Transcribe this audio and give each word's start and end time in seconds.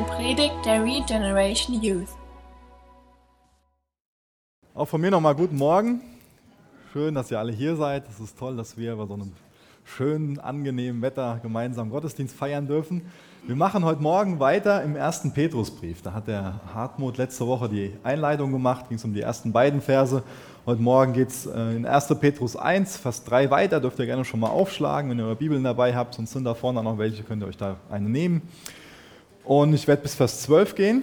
eine 0.00 0.08
Predigt 0.08 0.54
der 0.64 0.82
Regeneration 0.82 1.82
Youth. 1.82 2.08
Auch 4.74 4.86
von 4.86 5.00
mir 5.00 5.10
nochmal 5.10 5.34
guten 5.34 5.56
Morgen. 5.56 6.00
Schön, 6.92 7.14
dass 7.14 7.30
ihr 7.30 7.38
alle 7.38 7.52
hier 7.52 7.76
seid. 7.76 8.08
Es 8.08 8.18
ist 8.18 8.38
toll, 8.38 8.56
dass 8.56 8.78
wir 8.78 8.96
bei 8.96 9.06
so 9.06 9.14
einem 9.14 9.32
schönen, 9.84 10.38
angenehmen 10.38 11.02
Wetter 11.02 11.40
gemeinsam 11.42 11.90
Gottesdienst 11.90 12.34
feiern 12.34 12.66
dürfen. 12.66 13.02
Wir 13.46 13.56
machen 13.56 13.84
heute 13.84 14.00
Morgen 14.00 14.40
weiter 14.40 14.82
im 14.82 14.96
ersten 14.96 15.34
Petrusbrief. 15.34 16.00
Da 16.00 16.14
hat 16.14 16.28
der 16.28 16.60
Hartmut 16.74 17.18
letzte 17.18 17.46
Woche 17.46 17.68
die 17.68 17.92
Einleitung 18.02 18.52
gemacht, 18.52 18.88
ging 18.88 18.96
es 18.96 19.04
um 19.04 19.12
die 19.12 19.20
ersten 19.20 19.52
beiden 19.52 19.82
Verse. 19.82 20.22
Heute 20.64 20.80
Morgen 20.80 21.12
geht 21.12 21.28
es 21.28 21.44
äh, 21.44 21.76
in 21.76 21.84
1. 21.84 22.14
Petrus 22.20 22.56
1, 22.56 22.96
Vers 22.96 23.24
3 23.24 23.50
weiter. 23.50 23.80
Dürft 23.80 23.98
ihr 23.98 24.06
gerne 24.06 24.24
schon 24.24 24.40
mal 24.40 24.48
aufschlagen, 24.48 25.10
wenn 25.10 25.18
ihr 25.18 25.26
eure 25.26 25.36
Bibeln 25.36 25.64
dabei 25.64 25.94
habt. 25.94 26.14
Sonst 26.14 26.32
sind 26.32 26.44
da 26.44 26.54
vorne 26.54 26.82
noch 26.82 26.96
welche, 26.96 27.22
könnt 27.22 27.42
ihr 27.42 27.48
euch 27.48 27.58
da 27.58 27.76
eine 27.90 28.08
nehmen. 28.08 28.42
Und 29.44 29.74
ich 29.74 29.86
werde 29.88 30.02
bis 30.02 30.14
Vers 30.14 30.42
12 30.42 30.74
gehen. 30.74 31.02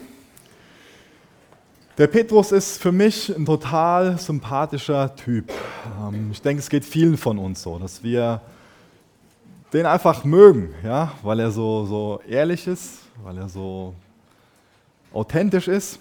Der 1.98 2.06
Petrus 2.06 2.52
ist 2.52 2.80
für 2.80 2.92
mich 2.92 3.36
ein 3.36 3.46
total 3.46 4.20
sympathischer 4.20 5.16
Typ. 5.16 5.52
Ähm, 6.00 6.30
ich 6.32 6.42
denke, 6.42 6.60
es 6.60 6.70
geht 6.70 6.86
vielen 6.86 7.18
von 7.18 7.40
uns 7.40 7.64
so, 7.64 7.80
dass 7.80 8.04
wir 8.04 8.42
den 9.74 9.88
einfach 9.88 10.24
mögen, 10.24 10.76
ja, 10.84 11.14
weil 11.24 11.40
er 11.40 11.50
so, 11.50 11.86
so 11.86 12.22
ehrlich 12.28 12.68
ist, 12.68 13.00
weil 13.24 13.38
er 13.38 13.50
so 13.50 13.96
authentisch 15.12 15.68
ist. 15.68 16.00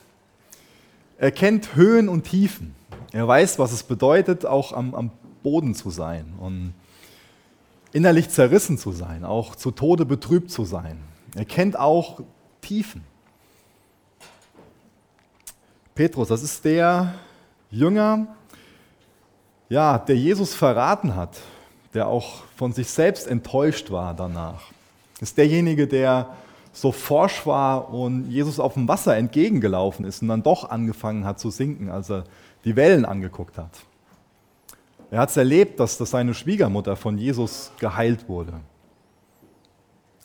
Er 1.19 1.31
kennt 1.31 1.75
Höhen 1.75 2.11
und 2.11 2.25
Tiefen. 2.25 2.75
Er 3.13 3.27
weiß, 3.27 3.59
was 3.59 3.73
es 3.73 3.83
bedeutet, 3.83 4.45
auch 4.45 4.75
am, 4.75 4.95
am 4.95 5.11
Boden 5.43 5.75
zu 5.75 5.89
sein 5.89 6.35
und 6.39 6.75
innerlich 7.93 8.29
zerrissen 8.29 8.77
zu 8.77 8.93
sein, 8.93 9.25
auch 9.25 9.57
zu 9.57 9.71
Tode 9.71 10.05
betrübt 10.05 10.51
zu 10.51 10.67
sein. 10.67 10.99
Er 11.37 11.45
kennt 11.45 11.79
auch 11.79 12.21
Tiefen. 12.63 13.05
Petrus, 15.95 16.29
das 16.29 16.43
ist 16.43 16.65
der 16.65 17.15
Jünger, 17.71 18.27
ja, 19.69 19.99
der 19.99 20.17
Jesus 20.17 20.55
verraten 20.55 21.15
hat, 21.15 21.37
der 21.93 22.09
auch 22.09 22.43
von 22.57 22.73
sich 22.73 22.89
selbst 22.89 23.27
enttäuscht 23.27 23.91
war 23.91 24.15
danach. 24.15 24.63
Ist 25.21 25.37
derjenige, 25.37 25.87
der 25.87 26.35
so 26.73 26.91
forsch 26.91 27.47
war 27.47 27.93
und 27.93 28.31
Jesus 28.31 28.59
auf 28.59 28.75
dem 28.75 28.89
Wasser 28.89 29.17
entgegengelaufen 29.17 30.07
ist 30.07 30.23
und 30.23 30.29
dann 30.29 30.43
doch 30.43 30.71
angefangen 30.71 31.27
hat 31.27 31.39
zu 31.39 31.51
sinken, 31.51 31.91
als 31.91 32.11
er 32.11 32.25
die 32.65 32.77
Wellen 32.77 33.05
angeguckt 33.05 33.59
hat. 33.59 33.71
Er 35.11 35.21
hat 35.21 35.31
es 35.31 35.37
erlebt, 35.37 35.81
dass, 35.81 35.99
dass 35.99 36.11
seine 36.11 36.33
Schwiegermutter 36.33 36.97
von 36.97 37.19
Jesus 37.19 37.73
geheilt 37.79 38.29
wurde. 38.29 38.55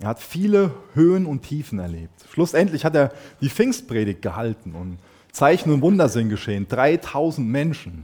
Er 0.01 0.07
hat 0.07 0.19
viele 0.19 0.71
Höhen 0.95 1.27
und 1.27 1.43
Tiefen 1.43 1.77
erlebt. 1.77 2.25
Schlussendlich 2.31 2.83
hat 2.85 2.95
er 2.95 3.13
die 3.39 3.49
Pfingstpredigt 3.49 4.23
gehalten 4.23 4.73
und 4.73 4.97
Zeichen 5.31 5.71
und 5.71 5.81
Wunder 5.81 6.09
sind 6.09 6.29
geschehen. 6.29 6.67
3000 6.67 7.47
Menschen 7.47 8.03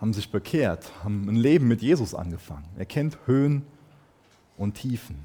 haben 0.00 0.14
sich 0.14 0.32
bekehrt, 0.32 0.90
haben 1.04 1.28
ein 1.28 1.36
Leben 1.36 1.68
mit 1.68 1.82
Jesus 1.82 2.14
angefangen. 2.14 2.64
Er 2.78 2.86
kennt 2.86 3.18
Höhen 3.26 3.66
und 4.56 4.74
Tiefen. 4.74 5.24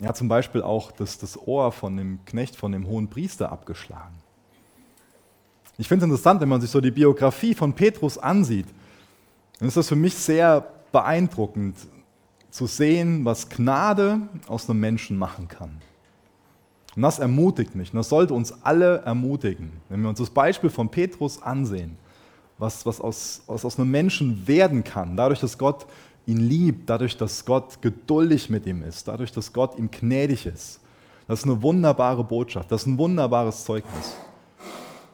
Er 0.00 0.08
hat 0.08 0.16
zum 0.16 0.28
Beispiel 0.28 0.62
auch 0.62 0.90
das, 0.90 1.18
das 1.18 1.38
Ohr 1.38 1.72
von 1.72 1.98
dem 1.98 2.24
Knecht, 2.24 2.56
von 2.56 2.72
dem 2.72 2.86
hohen 2.86 3.08
Priester 3.08 3.52
abgeschlagen. 3.52 4.14
Ich 5.76 5.86
finde 5.86 6.06
es 6.06 6.10
interessant, 6.10 6.40
wenn 6.40 6.48
man 6.48 6.62
sich 6.62 6.70
so 6.70 6.80
die 6.80 6.90
Biografie 6.90 7.54
von 7.54 7.74
Petrus 7.74 8.16
ansieht, 8.16 8.66
dann 9.58 9.68
ist 9.68 9.76
das 9.76 9.88
für 9.88 9.96
mich 9.96 10.14
sehr 10.14 10.66
beeindruckend 10.92 11.76
zu 12.50 12.66
sehen, 12.66 13.24
was 13.24 13.48
Gnade 13.48 14.20
aus 14.48 14.68
einem 14.68 14.80
Menschen 14.80 15.18
machen 15.18 15.48
kann. 15.48 15.70
Und 16.94 17.02
das 17.02 17.18
ermutigt 17.18 17.74
mich 17.74 17.92
und 17.92 17.98
das 17.98 18.08
sollte 18.08 18.32
uns 18.32 18.54
alle 18.62 19.02
ermutigen, 19.02 19.70
wenn 19.90 20.00
wir 20.00 20.08
uns 20.08 20.18
das 20.18 20.30
Beispiel 20.30 20.70
von 20.70 20.88
Petrus 20.88 21.42
ansehen, 21.42 21.98
was, 22.58 22.86
was 22.86 23.00
aus, 23.00 23.42
was 23.46 23.64
aus 23.66 23.78
einem 23.78 23.90
Menschen 23.90 24.46
werden 24.46 24.82
kann, 24.82 25.16
dadurch, 25.16 25.40
dass 25.40 25.58
Gott 25.58 25.86
ihn 26.24 26.38
liebt, 26.38 26.88
dadurch, 26.88 27.16
dass 27.16 27.44
Gott 27.44 27.82
geduldig 27.82 28.48
mit 28.48 28.66
ihm 28.66 28.82
ist, 28.82 29.06
dadurch, 29.06 29.30
dass 29.30 29.52
Gott 29.52 29.78
ihm 29.78 29.90
gnädig 29.90 30.46
ist. 30.46 30.80
Das 31.28 31.40
ist 31.40 31.44
eine 31.44 31.60
wunderbare 31.60 32.24
Botschaft, 32.24 32.72
das 32.72 32.82
ist 32.82 32.86
ein 32.86 32.98
wunderbares 32.98 33.64
Zeugnis. 33.64 34.16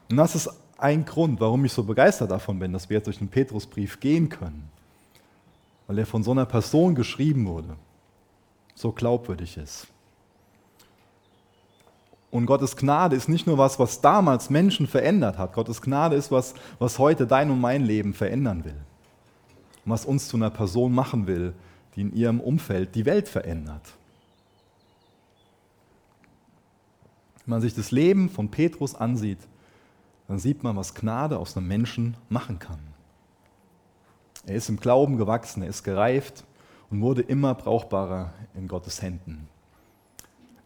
Und 0.09 0.17
das 0.17 0.35
ist 0.35 0.51
ein 0.79 1.05
Grund, 1.05 1.41
warum 1.41 1.65
ich 1.65 1.73
so 1.73 1.83
begeistert 1.83 2.31
davon 2.31 2.59
bin, 2.59 2.73
dass 2.73 2.89
wir 2.89 2.97
jetzt 2.97 3.07
durch 3.07 3.19
den 3.19 3.29
Petrusbrief 3.29 3.99
gehen 3.99 4.29
können, 4.29 4.69
weil 5.93 5.99
er 5.99 6.07
von 6.07 6.23
so 6.23 6.31
einer 6.31 6.47
Person 6.47 6.95
geschrieben 6.95 7.45
wurde, 7.45 7.77
so 8.75 8.93
glaubwürdig 8.93 9.59
ist. 9.59 9.89
Und 12.31 12.47
Gottes 12.47 12.79
Gnade 12.79 13.15
ist 13.15 13.29
nicht 13.29 13.47
nur 13.47 13.59
was, 13.59 13.79
was 13.79 14.01
damals 14.01 14.49
Menschen 14.49 14.87
verändert 14.87 15.37
hat. 15.37 15.53
Gottes 15.53 15.83
Gnade 15.83 16.17
ist 16.17 16.33
was, 16.33 16.55
was 16.79 16.99
heute 16.99 17.27
dein 17.27 17.51
und 17.51 17.61
mein 17.61 17.83
Leben 17.83 18.15
verändern 18.15 18.65
will. 18.65 18.81
Und 19.85 19.93
was 19.93 20.07
uns 20.07 20.29
zu 20.29 20.39
einer 20.39 20.49
Person 20.49 20.95
machen 20.95 21.27
will, 21.27 21.53
die 21.95 22.01
in 22.01 22.17
ihrem 22.17 22.41
Umfeld 22.41 22.95
die 22.95 23.05
Welt 23.05 23.29
verändert. 23.29 23.93
Wenn 27.45 27.51
man 27.51 27.61
sich 27.61 27.75
das 27.75 27.91
Leben 27.91 28.31
von 28.31 28.51
Petrus 28.51 28.95
ansieht, 28.95 29.41
dann 30.27 30.39
sieht 30.39 30.63
man, 30.63 30.75
was 30.75 30.95
Gnade 30.95 31.37
aus 31.37 31.55
einem 31.55 31.69
Menschen 31.69 32.17
machen 32.31 32.59
kann. 32.59 32.92
Er 34.47 34.57
ist 34.57 34.69
im 34.69 34.79
Glauben 34.79 35.17
gewachsen, 35.17 35.63
er 35.63 35.69
ist 35.69 35.85
gereift 35.85 36.45
und 36.91 37.01
wurde 37.01 37.23
immer 37.23 37.55
brauchbarer 37.55 38.33
in 38.55 38.69
Gottes 38.69 39.03
Händen. 39.03 39.49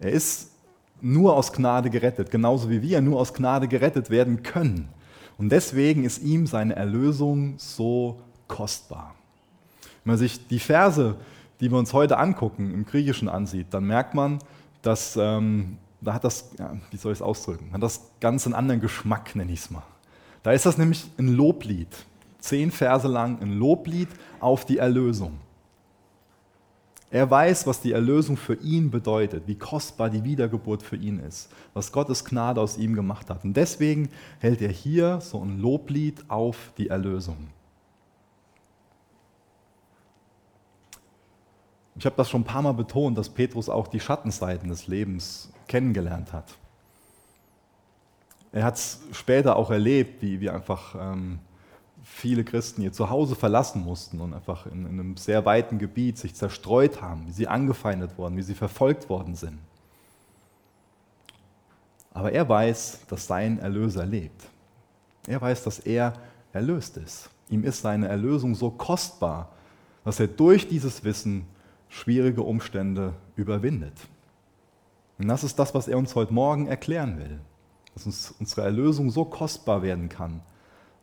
Er 0.01 0.11
ist 0.11 0.51
nur 1.01 1.37
aus 1.37 1.53
Gnade 1.53 1.91
gerettet, 1.91 2.31
genauso 2.31 2.71
wie 2.71 2.83
wir 2.83 3.01
nur 3.01 3.21
aus 3.21 3.35
Gnade 3.35 3.69
gerettet 3.69 4.11
werden 4.11 4.43
können. 4.43 4.89
Und 5.39 5.51
deswegen 5.51 6.05
ist 6.05 6.23
ihm 6.23 6.47
seine 6.47 6.75
Erlösung 6.75 7.55
so 7.59 8.21
kostbar. 8.49 9.15
Wenn 10.05 10.13
man 10.13 10.19
sich 10.19 10.47
die 10.49 10.59
Verse, 10.59 11.17
die 11.61 11.71
wir 11.71 11.79
uns 11.79 11.93
heute 11.93 12.19
angucken, 12.19 12.73
im 12.73 12.87
Griechischen 12.87 13.29
ansieht, 13.29 13.67
dann 13.71 13.85
merkt 13.85 14.15
man, 14.15 14.39
dass 14.83 15.17
ähm, 15.17 15.79
da 16.01 16.15
hat 16.15 16.25
das, 16.25 16.51
ja, 16.59 16.75
wie 16.91 16.97
soll 16.97 17.13
ich 17.13 17.19
es 17.19 17.23
ausdrücken, 17.23 17.73
hat 17.73 17.83
das 17.83 18.01
ganz 18.21 18.47
einen 18.47 18.55
anderen 18.55 18.81
Geschmack, 18.81 19.35
nenne 19.35 19.53
ich 19.53 19.61
es 19.61 19.71
mal. 19.71 19.83
Da 20.43 20.53
ist 20.53 20.65
das 20.65 20.79
nämlich 20.79 21.11
ein 21.19 21.29
Loblied, 21.29 21.89
zehn 22.47 22.71
Verse 22.71 23.09
lang 23.09 23.41
ein 23.41 23.59
Loblied 23.59 24.09
auf 24.41 24.65
die 24.65 24.79
Erlösung. 24.79 25.39
Er 27.11 27.31
weiß, 27.31 27.67
was 27.67 27.81
die 27.81 27.93
Erlösung 27.93 28.37
für 28.37 28.55
ihn 28.55 28.91
bedeutet, 28.91 29.45
wie 29.47 29.55
kostbar 29.55 30.11
die 30.11 30.25
Wiedergeburt 30.25 30.83
für 30.83 30.97
ihn 30.97 31.21
ist, 31.21 31.49
was 31.73 31.93
Gottes 31.93 32.25
Gnade 32.25 32.61
aus 32.61 32.77
ihm 32.77 32.95
gemacht 32.95 33.31
hat. 33.31 33.45
Und 33.45 33.57
deswegen 33.57 34.09
hält 34.41 34.61
er 34.61 34.71
hier 34.71 35.21
so 35.21 35.41
ein 35.41 35.61
Loblied 35.61 36.25
auf 36.29 36.73
die 36.77 36.89
Erlösung. 36.89 37.49
Ich 41.99 42.05
habe 42.05 42.17
das 42.17 42.29
schon 42.29 42.43
ein 42.43 42.45
paar 42.45 42.63
Mal 42.63 42.73
betont, 42.73 43.17
dass 43.17 43.29
Petrus 43.29 43.69
auch 43.69 43.87
die 43.87 44.01
Schattenseiten 44.01 44.69
des 44.69 44.87
Lebens 44.87 45.51
kennengelernt 45.69 46.33
hat. 46.33 46.53
Er 48.53 48.65
hat 48.65 48.75
es 48.75 49.01
später 49.13 49.57
auch 49.57 49.71
erlebt, 49.71 50.23
wie, 50.23 50.41
wie 50.41 50.51
einfach 50.51 50.95
ähm, 50.99 51.39
viele 52.09 52.45
Christen 52.45 52.83
ihr 52.83 52.93
Zuhause 52.93 53.35
verlassen 53.35 53.85
mussten 53.85 54.21
und 54.21 54.33
einfach 54.33 54.67
in, 54.67 54.87
in 54.87 55.01
einem 55.01 55.17
sehr 55.17 55.45
weiten 55.45 55.79
Gebiet 55.79 56.17
sich 56.17 56.35
zerstreut 56.35 57.03
haben, 57.03 57.27
wie 57.27 57.33
sie 57.33 57.49
angefeindet 57.49 58.17
wurden, 58.17 58.37
wie 58.37 58.43
sie 58.43 58.55
verfolgt 58.55 59.11
worden 59.11 59.35
sind. 59.35 59.59
Aber 62.15 62.33
er 62.33 62.49
weiß, 62.49 63.01
dass 63.09 63.27
sein 63.27 63.59
Erlöser 63.59 64.07
lebt. 64.07 64.49
Er 65.27 65.41
weiß, 65.41 65.65
dass 65.65 65.81
er 65.81 66.15
erlöst 66.53 66.97
ist. 66.97 67.29
Ihm 67.51 67.65
ist 67.65 67.83
seine 67.83 68.09
Erlösung 68.09 68.55
so 68.55 68.71
kostbar, 68.71 69.51
dass 70.05 70.21
er 70.21 70.29
durch 70.29 70.69
dieses 70.69 71.05
Wissen 71.05 71.45
schwierige 71.89 72.43
Umstände 72.43 73.15
überwindet. 73.35 73.95
Und 75.19 75.29
das 75.29 75.45
ist 75.45 75.59
das, 75.59 75.75
was 75.75 75.89
er 75.89 75.99
uns 75.99 76.15
heute 76.15 76.33
Morgen 76.33 76.69
erklären 76.69 77.19
will. 77.19 77.41
Dass 77.95 78.07
uns 78.07 78.35
unsere 78.39 78.63
Erlösung 78.63 79.11
so 79.11 79.25
kostbar 79.25 79.83
werden 79.83 80.09
kann, 80.09 80.41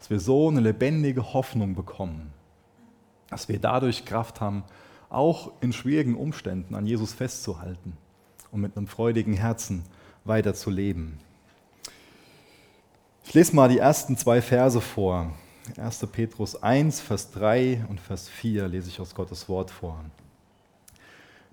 dass 0.04 0.10
wir 0.10 0.20
so 0.20 0.50
eine 0.50 0.60
lebendige 0.60 1.32
Hoffnung 1.32 1.76
bekommen, 1.76 2.34
dass 3.30 3.48
wir 3.48 3.58
dadurch 3.58 4.04
Kraft 4.04 4.42
haben, 4.42 4.66
auch 5.10 5.54
in 5.62 5.72
schwierigen 5.72 6.18
Umständen 6.18 6.76
an 6.76 6.86
Jesus 6.86 7.14
festzuhalten 7.14 7.96
und 8.52 8.60
mit 8.60 8.76
einem 8.76 8.88
freudigen 8.88 9.32
Herzen 9.32 9.84
weiter 10.26 10.54
zu 10.56 10.72
leben. 10.72 11.20
Ich 13.24 13.34
lese 13.34 13.56
mal 13.56 13.70
die 13.70 13.78
ersten 13.78 14.18
zwei 14.18 14.42
Verse 14.42 14.82
vor. 14.82 15.32
1. 15.78 16.06
Petrus 16.12 16.62
1, 16.62 17.00
Vers 17.00 17.32
3 17.32 17.86
und 17.88 18.02
Vers 18.02 18.28
4 18.28 18.68
lese 18.68 18.90
ich 18.90 19.00
aus 19.00 19.16
Gottes 19.16 19.48
Wort 19.48 19.72
vor. 19.72 20.04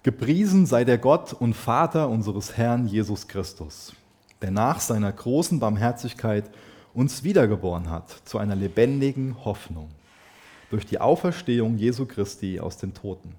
Gepriesen 0.02 0.66
sei 0.66 0.82
der 0.82 0.98
Gott 0.98 1.34
und 1.34 1.54
Vater 1.54 2.08
unseres 2.08 2.56
Herrn 2.56 2.88
Jesus 2.88 3.28
Christus, 3.28 3.94
der 4.42 4.50
nach 4.50 4.80
seiner 4.80 5.12
großen 5.12 5.60
Barmherzigkeit 5.60 6.50
uns 6.94 7.24
wiedergeboren 7.24 7.90
hat 7.90 8.10
zu 8.24 8.38
einer 8.38 8.56
lebendigen 8.56 9.44
Hoffnung 9.44 9.90
durch 10.70 10.86
die 10.86 11.00
Auferstehung 11.00 11.76
Jesu 11.76 12.06
Christi 12.06 12.60
aus 12.60 12.78
den 12.78 12.94
Toten, 12.94 13.34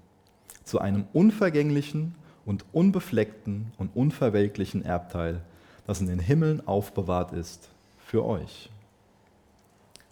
zu 0.64 0.78
einem 0.80 1.06
unvergänglichen 1.12 2.14
und 2.44 2.64
unbefleckten 2.72 3.72
und 3.78 3.96
unverwelklichen 3.96 4.84
Erbteil, 4.84 5.40
das 5.86 6.00
in 6.00 6.06
den 6.06 6.18
Himmeln 6.18 6.66
aufbewahrt 6.66 7.32
ist 7.32 7.70
für 8.04 8.24
euch. 8.24 8.70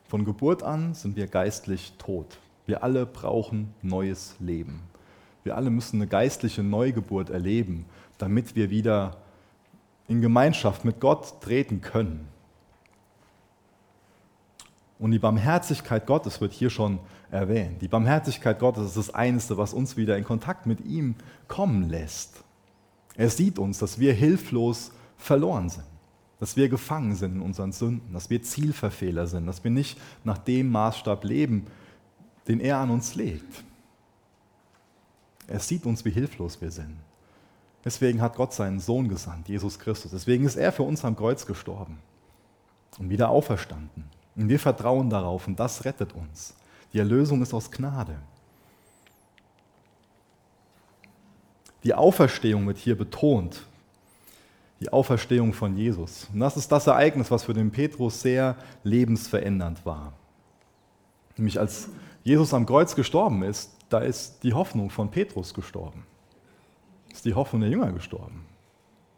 Von 0.08 0.24
Geburt 0.24 0.62
an 0.62 0.94
sind 0.94 1.16
wir 1.16 1.26
geistlich 1.26 1.92
tot. 1.98 2.38
Wir 2.66 2.82
alle 2.82 3.06
brauchen 3.06 3.74
neues 3.82 4.34
Leben. 4.40 4.80
Wir 5.44 5.56
alle 5.56 5.70
müssen 5.70 5.96
eine 5.96 6.06
geistliche 6.06 6.62
Neugeburt 6.62 7.30
erleben, 7.30 7.84
damit 8.18 8.56
wir 8.56 8.70
wieder 8.70 9.18
in 10.08 10.20
Gemeinschaft 10.20 10.84
mit 10.84 11.00
Gott 11.00 11.40
treten 11.40 11.80
können. 11.80 12.29
Und 15.00 15.12
die 15.12 15.18
Barmherzigkeit 15.18 16.06
Gottes 16.06 16.42
wird 16.42 16.52
hier 16.52 16.68
schon 16.68 16.98
erwähnt. 17.30 17.80
Die 17.80 17.88
Barmherzigkeit 17.88 18.58
Gottes 18.58 18.84
ist 18.84 18.96
das 18.98 19.14
Einzige, 19.14 19.56
was 19.56 19.72
uns 19.72 19.96
wieder 19.96 20.18
in 20.18 20.24
Kontakt 20.24 20.66
mit 20.66 20.82
ihm 20.82 21.14
kommen 21.48 21.88
lässt. 21.88 22.44
Er 23.16 23.30
sieht 23.30 23.58
uns, 23.58 23.78
dass 23.78 23.98
wir 23.98 24.12
hilflos 24.12 24.92
verloren 25.16 25.70
sind, 25.70 25.86
dass 26.38 26.54
wir 26.56 26.68
gefangen 26.68 27.14
sind 27.14 27.36
in 27.36 27.40
unseren 27.40 27.72
Sünden, 27.72 28.12
dass 28.12 28.28
wir 28.28 28.42
Zielverfehler 28.42 29.26
sind, 29.26 29.46
dass 29.46 29.64
wir 29.64 29.70
nicht 29.70 29.98
nach 30.22 30.38
dem 30.38 30.70
Maßstab 30.70 31.24
leben, 31.24 31.66
den 32.46 32.60
er 32.60 32.76
an 32.76 32.90
uns 32.90 33.14
legt. 33.14 33.64
Er 35.46 35.60
sieht 35.60 35.86
uns, 35.86 36.04
wie 36.04 36.10
hilflos 36.10 36.60
wir 36.60 36.70
sind. 36.70 36.96
Deswegen 37.86 38.20
hat 38.20 38.36
Gott 38.36 38.52
seinen 38.52 38.80
Sohn 38.80 39.08
gesandt, 39.08 39.48
Jesus 39.48 39.78
Christus. 39.78 40.10
Deswegen 40.10 40.44
ist 40.44 40.56
er 40.56 40.72
für 40.72 40.82
uns 40.82 41.06
am 41.06 41.16
Kreuz 41.16 41.46
gestorben 41.46 41.98
und 42.98 43.08
wieder 43.08 43.30
auferstanden. 43.30 44.19
Und 44.36 44.48
wir 44.48 44.58
vertrauen 44.58 45.10
darauf 45.10 45.46
und 45.46 45.58
das 45.58 45.84
rettet 45.84 46.12
uns. 46.14 46.54
Die 46.92 46.98
Erlösung 46.98 47.42
ist 47.42 47.54
aus 47.54 47.70
Gnade. 47.70 48.16
Die 51.84 51.94
Auferstehung 51.94 52.66
wird 52.66 52.78
hier 52.78 52.96
betont. 52.96 53.66
Die 54.80 54.92
Auferstehung 54.92 55.52
von 55.52 55.76
Jesus. 55.76 56.26
Und 56.32 56.40
das 56.40 56.56
ist 56.56 56.70
das 56.72 56.86
Ereignis, 56.86 57.30
was 57.30 57.44
für 57.44 57.54
den 57.54 57.70
Petrus 57.70 58.20
sehr 58.20 58.56
lebensverändernd 58.82 59.84
war. 59.84 60.12
Nämlich 61.36 61.58
als 61.58 61.88
Jesus 62.24 62.52
am 62.54 62.66
Kreuz 62.66 62.94
gestorben 62.94 63.42
ist, 63.42 63.72
da 63.88 63.98
ist 63.98 64.42
die 64.42 64.54
Hoffnung 64.54 64.90
von 64.90 65.10
Petrus 65.10 65.52
gestorben. 65.52 66.06
Ist 67.12 67.24
die 67.24 67.34
Hoffnung 67.34 67.62
der 67.62 67.70
Jünger 67.70 67.92
gestorben. 67.92 68.46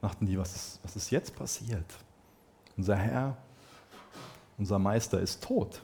Dachten 0.00 0.26
die, 0.26 0.38
was 0.38 0.54
ist, 0.54 0.80
was 0.82 0.96
ist 0.96 1.10
jetzt 1.10 1.36
passiert? 1.36 1.84
Unser 2.76 2.96
Herr 2.96 3.36
unser 4.58 4.78
Meister 4.78 5.20
ist 5.20 5.42
tot. 5.42 5.82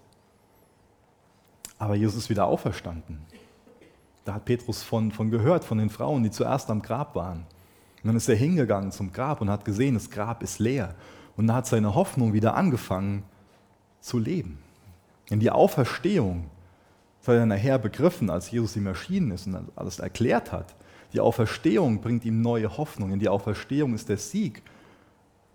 Aber 1.79 1.95
Jesus 1.95 2.17
ist 2.17 2.31
wieder 2.31 2.47
auferstanden. 2.47 3.21
Da 4.25 4.35
hat 4.35 4.45
Petrus 4.45 4.83
von, 4.83 5.11
von 5.13 5.31
gehört, 5.31 5.65
von 5.65 5.79
den 5.79 5.91
Frauen, 5.91 6.23
die 6.23 6.31
zuerst 6.31 6.71
am 6.71 6.83
Grab 6.83 7.15
waren. 7.15 7.47
Und 8.03 8.09
dann 8.09 8.17
ist 8.17 8.29
er 8.29 8.37
hingegangen 8.37 8.93
zum 8.93 9.13
Grab 9.13 9.41
und 9.41 9.51
hat 9.51 9.65
gesehen, 9.65 9.95
das 9.95 10.11
Grab 10.11 10.43
ist 10.43 10.59
leer. 10.59 10.95
Und 11.37 11.47
da 11.47 11.55
hat 11.55 11.67
seine 11.67 11.95
Hoffnung 11.95 12.33
wieder 12.33 12.55
angefangen 12.55 13.23
zu 14.01 14.19
leben. 14.19 14.59
In 15.31 15.41
die 15.41 15.51
Auferstehung, 15.51 16.51
das 17.21 17.29
hat 17.29 17.37
er 17.37 17.47
nachher 17.47 17.79
begriffen, 17.79 18.31
als 18.31 18.51
Jesus 18.51 18.77
ihm 18.77 18.87
erschienen 18.87 19.31
ist 19.31 19.47
und 19.47 19.57
alles 19.77 19.99
erklärt 19.99 20.53
hat. 20.53 20.75
Die 21.13 21.21
Auferstehung 21.21 22.01
bringt 22.01 22.25
ihm 22.25 22.41
neue 22.43 22.77
Hoffnung. 22.77 23.13
In 23.13 23.19
die 23.19 23.29
Auferstehung 23.29 23.95
ist 23.95 24.09
der 24.09 24.19
Sieg 24.19 24.63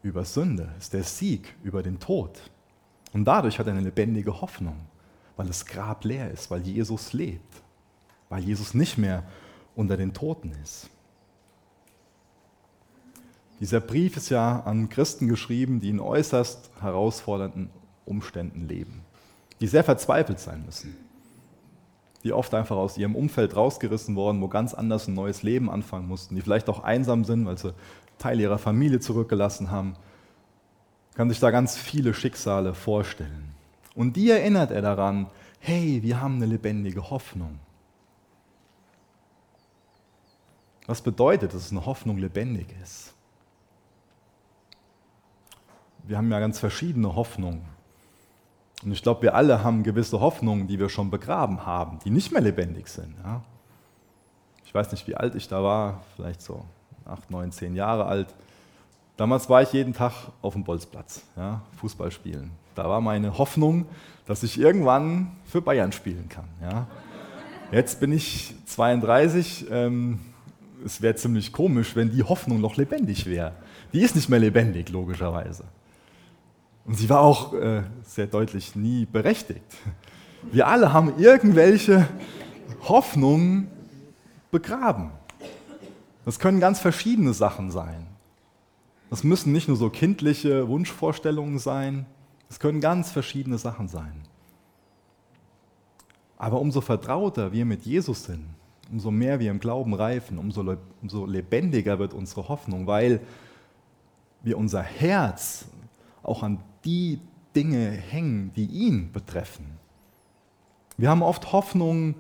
über 0.02 0.26
Sünde, 0.26 0.74
ist 0.80 0.94
der 0.94 1.04
Sieg 1.04 1.56
über 1.64 1.84
den 1.84 2.00
Tod. 2.00 2.40
Und 3.14 3.26
dadurch 3.26 3.60
hat 3.60 3.68
er 3.68 3.74
eine 3.74 3.82
lebendige 3.82 4.42
Hoffnung, 4.42 4.76
weil 5.38 5.48
das 5.48 5.66
Grab 5.66 6.04
leer 6.04 6.32
ist, 6.32 6.50
weil 6.52 6.62
Jesus 6.62 7.14
lebt, 7.14 7.62
weil 8.30 8.44
Jesus 8.44 8.74
nicht 8.74 8.98
mehr 8.98 9.24
unter 9.76 9.98
den 9.98 10.14
Toten 10.14 10.52
ist. 10.64 10.90
Dieser 13.60 13.80
Brief 13.80 14.18
ist 14.18 14.30
ja 14.30 14.62
an 14.62 14.90
Christen 14.90 15.28
geschrieben, 15.28 15.80
die 15.80 15.90
in 15.90 16.00
äußerst 16.00 16.72
herausfordernden 16.82 17.70
Umständen 18.04 18.68
leben, 18.68 19.06
die 19.62 19.68
sehr 19.68 19.84
verzweifelt 19.84 20.40
sein 20.40 20.66
müssen, 20.66 20.98
die 22.24 22.34
oft 22.34 22.54
einfach 22.56 22.76
aus 22.76 22.98
ihrem 22.98 23.16
Umfeld 23.16 23.56
rausgerissen 23.56 24.16
worden, 24.16 24.42
wo 24.42 24.48
ganz 24.48 24.74
anders 24.74 25.08
ein 25.08 25.14
neues 25.14 25.44
Leben 25.44 25.70
anfangen 25.70 26.08
mussten, 26.08 26.36
die 26.36 26.42
vielleicht 26.42 26.68
auch 26.68 26.84
einsam 26.84 27.24
sind, 27.24 27.46
weil 27.46 27.58
sie 27.58 27.74
Teil 28.18 28.40
ihrer 28.40 28.58
Familie 28.58 29.00
zurückgelassen 29.00 29.72
haben, 29.72 29.96
kann 31.16 31.30
sich 31.30 31.40
da 31.40 31.52
ganz 31.52 31.78
viele 31.78 32.14
Schicksale 32.14 32.74
vorstellen. 32.74 33.54
Und 33.96 34.16
die 34.16 34.30
erinnert 34.30 34.72
er 34.72 34.82
daran, 34.82 35.28
hey, 35.60 36.02
wir 36.02 36.20
haben 36.20 36.36
eine 36.36 36.46
lebendige 36.46 37.10
Hoffnung. 37.10 37.60
Was 40.88 41.02
bedeutet, 41.02 41.54
dass 41.54 41.72
eine 41.72 41.86
Hoffnung 41.86 42.18
lebendig 42.18 42.68
ist? 42.82 43.14
Wir 46.06 46.18
haben 46.18 46.30
ja 46.32 46.40
ganz 46.40 46.60
verschiedene 46.60 47.16
Hoffnungen. 47.16 47.64
Und 48.84 48.92
ich 48.92 49.02
glaube, 49.02 49.22
wir 49.22 49.36
alle 49.36 49.64
haben 49.64 49.84
gewisse 49.84 50.20
Hoffnungen, 50.20 50.68
die 50.68 50.78
wir 50.78 50.90
schon 50.90 51.10
begraben 51.10 51.66
haben, 51.66 52.00
die 52.04 52.10
nicht 52.10 52.34
mehr 52.34 52.42
lebendig 52.42 52.90
sind. 52.90 53.16
Ja? 53.24 53.42
Ich 54.66 54.74
weiß 54.74 54.92
nicht, 54.92 55.08
wie 55.08 55.16
alt 55.16 55.36
ich 55.36 55.48
da 55.48 55.64
war, 55.64 56.04
vielleicht 56.16 56.42
so 56.42 56.66
acht, 57.06 57.32
neun, 57.32 57.52
zehn 57.52 57.76
Jahre 57.76 58.06
alt. 58.06 58.34
Damals 59.18 59.50
war 59.50 59.62
ich 59.62 59.72
jeden 59.74 59.94
Tag 59.94 60.14
auf 60.42 60.54
dem 60.54 60.64
Bolzplatz, 60.64 61.24
ja, 61.36 61.62
Fußball 61.78 62.12
spielen. 62.12 62.52
Da 62.76 62.90
war 62.90 63.00
meine 63.00 63.38
Hoffnung, 63.38 63.86
dass 64.26 64.42
ich 64.42 64.60
irgendwann 64.60 65.32
für 65.46 65.62
Bayern 65.62 65.92
spielen 65.92 66.30
kann. 66.30 66.46
Ja. 66.62 66.88
Jetzt 67.72 68.00
bin 68.00 68.12
ich 68.12 68.56
32. 68.66 69.68
Ähm, 69.70 70.20
es 70.86 71.02
wäre 71.02 71.16
ziemlich 71.16 71.52
komisch, 71.52 71.96
wenn 71.96 72.12
die 72.12 72.24
Hoffnung 72.24 72.60
noch 72.60 72.76
lebendig 72.76 73.26
wäre. 73.26 73.54
Die 73.94 74.02
ist 74.02 74.16
nicht 74.16 74.30
mehr 74.30 74.40
lebendig, 74.40 74.90
logischerweise. 74.90 75.64
Und 76.86 76.96
sie 76.96 77.10
war 77.10 77.22
auch 77.22 77.54
äh, 77.54 77.84
sehr 78.04 78.28
deutlich 78.28 78.76
nie 78.76 79.06
berechtigt. 79.06 79.64
Wir 80.52 80.68
alle 80.68 80.92
haben 80.92 81.18
irgendwelche 81.18 82.08
Hoffnungen 82.82 83.70
begraben. 84.52 85.12
Das 86.26 86.40
können 86.40 86.60
ganz 86.60 86.80
verschiedene 86.80 87.34
Sachen 87.34 87.72
sein. 87.72 88.08
Das 89.14 89.24
müssen 89.24 89.54
nicht 89.54 89.68
nur 89.68 89.78
so 89.78 89.92
kindliche 89.92 90.68
Wunschvorstellungen 90.68 91.60
sein, 91.60 92.08
es 92.50 92.60
können 92.60 92.82
ganz 92.82 93.12
verschiedene 93.12 93.60
Sachen 93.60 93.88
sein. 93.88 94.24
Aber 96.40 96.60
umso 96.60 96.82
vertrauter 96.82 97.52
wir 97.52 97.64
mit 97.64 97.84
Jesus 97.86 98.24
sind, 98.24 98.44
umso 98.92 99.12
mehr 99.12 99.40
wir 99.40 99.52
im 99.52 99.60
Glauben 99.60 99.94
reifen, 99.94 100.40
umso, 100.40 100.66
umso 101.04 101.28
lebendiger 101.28 102.00
wird 102.00 102.16
unsere 102.16 102.50
Hoffnung, 102.50 102.88
weil 102.88 103.22
wir 104.42 104.58
unser 104.58 104.82
Herz 104.82 105.66
auch 106.24 106.42
an 106.42 106.64
die 106.84 107.20
Dinge 107.56 107.92
hängen, 107.92 108.52
die 108.56 108.66
ihn 108.66 109.12
betreffen. 109.12 109.78
Wir 110.98 111.12
haben 111.12 111.22
oft 111.22 111.52
Hoffnung, 111.52 112.16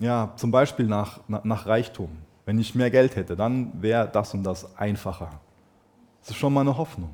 ja, 0.00 0.32
zum 0.36 0.50
Beispiel 0.50 0.86
nach, 0.86 1.20
nach 1.28 1.66
Reichtum. 1.66 2.08
Wenn 2.46 2.58
ich 2.58 2.74
mehr 2.74 2.90
Geld 2.90 3.16
hätte, 3.16 3.36
dann 3.36 3.82
wäre 3.82 4.08
das 4.08 4.32
und 4.32 4.44
das 4.44 4.74
einfacher. 4.78 5.42
Das 6.20 6.30
ist 6.30 6.36
schon 6.36 6.52
mal 6.52 6.62
eine 6.62 6.76
Hoffnung. 6.76 7.10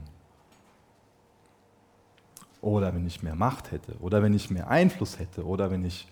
Oder 2.61 2.95
wenn 2.95 3.07
ich 3.07 3.23
mehr 3.23 3.35
Macht 3.35 3.73
hätte, 3.73 3.95
oder 4.01 4.23
wenn 4.23 4.35
ich 4.35 4.51
mehr 4.51 4.69
Einfluss 4.69 5.19
hätte, 5.19 5.45
oder 5.45 5.71
wenn 5.71 5.85
ich 5.85 6.09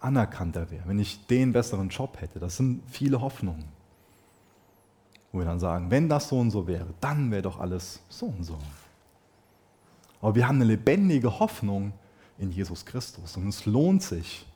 anerkannter 0.00 0.70
wäre, 0.70 0.82
wenn 0.86 0.98
ich 0.98 1.26
den 1.26 1.52
besseren 1.52 1.88
Job 1.88 2.20
hätte. 2.20 2.38
Das 2.38 2.56
sind 2.56 2.82
viele 2.90 3.20
Hoffnungen. 3.20 3.64
Wo 5.32 5.38
wir 5.38 5.46
dann 5.46 5.58
sagen, 5.58 5.90
wenn 5.90 6.08
das 6.08 6.28
so 6.28 6.38
und 6.38 6.50
so 6.50 6.66
wäre, 6.66 6.86
dann 7.00 7.30
wäre 7.30 7.42
doch 7.42 7.58
alles 7.58 8.00
so 8.08 8.26
und 8.26 8.44
so. 8.44 8.58
Aber 10.20 10.34
wir 10.34 10.46
haben 10.46 10.56
eine 10.56 10.64
lebendige 10.64 11.38
Hoffnung 11.38 11.92
in 12.38 12.50
Jesus 12.50 12.84
Christus. 12.84 13.36
Und 13.36 13.48
es 13.48 13.66
lohnt 13.66 14.02
sich, 14.02 14.46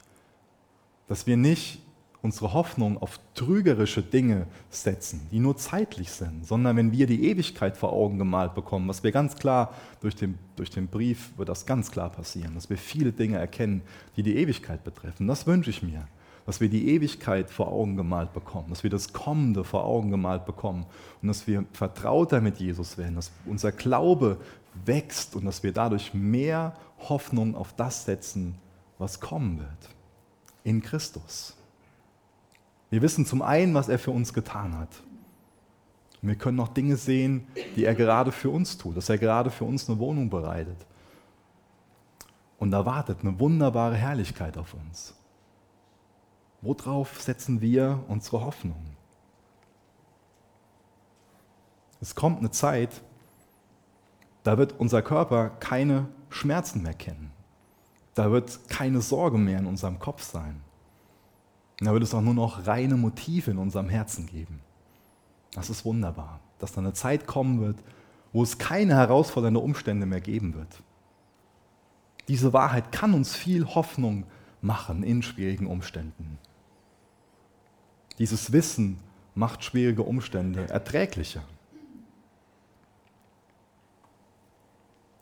dass 1.08 1.26
wir 1.26 1.36
nicht 1.36 1.80
unsere 2.20 2.52
Hoffnung 2.52 2.98
auf 2.98 3.20
trügerische 3.34 4.02
Dinge 4.02 4.46
setzen, 4.70 5.28
die 5.30 5.38
nur 5.38 5.56
zeitlich 5.56 6.10
sind, 6.10 6.44
sondern 6.44 6.76
wenn 6.76 6.92
wir 6.92 7.06
die 7.06 7.28
Ewigkeit 7.28 7.76
vor 7.76 7.92
Augen 7.92 8.18
gemalt 8.18 8.54
bekommen, 8.54 8.88
was 8.88 9.04
wir 9.04 9.12
ganz 9.12 9.36
klar 9.36 9.72
durch 10.00 10.16
den, 10.16 10.36
durch 10.56 10.70
den 10.70 10.88
Brief 10.88 11.30
wird 11.36 11.48
das 11.48 11.64
ganz 11.64 11.90
klar 11.90 12.10
passieren, 12.10 12.54
dass 12.54 12.70
wir 12.70 12.76
viele 12.76 13.12
Dinge 13.12 13.38
erkennen, 13.38 13.82
die 14.16 14.22
die 14.24 14.36
Ewigkeit 14.36 14.82
betreffen. 14.82 15.28
Das 15.28 15.46
wünsche 15.46 15.70
ich 15.70 15.82
mir, 15.82 16.08
dass 16.44 16.60
wir 16.60 16.68
die 16.68 16.88
Ewigkeit 16.88 17.50
vor 17.50 17.68
Augen 17.68 17.96
gemalt 17.96 18.32
bekommen, 18.32 18.70
dass 18.70 18.82
wir 18.82 18.90
das 18.90 19.12
Kommende 19.12 19.62
vor 19.62 19.84
Augen 19.84 20.10
gemalt 20.10 20.44
bekommen 20.44 20.86
und 21.22 21.28
dass 21.28 21.46
wir 21.46 21.66
vertrauter 21.72 22.40
mit 22.40 22.58
Jesus 22.58 22.98
werden, 22.98 23.14
dass 23.14 23.30
unser 23.46 23.70
Glaube 23.70 24.38
wächst 24.86 25.36
und 25.36 25.44
dass 25.44 25.62
wir 25.62 25.72
dadurch 25.72 26.14
mehr 26.14 26.74
Hoffnung 27.08 27.54
auf 27.54 27.74
das 27.74 28.04
setzen, 28.04 28.56
was 28.98 29.20
kommen 29.20 29.58
wird. 29.58 29.94
In 30.64 30.82
Christus. 30.82 31.57
Wir 32.90 33.02
wissen 33.02 33.26
zum 33.26 33.42
einen, 33.42 33.74
was 33.74 33.88
er 33.88 33.98
für 33.98 34.10
uns 34.10 34.32
getan 34.32 34.76
hat. 34.78 35.02
Und 36.22 36.28
wir 36.28 36.36
können 36.36 36.56
noch 36.56 36.68
Dinge 36.68 36.96
sehen, 36.96 37.46
die 37.76 37.84
er 37.84 37.94
gerade 37.94 38.32
für 38.32 38.50
uns 38.50 38.78
tut, 38.78 38.96
dass 38.96 39.08
er 39.08 39.18
gerade 39.18 39.50
für 39.50 39.64
uns 39.64 39.88
eine 39.88 39.98
Wohnung 39.98 40.30
bereitet. 40.30 40.86
Und 42.58 42.72
da 42.72 42.84
wartet 42.84 43.20
eine 43.20 43.38
wunderbare 43.38 43.94
Herrlichkeit 43.94 44.58
auf 44.58 44.74
uns. 44.74 45.14
Worauf 46.60 47.20
setzen 47.20 47.60
wir 47.60 48.02
unsere 48.08 48.44
Hoffnung? 48.44 48.96
Es 52.00 52.14
kommt 52.14 52.40
eine 52.40 52.50
Zeit, 52.50 53.02
da 54.42 54.58
wird 54.58 54.74
unser 54.78 55.02
Körper 55.02 55.50
keine 55.50 56.08
Schmerzen 56.30 56.82
mehr 56.82 56.94
kennen. 56.94 57.32
Da 58.14 58.32
wird 58.32 58.68
keine 58.68 59.00
Sorge 59.00 59.38
mehr 59.38 59.58
in 59.58 59.66
unserem 59.66 60.00
Kopf 60.00 60.22
sein. 60.22 60.62
Da 61.80 61.92
wird 61.92 62.02
es 62.02 62.14
auch 62.14 62.20
nur 62.20 62.34
noch 62.34 62.66
reine 62.66 62.96
Motive 62.96 63.50
in 63.50 63.58
unserem 63.58 63.88
Herzen 63.88 64.26
geben. 64.26 64.60
Das 65.52 65.70
ist 65.70 65.84
wunderbar, 65.84 66.40
dass 66.58 66.72
da 66.72 66.80
eine 66.80 66.92
Zeit 66.92 67.26
kommen 67.26 67.60
wird, 67.60 67.78
wo 68.32 68.42
es 68.42 68.58
keine 68.58 68.96
herausfordernde 68.96 69.60
Umstände 69.60 70.06
mehr 70.06 70.20
geben 70.20 70.54
wird. 70.54 70.82
Diese 72.26 72.52
Wahrheit 72.52 72.92
kann 72.92 73.14
uns 73.14 73.34
viel 73.34 73.64
Hoffnung 73.64 74.24
machen 74.60 75.02
in 75.02 75.22
schwierigen 75.22 75.66
Umständen. 75.66 76.38
Dieses 78.18 78.52
Wissen 78.52 78.98
macht 79.34 79.64
schwierige 79.64 80.02
Umstände 80.02 80.68
erträglicher. 80.68 81.44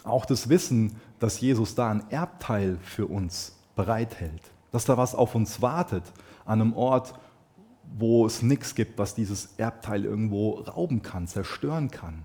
Auch 0.02 0.24
das 0.24 0.48
Wissen, 0.48 0.96
dass 1.18 1.40
Jesus 1.40 1.74
da 1.74 1.90
ein 1.90 2.10
Erbteil 2.10 2.78
für 2.78 3.06
uns 3.06 3.56
bereithält, 3.74 4.42
dass 4.72 4.84
da 4.84 4.96
was 4.96 5.14
auf 5.14 5.34
uns 5.34 5.60
wartet, 5.60 6.04
an 6.46 6.60
einem 6.60 6.72
Ort, 6.72 7.14
wo 7.98 8.26
es 8.26 8.42
nichts 8.42 8.74
gibt, 8.74 8.98
was 8.98 9.14
dieses 9.14 9.54
Erbteil 9.58 10.04
irgendwo 10.04 10.60
rauben 10.60 11.02
kann, 11.02 11.26
zerstören 11.26 11.90
kann. 11.90 12.24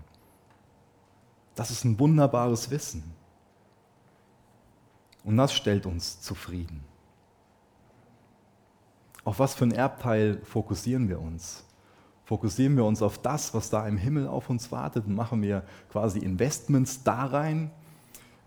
Das 1.54 1.70
ist 1.70 1.84
ein 1.84 1.98
wunderbares 1.98 2.70
Wissen. 2.70 3.02
Und 5.24 5.36
das 5.36 5.52
stellt 5.52 5.86
uns 5.86 6.20
zufrieden. 6.20 6.84
Auf 9.24 9.38
was 9.38 9.54
für 9.54 9.64
ein 9.64 9.72
Erbteil 9.72 10.40
fokussieren 10.44 11.08
wir 11.08 11.20
uns? 11.20 11.64
Fokussieren 12.24 12.76
wir 12.76 12.84
uns 12.84 13.02
auf 13.02 13.18
das, 13.18 13.54
was 13.54 13.70
da 13.70 13.86
im 13.86 13.96
Himmel 13.96 14.26
auf 14.26 14.50
uns 14.50 14.72
wartet 14.72 15.06
machen 15.06 15.42
wir 15.42 15.64
quasi 15.90 16.18
Investments 16.18 17.04
da 17.04 17.26
rein? 17.26 17.70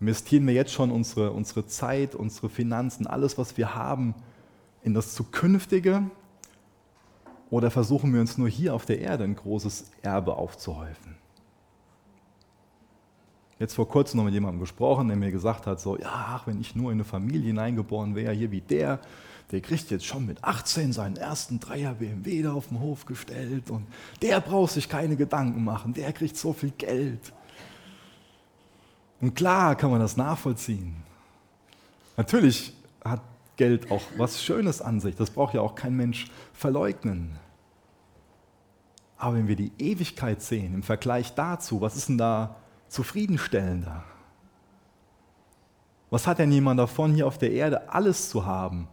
Investieren 0.00 0.46
wir 0.46 0.52
jetzt 0.52 0.72
schon 0.72 0.90
unsere, 0.90 1.32
unsere 1.32 1.66
Zeit, 1.66 2.14
unsere 2.14 2.50
Finanzen, 2.50 3.06
alles, 3.06 3.38
was 3.38 3.56
wir 3.56 3.74
haben, 3.74 4.14
in 4.86 4.94
das 4.94 5.14
Zukünftige? 5.14 6.04
Oder 7.50 7.70
versuchen 7.70 8.14
wir 8.14 8.20
uns 8.20 8.38
nur 8.38 8.48
hier 8.48 8.72
auf 8.72 8.86
der 8.86 9.00
Erde 9.00 9.24
ein 9.24 9.34
großes 9.34 9.90
Erbe 10.00 10.36
aufzuhäufen? 10.36 11.16
Jetzt 13.58 13.74
vor 13.74 13.88
kurzem 13.88 14.18
noch 14.18 14.24
mit 14.24 14.34
jemandem 14.34 14.60
gesprochen, 14.60 15.08
der 15.08 15.16
mir 15.16 15.30
gesagt 15.30 15.66
hat, 15.66 15.80
so, 15.80 15.98
ja, 15.98 16.40
wenn 16.44 16.60
ich 16.60 16.76
nur 16.76 16.92
in 16.92 16.98
eine 16.98 17.04
Familie 17.04 17.48
hineingeboren 17.48 18.14
wäre, 18.14 18.32
hier 18.32 18.50
wie 18.50 18.60
der, 18.60 19.00
der 19.50 19.60
kriegt 19.60 19.90
jetzt 19.90 20.04
schon 20.04 20.26
mit 20.26 20.44
18 20.44 20.92
seinen 20.92 21.16
ersten 21.16 21.58
Dreier 21.58 21.94
BMW 21.94 22.42
da 22.42 22.52
auf 22.52 22.68
den 22.68 22.80
Hof 22.80 23.06
gestellt 23.06 23.70
und 23.70 23.86
der 24.22 24.40
braucht 24.40 24.72
sich 24.72 24.88
keine 24.88 25.16
Gedanken 25.16 25.64
machen, 25.64 25.94
der 25.94 26.12
kriegt 26.12 26.36
so 26.36 26.52
viel 26.52 26.70
Geld. 26.70 27.32
Und 29.20 29.34
klar 29.34 29.74
kann 29.74 29.90
man 29.90 30.00
das 30.00 30.16
nachvollziehen. 30.16 30.94
Natürlich 32.16 32.72
hat 33.02 33.22
Geld 33.56 33.90
auch 33.90 34.02
was 34.16 34.42
Schönes 34.42 34.82
an 34.82 35.00
sich, 35.00 35.16
das 35.16 35.30
braucht 35.30 35.54
ja 35.54 35.60
auch 35.60 35.74
kein 35.74 35.94
Mensch 35.94 36.30
verleugnen. 36.52 37.38
Aber 39.16 39.36
wenn 39.36 39.48
wir 39.48 39.56
die 39.56 39.72
Ewigkeit 39.78 40.42
sehen 40.42 40.74
im 40.74 40.82
Vergleich 40.82 41.34
dazu, 41.34 41.80
was 41.80 41.96
ist 41.96 42.08
denn 42.08 42.18
da 42.18 42.56
zufriedenstellender? 42.88 44.04
Was 46.10 46.26
hat 46.26 46.38
denn 46.38 46.52
jemand 46.52 46.78
davon, 46.78 47.14
hier 47.14 47.26
auf 47.26 47.38
der 47.38 47.52
Erde 47.52 47.92
alles 47.92 48.28
zu 48.28 48.46
haben, 48.46 48.88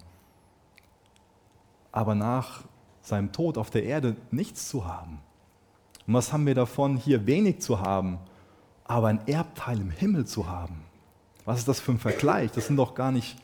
aber 1.91 2.15
nach 2.15 2.63
seinem 3.01 3.31
Tod 3.31 3.57
auf 3.57 3.69
der 3.69 3.83
Erde 3.83 4.15
nichts 4.31 4.69
zu 4.69 4.87
haben? 4.87 5.19
Und 6.07 6.13
was 6.15 6.33
haben 6.33 6.45
wir 6.45 6.55
davon, 6.55 6.97
hier 6.97 7.25
wenig 7.27 7.61
zu 7.61 7.81
haben, 7.81 8.19
aber 8.85 9.07
ein 9.07 9.27
Erbteil 9.27 9.79
im 9.79 9.91
Himmel 9.91 10.25
zu 10.25 10.49
haben? 10.49 10.83
Was 11.45 11.59
ist 11.59 11.67
das 11.67 11.79
für 11.79 11.91
ein 11.91 11.99
Vergleich? 11.99 12.51
Das 12.51 12.67
sind 12.67 12.77
doch 12.77 12.95
gar 12.95 13.11
nicht, 13.11 13.37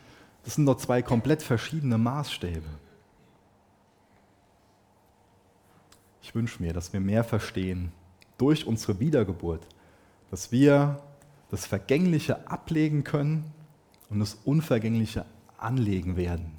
das 0.44 0.56
sind 0.56 0.66
doch 0.66 0.78
zwei 0.78 1.02
komplett 1.02 1.44
verschiedene 1.44 1.98
Maßstäbe. 1.98 2.68
Ich 6.22 6.36
wünsche 6.36 6.62
mir, 6.62 6.74
dass 6.74 6.94
wir 6.94 7.00
mehr 7.00 7.24
verstehen 7.24 7.92
durch 8.38 8.66
unsere 8.68 9.00
Wiedergeburt, 9.00 9.66
dass 10.32 10.52
wir 10.52 11.02
das 11.50 11.66
Vergängliche 11.66 12.48
ablegen 12.48 13.04
können 13.04 13.52
und 14.10 14.20
das 14.20 14.36
Unvergängliche 14.46 15.26
anlegen 15.58 16.16
werden. 16.16 16.52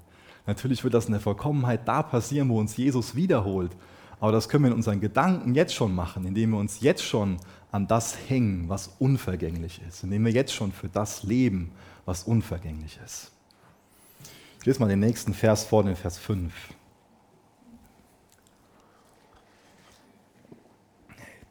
Natürlich 0.46 0.82
wird 0.82 0.94
das 0.94 1.06
in 1.06 1.12
der 1.12 1.20
Vollkommenheit 1.20 1.86
da 1.86 2.02
passieren, 2.02 2.48
wo 2.48 2.58
uns 2.58 2.76
Jesus 2.76 3.14
wiederholt. 3.14 3.70
Aber 4.18 4.32
das 4.32 4.48
können 4.48 4.64
wir 4.64 4.70
in 4.70 4.76
unseren 4.76 5.00
Gedanken 5.00 5.54
jetzt 5.54 5.74
schon 5.74 5.94
machen, 5.94 6.26
indem 6.26 6.50
wir 6.50 6.58
uns 6.58 6.80
jetzt 6.80 7.04
schon 7.04 7.38
an 7.72 7.86
das 7.86 8.18
hängen, 8.28 8.68
was 8.68 8.88
unvergänglich 8.98 9.80
ist, 9.88 10.02
indem 10.02 10.24
wir 10.24 10.32
jetzt 10.32 10.52
schon 10.52 10.72
für 10.72 10.88
das 10.88 11.22
leben, 11.22 11.70
was 12.04 12.24
unvergänglich 12.24 12.98
ist. 13.04 13.32
Ich 14.60 14.66
lese 14.66 14.80
mal 14.80 14.88
den 14.88 15.00
nächsten 15.00 15.32
Vers 15.32 15.64
vor, 15.64 15.84
den 15.84 15.96
Vers 15.96 16.18
5. 16.18 16.52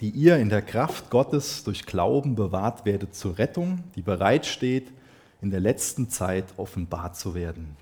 die 0.02 0.12
ihr 0.12 0.38
in 0.38 0.48
der 0.48 0.62
Kraft 0.62 1.10
Gottes 1.10 1.66
durch 1.66 1.86
Glauben 1.86 2.36
bewahrt 2.36 2.86
werdet 2.86 3.16
zur 3.16 3.38
Rettung, 3.38 3.84
die 3.98 4.02
bereitsteht, 4.02 4.94
in 5.42 5.52
der 5.52 5.60
letzten 5.60 6.10
Zeit 6.10 6.46
offenbart 6.56 7.18
zu 7.18 7.36
werden. 7.36 7.76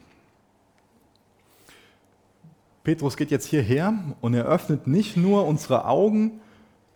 Petrus 2.83 3.17
geht 3.17 3.29
jetzt 3.29 3.45
hierher 3.45 3.93
und 4.19 4.33
er 4.33 4.45
öffnet 4.45 4.87
nicht 4.87 5.15
nur 5.15 5.45
unsere 5.45 5.85
Augen 5.85 6.39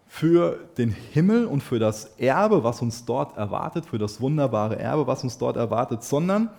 für 0.07 0.57
den 0.77 0.89
Himmel 0.89 1.45
und 1.45 1.61
für 1.61 1.77
das 1.77 2.05
Erbe, 2.17 2.63
was 2.63 2.81
uns 2.81 3.05
dort 3.05 3.37
erwartet, 3.37 3.85
für 3.85 3.99
das 3.99 4.21
wunderbare 4.21 4.79
Erbe, 4.79 5.05
was 5.05 5.23
uns 5.23 5.37
dort 5.37 5.57
erwartet, 5.57 6.03
sondern 6.03 6.45
er 6.45 6.53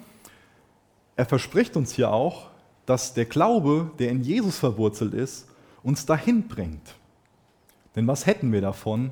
verspricht 1.17 1.77
uns 1.77 1.93
hier 1.93 2.13
auch, 2.13 2.51
dass 2.87 3.15
der 3.15 3.27
Glaube, 3.27 3.91
der 3.99 4.11
in 4.11 4.23
Jesus 4.23 4.59
verwurzelt 4.59 5.15
ist, 5.15 5.49
uns 5.83 6.07
dahin 6.07 6.49
bringt. 6.49 6.97
Denn 7.95 8.07
was 8.07 8.27
hätten 8.27 8.53
wir 8.53 8.61
davon, 8.61 9.11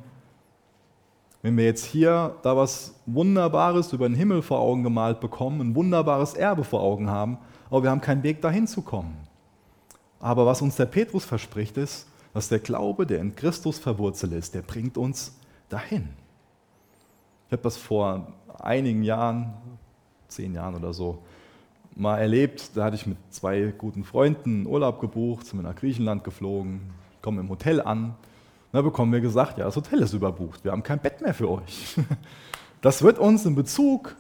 wenn 1.42 1.56
wir 1.56 1.64
jetzt 1.64 1.84
hier 1.84 2.36
da 2.42 2.56
was 2.56 2.94
Wunderbares 3.06 3.92
über 3.92 4.08
den 4.08 4.16
Himmel 4.16 4.42
vor 4.42 4.58
Augen 4.58 4.82
gemalt 4.82 5.20
bekommen, 5.20 5.60
ein 5.60 5.74
wunderbares 5.74 6.34
Erbe 6.34 6.64
vor 6.64 6.80
Augen 6.80 7.08
haben, 7.08 7.38
aber 7.70 7.82
wir 7.84 7.90
haben 7.90 8.00
keinen 8.00 8.22
Weg 8.22 8.42
dahin 8.42 8.66
zu 8.66 8.82
kommen. 8.82 9.16
Aber 10.18 10.44
was 10.44 10.60
uns 10.60 10.76
der 10.76 10.86
Petrus 10.86 11.24
verspricht, 11.24 11.76
ist, 11.78 12.06
dass 12.34 12.48
der 12.48 12.58
Glaube, 12.58 13.06
der 13.06 13.20
in 13.20 13.34
Christus 13.34 13.78
verwurzelt 13.78 14.32
ist, 14.32 14.54
der 14.54 14.62
bringt 14.62 14.98
uns 14.98 15.34
dahin. 15.68 16.10
Ich 17.46 17.52
habe 17.52 17.62
das 17.62 17.76
vor 17.76 18.26
einigen 18.58 19.02
Jahren, 19.02 19.54
zehn 20.28 20.54
Jahren 20.54 20.74
oder 20.74 20.92
so, 20.92 21.18
mal 21.96 22.18
erlebt. 22.18 22.76
Da 22.76 22.84
hatte 22.84 22.96
ich 22.96 23.06
mit 23.06 23.18
zwei 23.30 23.72
guten 23.76 24.04
Freunden 24.04 24.66
Urlaub 24.66 25.00
gebucht, 25.00 25.46
sind 25.46 25.58
wir 25.58 25.68
nach 25.68 25.76
Griechenland 25.76 26.24
geflogen, 26.24 26.80
kommen 27.20 27.38
im 27.38 27.48
Hotel 27.48 27.80
an 27.80 28.14
da 28.72 28.82
bekommen 28.82 29.12
wir 29.12 29.20
gesagt, 29.20 29.58
ja, 29.58 29.64
das 29.64 29.76
Hotel 29.76 30.00
ist 30.00 30.12
überbucht, 30.12 30.62
wir 30.64 30.72
haben 30.72 30.82
kein 30.82 31.00
Bett 31.00 31.20
mehr 31.20 31.34
für 31.34 31.50
euch. 31.50 31.96
Das 32.82 33.02
wird 33.02 33.18
uns 33.18 33.44
in 33.44 33.54
Bezug 33.54 34.16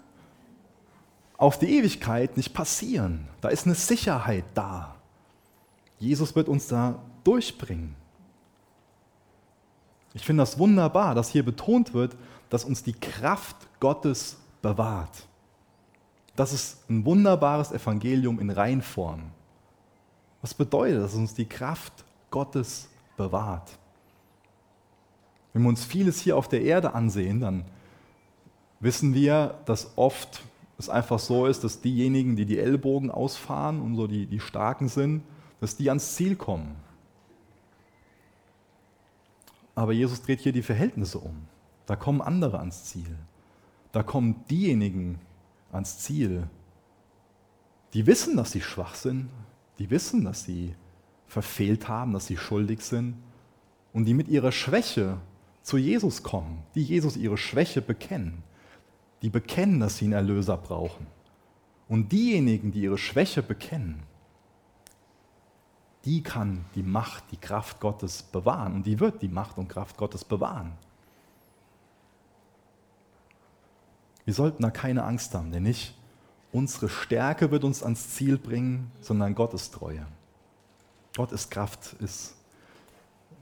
auf 1.38 1.58
die 1.58 1.78
Ewigkeit 1.78 2.36
nicht 2.36 2.52
passieren. 2.52 3.26
Da 3.40 3.48
ist 3.48 3.64
eine 3.64 3.74
Sicherheit 3.74 4.44
da. 4.52 4.96
Jesus 5.98 6.36
wird 6.36 6.46
uns 6.46 6.68
da 6.68 6.98
durchbringen. 7.24 7.96
Ich 10.12 10.26
finde 10.26 10.42
das 10.42 10.58
wunderbar, 10.58 11.14
dass 11.14 11.30
hier 11.30 11.42
betont 11.42 11.94
wird, 11.94 12.18
dass 12.50 12.66
uns 12.66 12.82
die 12.82 12.92
Kraft 12.92 13.56
Gottes 13.80 14.36
bewahrt. 14.60 15.26
Das 16.40 16.54
ist 16.54 16.88
ein 16.88 17.04
wunderbares 17.04 17.70
Evangelium 17.70 18.40
in 18.40 18.48
Reinform. 18.48 19.24
Was 20.40 20.54
bedeutet, 20.54 21.02
dass 21.02 21.14
uns 21.14 21.34
die 21.34 21.44
Kraft 21.44 21.92
Gottes 22.30 22.88
bewahrt? 23.18 23.78
Wenn 25.52 25.60
wir 25.60 25.68
uns 25.68 25.84
vieles 25.84 26.18
hier 26.18 26.38
auf 26.38 26.48
der 26.48 26.62
Erde 26.62 26.94
ansehen, 26.94 27.40
dann 27.40 27.66
wissen 28.78 29.12
wir, 29.12 29.60
dass 29.66 29.92
oft 29.96 30.40
es 30.78 30.88
einfach 30.88 31.18
so 31.18 31.44
ist, 31.44 31.62
dass 31.62 31.82
diejenigen, 31.82 32.36
die 32.36 32.46
die 32.46 32.58
Ellbogen 32.58 33.10
ausfahren 33.10 33.82
und 33.82 33.96
so 33.96 34.06
die, 34.06 34.24
die 34.24 34.40
Starken 34.40 34.88
sind, 34.88 35.22
dass 35.60 35.76
die 35.76 35.90
ans 35.90 36.14
Ziel 36.14 36.36
kommen. 36.36 36.74
Aber 39.74 39.92
Jesus 39.92 40.22
dreht 40.22 40.40
hier 40.40 40.52
die 40.52 40.62
Verhältnisse 40.62 41.18
um. 41.18 41.36
Da 41.84 41.96
kommen 41.96 42.22
andere 42.22 42.60
ans 42.60 42.84
Ziel. 42.84 43.14
Da 43.92 44.02
kommen 44.02 44.42
diejenigen 44.48 45.18
ans 45.72 45.98
Ziel, 45.98 46.48
die 47.92 48.06
wissen, 48.06 48.36
dass 48.36 48.52
sie 48.52 48.60
schwach 48.60 48.94
sind, 48.94 49.28
die 49.78 49.90
wissen, 49.90 50.24
dass 50.24 50.44
sie 50.44 50.74
verfehlt 51.26 51.88
haben, 51.88 52.12
dass 52.12 52.26
sie 52.26 52.36
schuldig 52.36 52.80
sind. 52.80 53.16
Und 53.92 54.04
die 54.04 54.14
mit 54.14 54.28
ihrer 54.28 54.52
Schwäche 54.52 55.18
zu 55.62 55.76
Jesus 55.76 56.22
kommen, 56.22 56.62
die 56.74 56.82
Jesus 56.82 57.16
ihre 57.16 57.36
Schwäche 57.36 57.82
bekennen, 57.82 58.42
die 59.22 59.30
bekennen, 59.30 59.80
dass 59.80 59.98
sie 59.98 60.06
einen 60.06 60.14
Erlöser 60.14 60.56
brauchen. 60.56 61.06
Und 61.88 62.12
diejenigen, 62.12 62.70
die 62.70 62.82
ihre 62.82 62.98
Schwäche 62.98 63.42
bekennen, 63.42 64.02
die 66.04 66.22
kann 66.22 66.64
die 66.74 66.82
Macht, 66.82 67.24
die 67.30 67.36
Kraft 67.36 67.80
Gottes 67.80 68.22
bewahren. 68.22 68.74
Und 68.74 68.86
die 68.86 69.00
wird 69.00 69.20
die 69.22 69.28
Macht 69.28 69.58
und 69.58 69.68
Kraft 69.68 69.96
Gottes 69.96 70.24
bewahren. 70.24 70.72
Wir 74.24 74.34
sollten 74.34 74.62
da 74.62 74.70
keine 74.70 75.04
Angst 75.04 75.34
haben, 75.34 75.50
denn 75.50 75.62
nicht 75.62 75.94
unsere 76.52 76.88
Stärke 76.88 77.50
wird 77.50 77.64
uns 77.64 77.82
ans 77.82 78.10
Ziel 78.10 78.38
bringen, 78.38 78.90
sondern 79.00 79.34
Gottes 79.34 79.70
Treue. 79.70 80.06
Gottes 81.16 81.50
Kraft 81.50 81.94
ist 82.00 82.34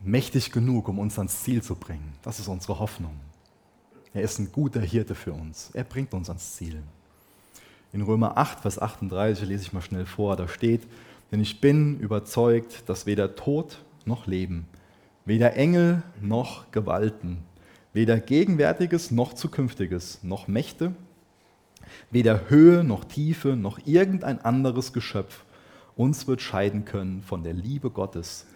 mächtig 0.02 0.52
genug, 0.52 0.88
um 0.88 0.98
uns 0.98 1.18
ans 1.18 1.42
Ziel 1.42 1.62
zu 1.62 1.74
bringen. 1.74 2.14
Das 2.22 2.38
ist 2.38 2.48
unsere 2.48 2.78
Hoffnung. 2.78 3.18
Er 4.14 4.22
ist 4.22 4.38
ein 4.38 4.52
guter 4.52 4.80
Hirte 4.80 5.14
für 5.14 5.32
uns. 5.32 5.70
Er 5.74 5.84
bringt 5.84 6.14
uns 6.14 6.28
ans 6.28 6.56
Ziel. 6.56 6.82
In 7.92 8.02
Römer 8.02 8.36
8, 8.36 8.60
Vers 8.60 8.78
38 8.78 9.48
lese 9.48 9.62
ich 9.62 9.72
mal 9.72 9.82
schnell 9.82 10.06
vor, 10.06 10.36
da 10.36 10.48
steht, 10.48 10.86
denn 11.30 11.40
ich 11.40 11.60
bin 11.60 11.98
überzeugt, 12.00 12.88
dass 12.88 13.06
weder 13.06 13.34
Tod 13.34 13.84
noch 14.04 14.26
Leben, 14.26 14.66
weder 15.24 15.56
Engel 15.56 16.02
noch 16.20 16.70
Gewalten, 16.70 17.44
weder 17.98 18.20
Gegenwärtiges 18.20 19.10
noch 19.10 19.32
Zukünftiges, 19.32 20.22
noch 20.22 20.46
Mächte, 20.46 20.94
weder 22.12 22.48
Höhe 22.48 22.84
noch 22.84 23.04
Tiefe 23.04 23.56
noch 23.56 23.80
irgendein 23.86 24.40
anderes 24.40 24.92
Geschöpf 24.92 25.44
uns 25.96 26.28
wird 26.28 26.40
scheiden 26.40 26.84
können 26.84 27.24
von 27.24 27.42
der 27.42 27.54
Liebe 27.54 27.90
Gottes, 27.90 28.46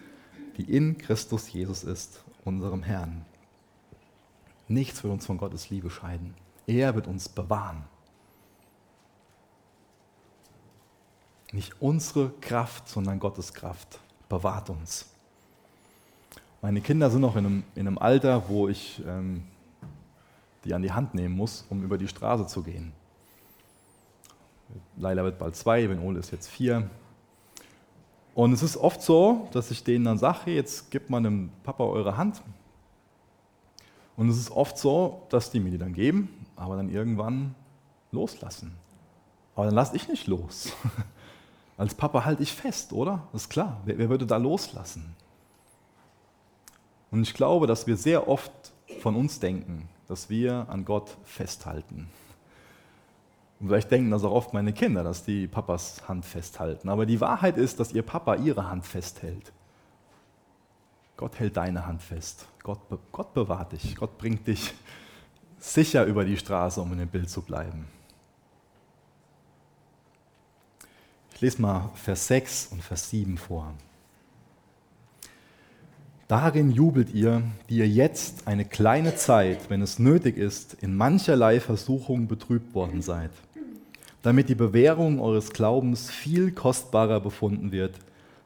die 0.55 0.63
in 0.63 0.97
Christus 0.97 1.51
Jesus 1.51 1.83
ist, 1.83 2.23
unserem 2.45 2.83
Herrn. 2.83 3.25
Nichts 4.69 5.03
wird 5.03 5.11
uns 5.11 5.25
von 5.25 5.37
Gottes 5.37 5.69
Liebe 5.69 5.89
scheiden. 5.89 6.35
Er 6.65 6.95
wird 6.95 7.07
uns 7.07 7.27
bewahren. 7.27 7.83
Nicht 11.51 11.81
unsere 11.81 12.29
Kraft, 12.39 12.87
sondern 12.87 13.19
Gottes 13.19 13.53
Kraft 13.53 13.99
bewahrt 14.29 14.69
uns. 14.69 15.12
Meine 16.63 16.79
Kinder 16.79 17.11
sind 17.11 17.19
noch 17.19 17.35
in 17.35 17.45
einem, 17.45 17.63
in 17.75 17.87
einem 17.87 17.97
Alter, 17.97 18.47
wo 18.47 18.69
ich 18.69 19.03
ähm, 19.05 19.43
die 20.63 20.73
an 20.73 20.81
die 20.81 20.93
Hand 20.93 21.13
nehmen 21.13 21.35
muss, 21.35 21.65
um 21.69 21.83
über 21.83 21.97
die 21.97 22.07
Straße 22.07 22.47
zu 22.47 22.63
gehen. 22.63 22.93
Leila 24.95 25.25
wird 25.25 25.37
bald 25.37 25.57
zwei, 25.57 25.85
Ben 25.85 25.99
Ole 25.99 26.19
ist 26.19 26.31
jetzt 26.31 26.47
vier. 26.47 26.89
Und 28.33 28.53
es 28.53 28.63
ist 28.63 28.77
oft 28.77 29.01
so, 29.01 29.49
dass 29.51 29.71
ich 29.71 29.83
denen 29.83 30.05
dann 30.05 30.17
sage, 30.17 30.51
jetzt 30.51 30.89
gebt 30.89 31.09
mal 31.09 31.21
dem 31.21 31.49
Papa 31.63 31.83
eure 31.83 32.15
Hand. 32.15 32.41
Und 34.15 34.29
es 34.29 34.37
ist 34.37 34.49
oft 34.49 34.77
so, 34.77 35.23
dass 35.27 35.51
die 35.51 35.59
mir 35.59 35.71
die 35.71 35.77
dann 35.77 35.93
geben, 35.93 36.29
aber 36.55 36.77
dann 36.77 36.89
irgendwann 36.89 37.55
loslassen. 38.13 38.71
Aber 39.53 39.65
dann 39.65 39.75
lasse 39.75 39.97
ich 39.97 40.07
nicht 40.07 40.27
los. 40.27 40.71
Als 41.77 41.93
Papa 41.93 42.23
halte 42.23 42.41
ich 42.41 42.53
fest, 42.53 42.93
oder? 42.93 43.27
Das 43.33 43.41
ist 43.41 43.49
klar. 43.49 43.81
Wer, 43.83 43.97
wer 43.97 44.07
würde 44.07 44.25
da 44.25 44.37
loslassen? 44.37 45.13
Und 47.13 47.21
ich 47.21 47.35
glaube, 47.35 47.67
dass 47.67 47.85
wir 47.85 47.95
sehr 47.95 48.27
oft 48.27 48.51
von 49.01 49.15
uns 49.15 49.39
denken, 49.39 49.87
dass 50.07 50.31
wir 50.31 50.65
an 50.67 50.83
Gott 50.83 51.15
festhalten. 51.25 52.09
Und 53.59 53.67
vielleicht 53.67 53.91
denken 53.91 54.09
das 54.09 54.23
auch 54.23 54.31
oft 54.31 54.51
meine 54.55 54.73
Kinder, 54.73 55.03
dass 55.03 55.23
die 55.23 55.45
Papas 55.45 56.07
Hand 56.07 56.25
festhalten. 56.25 56.89
Aber 56.89 57.05
die 57.05 57.21
Wahrheit 57.21 57.57
ist, 57.57 57.79
dass 57.79 57.93
ihr 57.93 58.01
Papa 58.01 58.37
ihre 58.37 58.67
Hand 58.67 58.87
festhält. 58.87 59.51
Gott 61.15 61.37
hält 61.37 61.55
deine 61.55 61.85
Hand 61.85 62.01
fest. 62.01 62.47
Gott, 62.63 62.79
Gott 63.11 63.31
bewahrt 63.35 63.73
dich. 63.73 63.95
Gott 63.95 64.17
bringt 64.17 64.47
dich 64.47 64.73
sicher 65.59 66.05
über 66.05 66.25
die 66.25 66.35
Straße, 66.35 66.81
um 66.81 66.93
in 66.93 66.97
dem 66.97 67.09
Bild 67.09 67.29
zu 67.29 67.43
bleiben. 67.43 67.87
Ich 71.35 71.41
lese 71.41 71.61
mal 71.61 71.91
Vers 71.93 72.25
6 72.25 72.69
und 72.71 72.81
Vers 72.81 73.11
7 73.11 73.37
vor. 73.37 73.71
Darin 76.33 76.71
jubelt 76.71 77.13
ihr, 77.13 77.43
die 77.69 77.77
ihr 77.77 77.87
jetzt 77.87 78.47
eine 78.47 78.65
kleine 78.65 79.15
Zeit, 79.15 79.69
wenn 79.69 79.83
es 79.83 79.99
nötig 79.99 80.35
ist, 80.35 80.73
in 80.81 80.97
mancherlei 80.97 81.59
Versuchung 81.59 82.27
betrübt 82.27 82.73
worden 82.73 83.03
seid, 83.03 83.29
damit 84.23 84.49
die 84.49 84.55
Bewährung 84.55 85.19
eures 85.19 85.51
Glaubens 85.51 86.09
viel 86.09 86.51
kostbarer 86.51 87.19
befunden 87.19 87.71
wird 87.71 87.99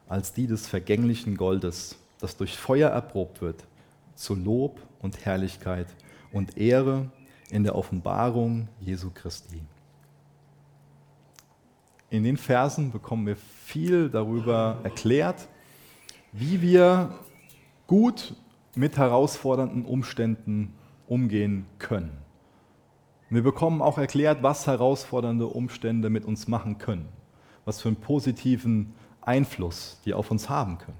als 0.09 0.33
die 0.33 0.47
des 0.47 0.67
vergänglichen 0.67 1.37
Goldes, 1.37 1.97
das 2.19 2.35
durch 2.35 2.57
Feuer 2.57 2.89
erprobt 2.89 3.39
wird, 3.39 3.63
zu 4.15 4.35
Lob 4.35 4.81
und 5.01 5.25
Herrlichkeit 5.25 5.87
und 6.33 6.57
Ehre 6.57 7.09
in 7.51 7.63
der 7.63 7.75
Offenbarung 7.75 8.67
Jesu 8.81 9.11
Christi. 9.13 9.61
In 12.09 12.25
den 12.25 12.35
Versen 12.35 12.91
bekommen 12.91 13.27
wir 13.27 13.37
viel 13.63 14.09
darüber 14.09 14.77
erklärt, 14.83 15.47
wie 16.33 16.61
wir 16.61 17.17
gut 17.87 18.35
mit 18.75 18.97
herausfordernden 18.97 19.85
Umständen 19.85 20.73
umgehen 21.07 21.65
können. 21.79 22.17
Wir 23.29 23.43
bekommen 23.43 23.81
auch 23.81 23.97
erklärt, 23.97 24.43
was 24.43 24.67
herausfordernde 24.67 25.47
Umstände 25.47 26.09
mit 26.09 26.23
uns 26.25 26.47
machen 26.47 26.77
können, 26.77 27.09
was 27.65 27.81
für 27.81 27.89
einen 27.89 27.97
positiven 27.97 28.93
Einfluss 29.21 29.99
die 30.05 30.13
auf 30.13 30.31
uns 30.31 30.49
haben 30.49 30.77
können. 30.77 30.97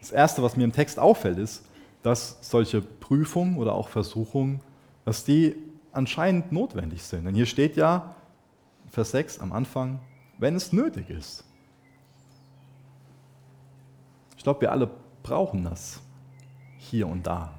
Das 0.00 0.12
Erste, 0.12 0.42
was 0.42 0.56
mir 0.56 0.64
im 0.64 0.72
Text 0.72 1.00
auffällt, 1.00 1.38
ist, 1.38 1.64
dass 2.02 2.38
solche 2.40 2.80
Prüfungen 2.80 3.56
oder 3.56 3.74
auch 3.74 3.88
Versuchungen, 3.88 4.60
dass 5.04 5.24
die 5.24 5.56
anscheinend 5.90 6.52
notwendig 6.52 7.02
sind. 7.02 7.24
Denn 7.24 7.34
hier 7.34 7.46
steht 7.46 7.76
ja, 7.76 8.14
Vers 8.88 9.10
6 9.10 9.40
am 9.40 9.50
Anfang, 9.50 9.98
wenn 10.38 10.54
es 10.54 10.72
nötig 10.72 11.10
ist. 11.10 11.44
Ich 14.36 14.44
glaube, 14.44 14.60
wir 14.60 14.70
alle 14.70 14.88
brauchen 15.26 15.64
das 15.64 16.00
hier 16.78 17.08
und 17.08 17.26
da, 17.26 17.52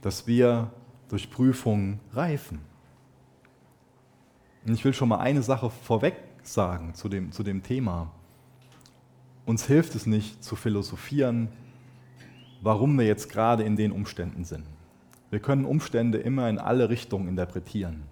dass 0.00 0.28
wir 0.28 0.70
durch 1.08 1.28
Prüfungen 1.28 1.98
reifen. 2.12 2.60
Und 4.64 4.74
ich 4.74 4.84
will 4.84 4.92
schon 4.92 5.08
mal 5.08 5.18
eine 5.18 5.42
Sache 5.42 5.70
vorweg 5.70 6.14
sagen 6.44 6.94
zu 6.94 7.08
dem, 7.08 7.32
zu 7.32 7.42
dem 7.42 7.64
Thema. 7.64 8.12
Uns 9.44 9.66
hilft 9.66 9.96
es 9.96 10.06
nicht 10.06 10.44
zu 10.44 10.54
philosophieren, 10.54 11.48
warum 12.62 12.96
wir 12.96 13.06
jetzt 13.06 13.28
gerade 13.28 13.64
in 13.64 13.74
den 13.74 13.90
Umständen 13.90 14.44
sind. 14.44 14.64
Wir 15.30 15.40
können 15.40 15.64
Umstände 15.64 16.18
immer 16.18 16.48
in 16.48 16.58
alle 16.58 16.88
Richtungen 16.88 17.26
interpretieren. 17.26 18.04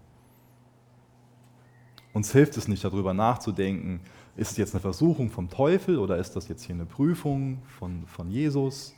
Uns 2.13 2.33
hilft 2.33 2.57
es 2.57 2.67
nicht 2.67 2.83
darüber 2.83 3.15
nachzudenken, 3.15 4.01
ist 4.37 4.53
es 4.53 4.57
jetzt 4.57 4.75
eine 4.75 4.81
Versuchung 4.81 5.31
vom 5.31 5.49
Teufel 5.49 5.99
oder 5.99 6.17
ist 6.17 6.35
das 6.35 6.49
jetzt 6.49 6.65
hier 6.65 6.75
eine 6.75 6.87
Prüfung 6.87 7.63
von, 7.79 8.07
von 8.07 8.31
Jesus? 8.31 8.95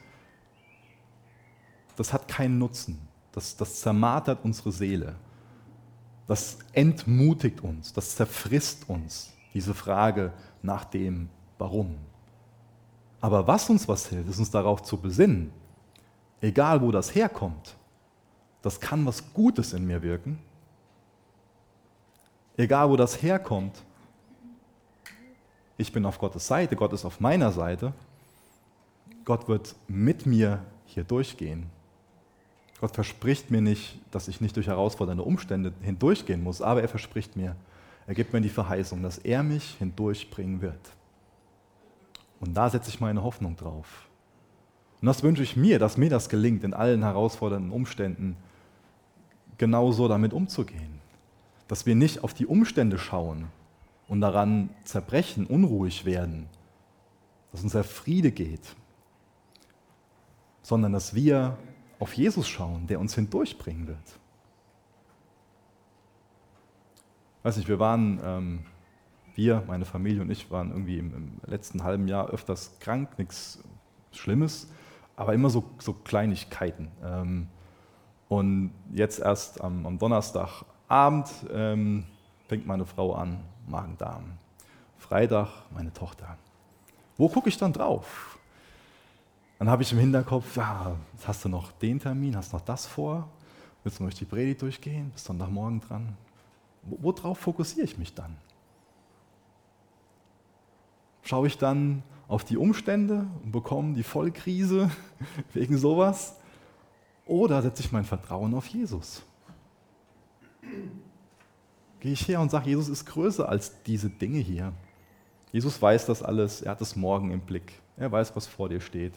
Das 1.96 2.12
hat 2.12 2.28
keinen 2.28 2.58
Nutzen. 2.58 2.98
Das, 3.32 3.56
das 3.56 3.80
zermartert 3.80 4.40
unsere 4.44 4.72
Seele. 4.72 5.16
Das 6.26 6.58
entmutigt 6.72 7.60
uns. 7.60 7.92
Das 7.92 8.16
zerfrisst 8.16 8.88
uns, 8.88 9.32
diese 9.52 9.74
Frage 9.74 10.32
nach 10.62 10.84
dem 10.84 11.28
Warum. 11.58 11.96
Aber 13.20 13.46
was 13.46 13.68
uns 13.70 13.88
was 13.88 14.08
hilft, 14.08 14.28
ist 14.30 14.38
uns 14.38 14.50
darauf 14.50 14.82
zu 14.82 14.98
besinnen, 14.98 15.52
egal 16.40 16.80
wo 16.80 16.90
das 16.90 17.14
herkommt, 17.14 17.76
das 18.62 18.80
kann 18.80 19.06
was 19.06 19.32
Gutes 19.32 19.72
in 19.72 19.86
mir 19.86 20.02
wirken. 20.02 20.38
Egal 22.56 22.90
wo 22.90 22.96
das 22.96 23.22
herkommt, 23.22 23.84
ich 25.78 25.92
bin 25.92 26.06
auf 26.06 26.18
Gottes 26.18 26.46
Seite, 26.46 26.76
Gott 26.76 26.92
ist 26.92 27.04
auf 27.04 27.20
meiner 27.20 27.52
Seite. 27.52 27.92
Gott 29.24 29.48
wird 29.48 29.74
mit 29.88 30.24
mir 30.24 30.62
hier 30.86 31.04
durchgehen. 31.04 31.66
Gott 32.80 32.94
verspricht 32.94 33.50
mir 33.50 33.60
nicht, 33.60 33.98
dass 34.10 34.28
ich 34.28 34.40
nicht 34.40 34.56
durch 34.56 34.66
herausfordernde 34.66 35.22
Umstände 35.22 35.72
hindurchgehen 35.80 36.42
muss, 36.42 36.62
aber 36.62 36.82
er 36.82 36.88
verspricht 36.88 37.36
mir, 37.36 37.56
er 38.06 38.14
gibt 38.14 38.32
mir 38.32 38.40
die 38.40 38.48
Verheißung, 38.48 39.02
dass 39.02 39.18
er 39.18 39.42
mich 39.42 39.76
hindurchbringen 39.78 40.60
wird. 40.60 40.78
Und 42.38 42.54
da 42.54 42.70
setze 42.70 42.90
ich 42.90 43.00
meine 43.00 43.22
Hoffnung 43.22 43.56
drauf. 43.56 44.06
Und 45.00 45.06
das 45.06 45.22
wünsche 45.22 45.42
ich 45.42 45.56
mir, 45.56 45.78
dass 45.78 45.96
mir 45.96 46.10
das 46.10 46.28
gelingt, 46.28 46.64
in 46.64 46.74
allen 46.74 47.02
herausfordernden 47.02 47.72
Umständen 47.72 48.36
genauso 49.58 50.08
damit 50.08 50.32
umzugehen. 50.32 51.00
Dass 51.68 51.86
wir 51.86 51.94
nicht 51.94 52.22
auf 52.22 52.34
die 52.34 52.46
Umstände 52.46 52.98
schauen, 52.98 53.48
und 54.08 54.20
daran 54.20 54.70
zerbrechen, 54.84 55.46
unruhig 55.46 56.04
werden, 56.04 56.48
dass 57.52 57.62
unser 57.62 57.84
Friede 57.84 58.32
geht, 58.32 58.76
sondern 60.62 60.92
dass 60.92 61.14
wir 61.14 61.56
auf 61.98 62.12
Jesus 62.12 62.48
schauen, 62.48 62.86
der 62.86 63.00
uns 63.00 63.14
hindurchbringen 63.14 63.86
wird. 63.86 64.18
Weiß 67.42 67.56
nicht, 67.56 67.68
wir 67.68 67.78
waren, 67.78 68.20
ähm, 68.24 68.66
wir, 69.34 69.62
meine 69.66 69.84
Familie 69.84 70.22
und 70.22 70.30
ich, 70.30 70.50
waren 70.50 70.70
irgendwie 70.70 70.98
im, 70.98 71.14
im, 71.14 71.40
letzten 71.46 71.84
halben 71.84 72.08
Jahr 72.08 72.28
öfters 72.28 72.78
krank, 72.80 73.18
nichts 73.18 73.62
Schlimmes, 74.10 74.68
aber 75.14 75.32
immer 75.32 75.48
so, 75.48 75.64
so 75.78 75.92
Kleinigkeiten. 75.92 76.88
Ähm, 77.02 77.48
und 78.28 78.72
jetzt 78.92 79.20
erst 79.20 79.60
am, 79.60 79.86
am 79.86 79.98
Donnerstagabend 79.98 81.30
ähm, 81.52 82.04
fängt 82.48 82.66
meine 82.66 82.84
Frau 82.84 83.14
an, 83.14 83.44
Magen-Darm. 83.66 84.38
Freitag 84.98 85.48
meine 85.72 85.92
Tochter. 85.92 86.36
Wo 87.16 87.28
gucke 87.28 87.48
ich 87.48 87.56
dann 87.56 87.72
drauf? 87.72 88.38
Dann 89.58 89.70
habe 89.70 89.82
ich 89.82 89.92
im 89.92 89.98
Hinterkopf, 89.98 90.56
ja, 90.56 90.96
hast 91.26 91.44
du 91.44 91.48
noch 91.48 91.72
den 91.72 91.98
Termin, 91.98 92.36
hast 92.36 92.52
noch 92.52 92.60
das 92.60 92.86
vor, 92.86 93.28
willst 93.82 94.00
du 94.00 94.04
noch 94.04 94.12
die 94.12 94.26
Predigt 94.26 94.60
durchgehen, 94.60 95.10
bist 95.10 95.24
Sonntagmorgen 95.24 95.80
dran. 95.80 96.16
Worauf 96.82 97.38
fokussiere 97.38 97.84
ich 97.84 97.96
mich 97.96 98.14
dann? 98.14 98.36
Schaue 101.22 101.46
ich 101.46 101.58
dann 101.58 102.02
auf 102.28 102.44
die 102.44 102.56
Umstände 102.56 103.26
und 103.42 103.52
bekomme 103.52 103.94
die 103.94 104.02
Vollkrise 104.02 104.90
wegen 105.54 105.78
sowas? 105.78 106.36
Oder 107.24 107.62
setze 107.62 107.82
ich 107.82 107.90
mein 107.90 108.04
Vertrauen 108.04 108.54
auf 108.54 108.66
Jesus? 108.66 109.22
Gehe 112.06 112.12
ich 112.12 112.28
her 112.28 112.40
und 112.40 112.52
sage, 112.52 112.68
Jesus 112.68 112.88
ist 112.88 113.04
größer 113.04 113.48
als 113.48 113.82
diese 113.82 114.08
Dinge 114.08 114.38
hier. 114.38 114.72
Jesus 115.50 115.82
weiß 115.82 116.06
das 116.06 116.22
alles, 116.22 116.62
er 116.62 116.70
hat 116.70 116.80
das 116.80 116.94
Morgen 116.94 117.32
im 117.32 117.40
Blick, 117.40 117.72
er 117.96 118.12
weiß, 118.12 118.36
was 118.36 118.46
vor 118.46 118.68
dir 118.68 118.80
steht. 118.80 119.12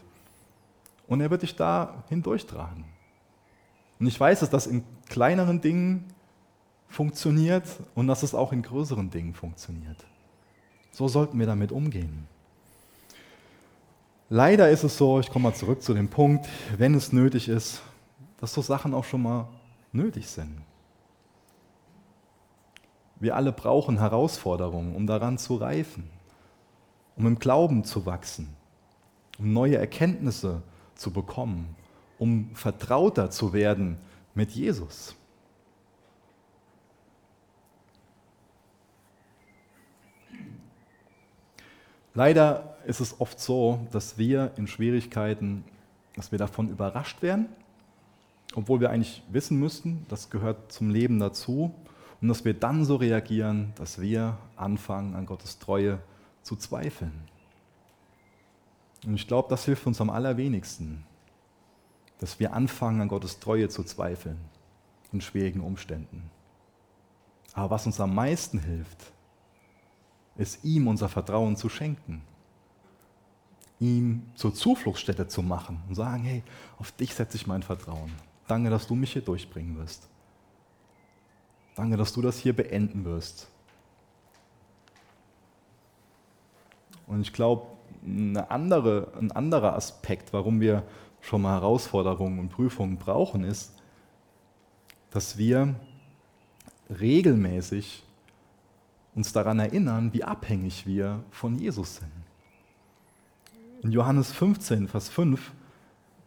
Und 1.08 1.22
er 1.22 1.30
wird 1.30 1.44
dich 1.44 1.56
da 1.56 2.04
hindurchtragen. 2.10 2.86
Und 4.00 4.08
ich 4.08 4.20
weiß, 4.20 4.40
dass 4.40 4.50
das 4.50 4.66
in 4.66 4.84
kleineren 5.08 5.62
Dingen 5.62 6.06
funktioniert 6.88 7.68
und 7.94 8.08
dass 8.08 8.24
es 8.24 8.34
auch 8.34 8.52
in 8.54 8.64
größeren 8.64 9.12
Dingen 9.12 9.36
funktioniert. 9.36 10.04
So 10.92 11.08
sollten 11.08 11.38
wir 11.38 11.46
damit 11.46 11.72
umgehen. 11.72 12.28
Leider 14.30 14.68
ist 14.72 14.84
es 14.84 14.98
so, 14.98 15.20
ich 15.20 15.30
komme 15.30 15.44
mal 15.44 15.54
zurück 15.54 15.84
zu 15.84 15.94
dem 15.94 16.08
Punkt, 16.08 16.50
wenn 16.76 16.96
es 16.96 17.14
nötig 17.14 17.50
ist, 17.50 17.84
dass 18.40 18.52
so 18.52 18.64
Sachen 18.64 18.96
auch 18.96 19.06
schon 19.06 19.22
mal 19.22 19.48
nötig 19.92 20.28
sind. 20.28 20.64
Wir 23.20 23.36
alle 23.36 23.52
brauchen 23.52 24.00
Herausforderungen, 24.00 24.96
um 24.96 25.06
daran 25.06 25.38
zu 25.38 25.56
reifen, 25.56 26.10
um 27.18 27.28
im 27.28 27.40
Glauben 27.40 27.84
zu 27.84 28.06
wachsen, 28.06 28.56
um 29.38 29.52
neue 29.52 29.78
Erkenntnisse 29.78 30.62
zu 30.96 31.12
bekommen, 31.12 31.76
um 32.18 32.56
vertrauter 32.56 33.30
zu 33.30 33.52
werden 33.52 33.98
mit 34.36 34.52
Jesus. 34.52 35.16
Leider 42.14 42.78
ist 42.86 43.00
es 43.00 43.20
oft 43.22 43.40
so, 43.40 43.88
dass 43.92 44.18
wir 44.18 44.52
in 44.58 44.68
Schwierigkeiten, 44.68 45.64
dass 46.16 46.32
wir 46.32 46.40
davon 46.40 46.70
überrascht 46.70 47.22
werden, 47.22 47.48
obwohl 48.56 48.80
wir 48.80 48.90
eigentlich 48.90 49.24
wissen 49.30 49.60
müssten, 49.60 50.06
das 50.10 50.30
gehört 50.30 50.72
zum 50.72 50.90
Leben 50.90 51.20
dazu, 51.20 51.74
und 52.22 52.28
dass 52.28 52.44
wir 52.44 52.54
dann 52.54 52.84
so 52.86 52.98
reagieren, 52.98 53.74
dass 53.76 54.02
wir 54.02 54.38
anfangen, 54.56 55.16
an 55.16 55.26
Gottes 55.26 55.60
Treue 55.60 56.00
zu 56.42 56.56
zweifeln. 56.56 57.14
Und 59.06 59.16
ich 59.16 59.28
glaube, 59.28 59.48
das 59.50 59.66
hilft 59.66 59.88
uns 59.88 60.02
am 60.02 60.10
allerwenigsten, 60.10 61.06
dass 62.20 62.40
wir 62.40 62.54
anfangen, 62.54 63.02
an 63.02 63.08
Gottes 63.08 63.40
Treue 63.40 63.70
zu 63.70 63.84
zweifeln 63.84 64.38
in 65.14 65.22
schwierigen 65.22 65.62
Umständen. 65.62 66.30
Aber 67.54 67.72
was 67.72 67.86
uns 67.86 68.00
am 68.00 68.14
meisten 68.14 68.60
hilft, 68.60 69.12
ist 70.36 70.64
ihm 70.64 70.88
unser 70.88 71.10
Vertrauen 71.10 71.56
zu 71.56 71.70
schenken, 71.70 72.22
ihm 73.80 74.24
zur 74.36 74.54
Zufluchtsstätte 74.54 75.28
zu 75.28 75.42
machen 75.42 75.82
und 75.88 75.96
sagen, 75.96 76.24
hey, 76.24 76.44
auf 76.78 76.92
dich 76.92 77.14
setze 77.14 77.38
ich 77.38 77.48
mein 77.48 77.64
Vertrauen. 77.64 78.12
Danke, 78.48 78.70
dass 78.70 78.88
du 78.88 78.96
mich 78.96 79.14
hier 79.14 79.22
durchbringen 79.22 79.78
wirst. 79.78 80.09
Danke, 81.80 81.96
dass 81.96 82.12
du 82.12 82.22
das 82.22 82.38
hier 82.38 82.54
beenden 82.54 83.06
wirst. 83.06 83.48
Und 87.08 87.22
ich 87.22 87.32
glaube, 87.32 87.68
andere, 88.50 89.14
ein 89.18 89.32
anderer 89.32 89.76
Aspekt, 89.76 90.34
warum 90.34 90.60
wir 90.60 90.84
schon 91.22 91.42
mal 91.42 91.54
Herausforderungen 91.54 92.38
und 92.40 92.50
Prüfungen 92.50 92.98
brauchen, 92.98 93.46
ist, 93.46 93.74
dass 95.12 95.38
wir 95.38 95.74
regelmäßig 96.90 98.04
uns 99.16 99.32
daran 99.32 99.60
erinnern, 99.60 100.12
wie 100.12 100.26
abhängig 100.26 100.86
wir 100.86 101.24
von 101.32 101.58
Jesus 101.58 101.96
sind. 101.96 102.12
In 103.84 103.94
Johannes 103.94 104.34
15, 104.34 104.90
Vers 104.90 105.08
5, 105.08 105.54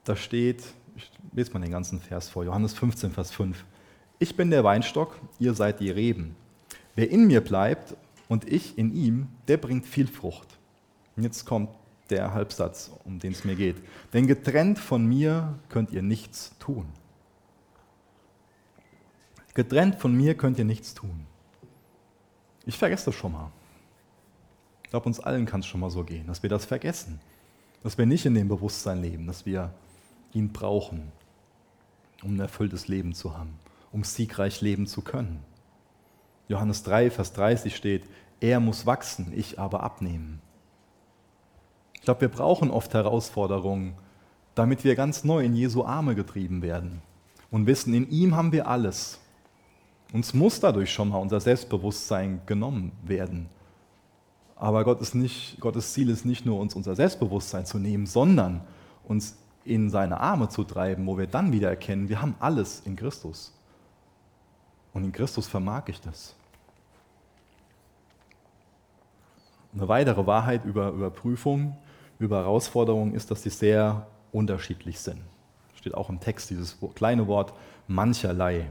da 0.05 0.17
steht, 0.17 0.65
ich 0.97 1.13
lese 1.35 1.53
mal 1.53 1.61
den 1.61 1.73
ganzen 1.73 2.01
Vers 2.01 2.31
vor, 2.31 2.43
Johannes 2.43 2.73
15, 2.73 3.11
Vers 3.11 3.31
5, 3.33 3.67
ich 4.23 4.37
bin 4.37 4.51
der 4.51 4.63
Weinstock, 4.63 5.19
ihr 5.41 5.53
seid 5.53 5.81
die 5.81 5.91
Reben. 5.91 6.37
Wer 6.95 7.11
in 7.11 7.27
mir 7.27 7.41
bleibt 7.41 7.97
und 8.29 8.49
ich 8.49 8.79
in 8.79 8.95
ihm, 8.95 9.27
der 9.49 9.57
bringt 9.57 9.85
viel 9.85 10.07
Frucht. 10.07 10.47
Und 11.17 11.25
jetzt 11.25 11.45
kommt 11.45 11.71
der 12.09 12.33
Halbsatz, 12.33 12.93
um 13.05 13.19
den 13.19 13.33
es 13.33 13.45
mir 13.45 13.57
geht. 13.57 13.77
Denn 14.13 14.29
getrennt 14.29 14.79
von 14.79 15.05
mir 15.05 15.59
könnt 15.69 15.91
ihr 15.91 16.03
nichts 16.03 16.57
tun. 16.61 16.87
Getrennt 19.55 19.97
von 19.97 20.15
mir 20.15 20.37
könnt 20.37 20.57
ihr 20.57 20.65
nichts 20.65 20.95
tun. 20.95 21.27
Ich 22.65 22.79
vergesse 22.79 23.07
das 23.07 23.17
schon 23.17 23.33
mal. 23.33 23.51
Ich 24.85 24.91
glaube, 24.91 25.07
uns 25.07 25.19
allen 25.19 25.47
kann 25.47 25.61
es 25.61 25.67
schon 25.67 25.81
mal 25.81 25.91
so 25.91 26.05
gehen, 26.05 26.29
dass 26.29 26.45
wir 26.45 26.51
das 26.51 26.65
vergessen. 26.65 27.19
Dass 27.83 27.99
wir 27.99 28.07
nicht 28.07 28.25
in 28.25 28.35
dem 28.35 28.47
Bewusstsein 28.47 29.03
leben, 29.03 29.27
dass 29.27 29.47
wir 29.47 29.75
ihn 30.33 30.53
brauchen, 30.53 31.11
um 32.23 32.37
ein 32.37 32.41
erfülltes 32.41 32.87
Leben 32.87 33.15
zu 33.15 33.37
haben, 33.37 33.59
um 33.93 34.05
siegreich 34.05 34.61
leben 34.61 34.87
zu 34.87 35.03
können. 35.03 35.45
Johannes 36.49 36.83
3, 36.83 37.11
Vers 37.11 37.33
30 37.35 37.77
steht, 37.77 38.05
er 38.41 38.59
muss 38.59 38.87
wachsen, 38.87 39.33
ich 39.35 39.59
aber 39.59 39.83
abnehmen. 39.83 40.41
Ich 41.95 42.01
glaube, 42.03 42.23
wir 42.23 42.29
brauchen 42.29 42.71
oft 42.71 42.93
Herausforderungen, 42.95 43.95
damit 44.55 44.83
wir 44.83 44.97
ganz 44.97 45.23
neu 45.23 45.45
in 45.45 45.55
Jesu 45.55 45.85
Arme 45.85 46.15
getrieben 46.15 46.63
werden 46.63 47.01
und 47.51 47.67
wissen, 47.67 47.95
in 47.95 48.11
ihm 48.11 48.35
haben 48.35 48.51
wir 48.51 48.67
alles. 48.67 49.21
Uns 50.13 50.35
muss 50.35 50.59
dadurch 50.59 50.93
schon 50.93 51.11
mal 51.11 51.19
unser 51.19 51.41
Selbstbewusstsein 51.41 52.43
genommen 52.45 52.93
werden. 53.05 53.49
Aber 54.57 54.85
Gott 54.85 55.01
ist 55.01 55.15
nicht, 55.15 55.59
Gottes 55.61 55.93
Ziel 55.93 56.11
ist 56.11 56.25
nicht 56.25 56.45
nur, 56.45 56.59
uns 56.59 56.75
unser 56.75 56.95
Selbstbewusstsein 56.95 57.67
zu 57.67 57.79
nehmen, 57.79 58.07
sondern 58.07 58.63
uns 59.05 59.37
in 59.65 59.91
seine 59.91 60.21
Arme 60.21 60.49
zu 60.49 60.65
treiben, 60.65 61.07
wo 61.07 61.17
wir 61.17 61.27
dann 61.27 61.53
wieder 61.53 61.71
erkennen, 61.71 62.09
wir 62.09 62.21
haben 62.21 62.35
alles 62.41 62.81
in 62.85 62.97
Christus. 62.97 63.53
Und 64.95 65.05
in 65.05 65.13
Christus 65.13 65.47
vermag 65.47 65.85
ich 65.89 66.01
das. 66.01 66.35
Eine 69.75 69.89
weitere 69.89 70.27
Wahrheit 70.27 70.65
über, 70.65 70.91
über 70.91 71.11
Prüfungen, 71.11 71.77
über 72.19 72.39
Herausforderungen 72.41 73.15
ist, 73.15 73.31
dass 73.31 73.43
sie 73.43 73.51
sehr 73.51 74.07
unterschiedlich 74.31 75.01
sind. 75.01 75.21
Steht 75.77 75.95
auch 75.95 76.11
im 76.11 76.21
Text 76.21 76.51
dieses 76.51 76.77
kleine 76.95 77.27
Wort 77.27 77.55
mancherlei. 77.89 78.71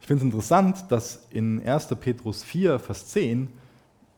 Ich 0.00 0.06
finde 0.06 0.22
es 0.22 0.24
interessant, 0.24 0.84
dass 0.90 1.26
in 1.30 1.66
1. 1.66 1.88
Petrus 2.00 2.44
4, 2.44 2.78
Vers 2.78 3.08
10 3.08 3.52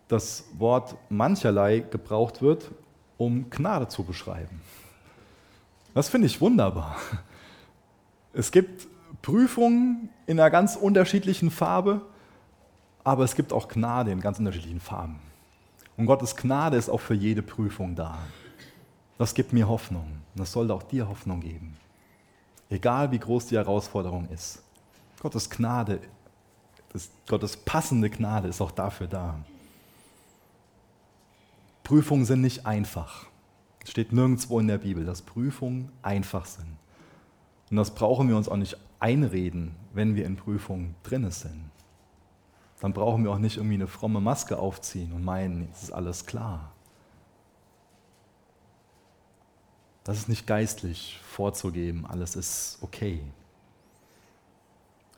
das 0.09 0.45
Wort 0.59 0.97
mancherlei 1.09 1.81
gebraucht 1.81 2.43
wird, 2.43 2.71
um 3.17 3.49
Gnade 3.49 3.89
zu 3.89 4.05
beschreiben. 4.05 4.61
Das 5.95 6.09
finde 6.09 6.27
ich 6.27 6.41
wunderbar. 6.41 6.97
Es 8.33 8.53
gibt 8.53 8.87
Prüfungen 9.23 10.09
in 10.27 10.39
einer 10.39 10.51
ganz 10.51 10.77
unterschiedlichen 10.77 11.51
Farbe, 11.51 12.03
aber 13.05 13.25
es 13.25 13.35
gibt 13.35 13.53
auch 13.53 13.69
Gnade 13.69 14.11
in 14.11 14.21
ganz 14.21 14.39
unterschiedlichen 14.39 14.81
Farben. 14.81 15.19
Und 15.97 16.07
Gottes 16.07 16.37
Gnade 16.37 16.77
ist 16.77 16.89
auch 16.89 17.01
für 17.01 17.15
jede 17.15 17.43
Prüfung 17.43 17.97
da. 17.97 18.19
Das 19.19 19.35
gibt 19.35 19.53
mir 19.53 19.69
Hoffnung. 19.69 20.07
Das 20.37 20.53
sollte 20.53 20.73
auch 20.73 20.85
dir 20.85 21.09
Hoffnung 21.09 21.41
geben. 21.41 21.77
Egal 22.71 23.11
wie 23.11 23.19
groß 23.19 23.47
die 23.47 23.57
Herausforderung 23.57 24.29
ist. 24.29 24.63
Gottes 25.21 25.51
Gnade, 25.51 26.01
das, 26.93 27.11
Gottes 27.27 27.57
passende 27.57 28.11
Gnade 28.11 28.49
ist 28.49 28.61
auch 28.61 28.71
dafür 28.71 29.09
da. 29.09 29.35
Prüfungen 31.83 32.25
sind 32.25 32.43
nicht 32.43 32.67
einfach. 32.67 33.27
Es 33.83 33.91
steht 33.91 34.13
nirgendwo 34.13 34.61
in 34.61 34.69
der 34.69 34.79
Bibel, 34.79 35.05
dass 35.05 35.23
Prüfungen 35.23 35.91
einfach 36.03 36.45
sind. 36.45 36.77
Und 37.71 37.77
das 37.77 37.95
brauchen 37.95 38.29
wir 38.29 38.37
uns 38.37 38.49
auch 38.49 38.57
nicht 38.57 38.77
einreden, 39.01 39.75
wenn 39.93 40.15
wir 40.15 40.27
in 40.27 40.37
Prüfungen 40.37 40.95
drin 41.03 41.31
sind. 41.31 41.71
Dann 42.81 42.93
brauchen 42.93 43.25
wir 43.25 43.33
auch 43.33 43.39
nicht 43.39 43.57
irgendwie 43.57 43.75
eine 43.75 43.87
fromme 43.87 44.21
Maske 44.21 44.59
aufziehen 44.59 45.13
und 45.13 45.25
meinen, 45.25 45.69
es 45.73 45.85
ist 45.85 45.93
alles 45.93 46.27
klar. 46.27 46.73
Das 50.05 50.17
ist 50.17 50.29
nicht 50.29 50.47
geistlich 50.47 51.21
vorzugeben, 51.23 52.07
alles 52.07 52.37
ist 52.37 52.79
okay. 52.81 53.21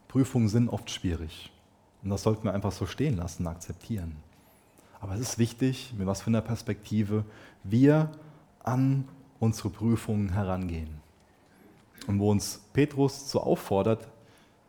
Prüfungen 0.08 0.48
sind 0.48 0.68
oft 0.68 0.90
schwierig. 0.90 1.52
Und 2.02 2.10
das 2.10 2.22
sollten 2.22 2.44
wir 2.44 2.54
einfach 2.54 2.72
so 2.72 2.86
stehen 2.86 3.16
lassen, 3.16 3.46
akzeptieren. 3.46 4.16
Aber 5.00 5.14
es 5.14 5.20
ist 5.20 5.38
wichtig, 5.38 5.94
mit 5.96 6.06
was 6.06 6.22
für 6.22 6.28
einer 6.28 6.40
Perspektive 6.40 7.24
wir 7.62 8.10
an 8.62 9.06
unsere 9.38 9.70
Prüfungen 9.70 10.30
herangehen. 10.32 10.99
Und 12.06 12.18
wo 12.18 12.30
uns 12.30 12.60
Petrus 12.72 13.30
so 13.30 13.40
auffordert, 13.40 14.08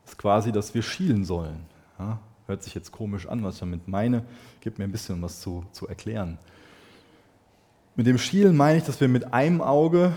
ist 0.06 0.17
quasi, 0.17 0.52
dass 0.52 0.74
wir 0.74 0.84
schielen 0.84 1.24
sollen. 1.24 1.65
Ja, 1.98 2.20
hört 2.48 2.63
sich 2.63 2.74
jetzt 2.74 2.91
komisch 2.91 3.28
an, 3.28 3.44
was 3.44 3.56
ich 3.56 3.60
damit 3.62 3.88
meine, 3.88 4.26
gibt 4.60 4.78
mir 4.78 4.84
ein 4.84 4.91
bisschen 4.91 5.22
was 5.22 5.41
zu, 5.41 5.63
zu 5.72 5.88
erklären. 5.88 6.38
Mit 7.96 8.08
dem 8.08 8.17
Schielen 8.17 8.56
meine 8.56 8.78
ich, 8.78 8.84
dass 8.84 9.02
wir 9.02 9.08
mit 9.08 9.34
einem 9.34 9.62
Auge 9.62 10.13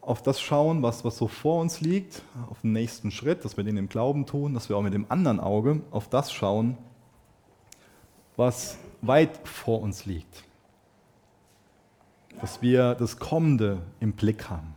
auf 0.00 0.22
das 0.22 0.40
schauen, 0.40 0.82
was, 0.82 1.04
was 1.04 1.16
so 1.16 1.28
vor 1.28 1.60
uns 1.60 1.80
liegt, 1.80 2.22
auf 2.50 2.60
den 2.60 2.72
nächsten 2.72 3.10
Schritt, 3.10 3.44
dass 3.44 3.56
wir 3.56 3.64
den 3.64 3.76
im 3.76 3.88
Glauben 3.88 4.26
tun, 4.26 4.54
dass 4.54 4.68
wir 4.68 4.76
auch 4.76 4.82
mit 4.82 4.94
dem 4.94 5.06
anderen 5.08 5.40
Auge 5.40 5.80
auf 5.90 6.08
das 6.08 6.32
schauen, 6.32 6.76
was 8.36 8.76
weit 9.00 9.46
vor 9.46 9.80
uns 9.80 10.04
liegt. 10.04 10.44
Dass 12.40 12.60
wir 12.60 12.94
das 12.94 13.18
Kommende 13.18 13.82
im 14.00 14.12
Blick 14.12 14.50
haben. 14.50 14.74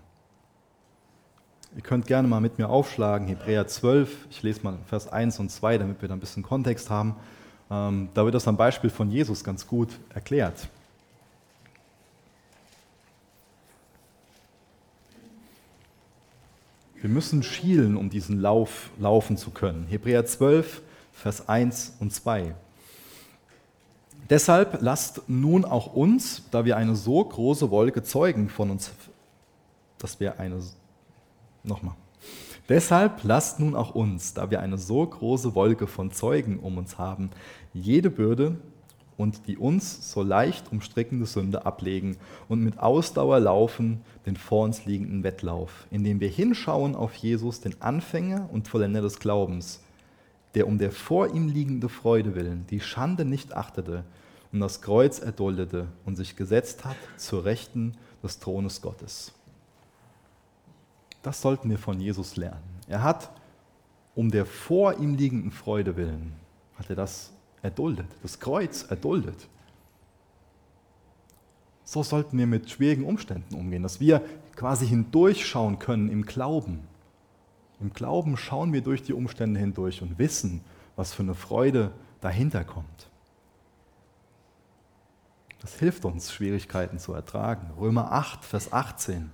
Ihr 1.78 1.84
könnt 1.84 2.08
gerne 2.08 2.28
mal 2.28 2.42
mit 2.42 2.58
mir 2.58 2.70
aufschlagen, 2.70 3.28
Hebräer 3.28 3.68
12, 3.68 4.26
ich 4.32 4.42
lese 4.42 4.62
mal 4.64 4.80
Vers 4.88 5.08
1 5.14 5.40
und 5.40 5.52
2, 5.52 5.78
damit 5.78 6.02
wir 6.02 6.10
da 6.10 6.16
ein 6.16 6.20
bisschen 6.20 6.42
Kontext 6.42 6.90
haben. 6.90 7.16
Ähm, 7.70 8.10
da 8.16 8.26
wird 8.26 8.34
das 8.34 8.48
am 8.48 8.58
Beispiel 8.58 8.90
von 8.90 9.12
Jesus 9.12 9.44
ganz 9.44 9.68
gut 9.68 9.90
erklärt. 10.12 10.70
Wir 17.00 17.12
müssen 17.12 17.44
schielen, 17.44 17.96
um 17.96 18.10
diesen 18.10 18.42
Lauf 18.42 18.90
laufen 18.98 19.38
zu 19.38 19.52
können. 19.52 19.86
Hebräer 19.88 20.26
12, 20.26 20.82
Vers 21.14 21.48
1 21.48 21.98
und 22.00 22.12
2. 22.12 22.56
Deshalb 24.32 24.80
lasst 24.82 25.22
nun 25.28 25.64
auch 25.64 25.94
uns, 25.94 26.42
da 26.50 26.66
wir 26.66 26.76
eine 26.76 26.96
so 26.96 27.24
große 27.24 27.70
Wolke 27.70 28.02
Zeugen 28.02 28.50
von 28.50 28.72
uns, 28.72 28.90
dass 30.00 30.20
wir 30.20 30.40
eine, 30.40 30.60
nochmal. 31.68 31.96
Deshalb 32.70 33.24
lasst 33.24 33.60
nun 33.60 33.76
auch 33.76 33.96
uns, 33.96 34.34
da 34.34 34.52
wir 34.52 34.60
eine 34.60 34.78
so 34.78 35.06
große 35.06 35.56
Wolke 35.56 35.88
von 35.88 36.12
Zeugen 36.12 36.60
um 36.60 36.78
uns 36.78 36.98
haben, 36.98 37.30
jede 37.74 38.10
Bürde 38.10 38.58
und 39.16 39.48
die 39.48 39.58
uns 39.58 40.12
so 40.12 40.22
leicht 40.22 40.72
umstrickende 40.72 41.26
Sünde 41.26 41.66
ablegen 41.66 42.18
und 42.50 42.62
mit 42.62 42.80
Ausdauer 42.80 43.40
laufen 43.40 44.02
den 44.26 44.36
vor 44.36 44.66
uns 44.66 44.86
liegenden 44.86 45.24
Wettlauf, 45.24 45.88
indem 45.92 46.20
wir 46.20 46.30
hinschauen 46.30 46.96
auf 46.96 47.16
Jesus, 47.16 47.62
den 47.62 47.82
Anfänger 47.82 48.50
und 48.52 48.68
Vollender 48.68 49.02
des 49.02 49.20
Glaubens, 49.20 49.82
der 50.54 50.68
um 50.68 50.78
der 50.78 50.92
vor 50.92 51.34
ihm 51.34 51.48
liegende 51.48 51.90
Freude 51.90 52.36
willen 52.36 52.66
die 52.70 52.82
Schande 52.82 53.26
nicht 53.26 53.54
achtete 53.54 54.04
und 54.52 54.60
das 54.60 54.82
Kreuz 54.82 55.20
erduldete 55.20 55.88
und 56.06 56.16
sich 56.16 56.36
gesetzt 56.36 56.86
hat 56.86 56.98
zur 57.18 57.46
Rechten 57.46 57.94
des 58.24 58.40
Thrones 58.40 58.82
Gottes. 58.82 59.34
Das 61.22 61.42
sollten 61.42 61.70
wir 61.70 61.78
von 61.78 62.00
Jesus 62.00 62.36
lernen. 62.38 62.64
Er 62.88 63.04
hat 63.04 63.32
um 64.16 64.32
der 64.32 64.46
vor 64.46 64.98
ihm 64.98 65.16
liegenden 65.16 65.52
Freude 65.52 65.96
willen, 65.96 66.34
hat 66.76 66.90
er 66.90 66.96
das 66.96 67.32
erduldet, 67.62 68.08
das 68.24 68.40
Kreuz 68.40 68.84
erduldet. 68.84 69.48
So 71.84 72.02
sollten 72.02 72.38
wir 72.38 72.48
mit 72.48 72.70
schwierigen 72.70 73.06
Umständen 73.06 73.56
umgehen, 73.56 73.84
dass 73.84 74.00
wir 74.00 74.22
quasi 74.56 74.88
hindurchschauen 74.88 75.80
können 75.80 76.10
im 76.10 76.26
Glauben. 76.26 76.80
Im 77.80 77.94
Glauben 77.94 78.38
schauen 78.38 78.74
wir 78.74 78.82
durch 78.82 79.04
die 79.04 79.14
Umstände 79.14 79.60
hindurch 79.60 80.02
und 80.02 80.18
wissen, 80.18 80.62
was 80.96 81.14
für 81.14 81.24
eine 81.24 81.36
Freude 81.36 81.92
dahinter 82.20 82.64
kommt. 82.64 83.10
Das 85.62 85.78
hilft 85.78 86.06
uns, 86.06 86.34
Schwierigkeiten 86.34 86.98
zu 86.98 87.14
ertragen. 87.14 87.72
Römer 87.80 88.12
8, 88.12 88.44
Vers 88.44 88.74
18. 88.74 89.32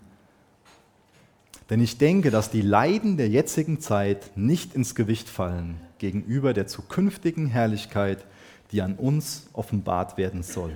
Denn 1.70 1.82
ich 1.82 1.98
denke, 1.98 2.30
dass 2.30 2.50
die 2.50 2.62
Leiden 2.62 3.18
der 3.18 3.30
jetzigen 3.30 3.80
Zeit 3.80 4.36
nicht 4.36 4.76
ins 4.76 4.96
Gewicht 4.96 5.30
fallen 5.30 5.80
gegenüber 5.98 6.54
der 6.54 6.68
zukünftigen 6.68 7.48
Herrlichkeit, 7.48 8.26
die 8.72 8.82
an 8.82 8.96
uns 8.96 9.48
offenbart 9.54 10.18
werden 10.18 10.44
soll. 10.44 10.74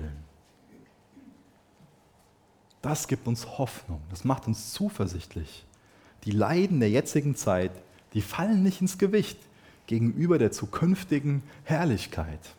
Das 2.80 3.08
gibt 3.08 3.26
uns 3.26 3.58
Hoffnung, 3.58 4.00
das 4.08 4.24
macht 4.24 4.46
uns 4.46 4.72
zuversichtlich. 4.72 5.66
Die 6.24 6.30
Leiden 6.30 6.80
der 6.80 6.90
jetzigen 6.90 7.34
Zeit, 7.34 7.72
die 8.14 8.22
fallen 8.22 8.62
nicht 8.62 8.80
ins 8.80 8.98
Gewicht 8.98 9.38
gegenüber 9.86 10.38
der 10.38 10.52
zukünftigen 10.52 11.42
Herrlichkeit. 11.64 12.54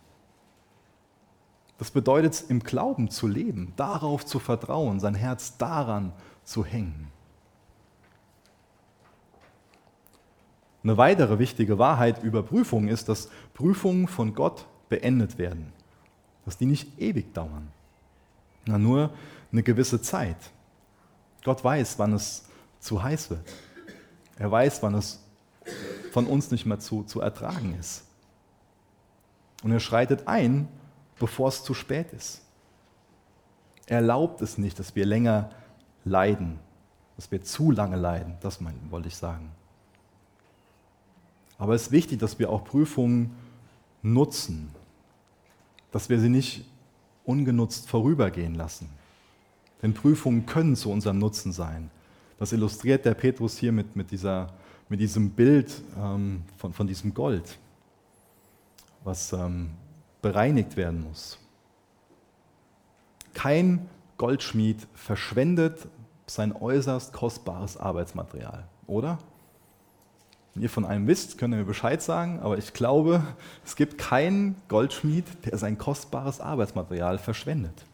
Das 1.78 1.92
bedeutet, 1.92 2.44
im 2.50 2.60
Glauben 2.60 3.10
zu 3.10 3.28
leben, 3.28 3.74
darauf 3.78 4.26
zu 4.26 4.40
vertrauen, 4.40 5.00
sein 5.00 5.16
Herz 5.16 5.58
daran 5.58 6.12
zu 6.44 6.66
hängen. 6.66 7.08
Eine 10.84 10.98
weitere 10.98 11.40
wichtige 11.40 11.78
Wahrheit 11.78 12.24
über 12.24 12.44
Prüfungen 12.44 12.88
ist, 12.88 13.10
dass 13.10 13.30
Prüfungen 13.54 14.08
von 14.08 14.34
Gott 14.34 14.66
beendet 14.88 15.38
werden. 15.38 15.74
Dass 16.46 16.58
die 16.58 16.66
nicht 16.66 17.00
ewig 17.00 17.34
dauern, 17.34 17.68
sondern 18.66 18.84
nur 18.84 19.10
eine 19.52 19.64
gewisse 19.64 20.02
Zeit. 20.02 20.38
Gott 21.44 21.64
weiß, 21.64 22.00
wann 22.00 22.14
es 22.14 22.46
zu 22.80 23.02
heiß 23.02 23.30
wird. 23.30 23.46
Er 24.38 24.50
weiß, 24.50 24.82
wann 24.82 24.96
es 24.96 25.20
von 26.12 26.26
uns 26.28 26.52
nicht 26.52 26.66
mehr 26.66 26.80
zu, 26.80 27.04
zu 27.04 27.22
ertragen 27.22 27.76
ist. 27.80 28.06
Und 29.64 29.72
er 29.72 29.80
schreitet 29.80 30.28
ein, 30.28 30.68
bevor 31.20 31.50
es 31.50 31.64
zu 31.64 31.74
spät 31.74 32.14
ist. 32.14 32.42
Er 33.86 33.98
erlaubt 33.98 34.42
es 34.42 34.58
nicht, 34.58 34.80
dass 34.80 34.96
wir 34.96 35.06
länger 35.06 35.50
leiden, 36.06 36.60
dass 37.18 37.32
wir 37.32 37.44
zu 37.44 37.72
lange 37.72 37.98
leiden, 37.98 38.38
das 38.42 38.60
wollte 38.90 39.10
ich 39.10 39.18
sagen. 39.18 39.52
Aber 41.60 41.76
es 41.76 41.84
ist 41.84 41.92
wichtig, 41.92 42.20
dass 42.20 42.40
wir 42.40 42.50
auch 42.50 42.64
Prüfungen 42.64 43.36
nutzen, 44.02 44.70
dass 45.92 46.10
wir 46.10 46.20
sie 46.20 46.30
nicht 46.30 46.66
ungenutzt 47.26 47.88
vorübergehen 47.88 48.56
lassen. 48.56 48.90
Denn 49.82 49.94
Prüfungen 49.94 50.46
können 50.46 50.76
zu 50.76 50.90
unserem 50.90 51.20
Nutzen 51.20 51.52
sein. 51.52 51.92
Das 52.40 52.54
illustriert 52.54 53.06
der 53.06 53.14
Petrus 53.14 53.58
hier 53.58 53.74
mit, 53.74 53.96
mit, 53.96 54.10
dieser, 54.12 54.48
mit 54.88 55.02
diesem 55.02 55.32
Bild 55.32 55.82
ähm, 55.98 56.44
von, 56.58 56.74
von 56.74 56.88
diesem 56.88 57.14
Gold, 57.14 57.60
was 59.04 59.34
ähm, 59.34 59.72
bereinigt 60.22 60.78
werden 60.78 61.04
muss. 61.04 61.38
Kein 63.34 63.88
Goldschmied 64.18 64.88
verschwendet 64.94 65.88
sein 66.26 66.54
äußerst 66.54 67.12
kostbares 67.12 67.78
Arbeitsmaterial, 67.78 68.68
oder? 68.88 69.18
Wenn 70.60 70.64
ihr 70.64 70.70
von 70.70 70.84
einem 70.84 71.08
wisst, 71.08 71.38
könnt 71.38 71.54
ihr 71.54 71.60
mir 71.60 71.64
Bescheid 71.64 72.02
sagen, 72.02 72.42
aber 72.42 72.58
ich 72.58 72.74
glaube, 72.74 73.24
es 73.64 73.78
gibt 73.78 73.98
keinen 73.98 74.58
Goldschmied, 74.68 75.24
der 75.46 75.58
sein 75.58 75.78
kostbares 75.78 76.42
Arbeitsmaterial 76.42 77.18
verschwendet. 77.18 77.86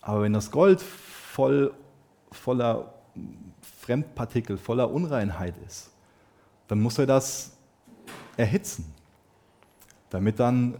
Aber 0.00 0.22
wenn 0.22 0.32
das 0.32 0.50
Gold 0.50 0.80
voll, 0.80 1.74
voller 2.32 2.94
Fremdpartikel, 3.80 4.56
voller 4.56 4.90
Unreinheit 4.90 5.56
ist, 5.66 5.90
dann 6.68 6.80
muss 6.80 6.98
er 6.98 7.04
das 7.04 7.52
erhitzen, 8.38 8.94
damit 10.08 10.40
dann 10.40 10.78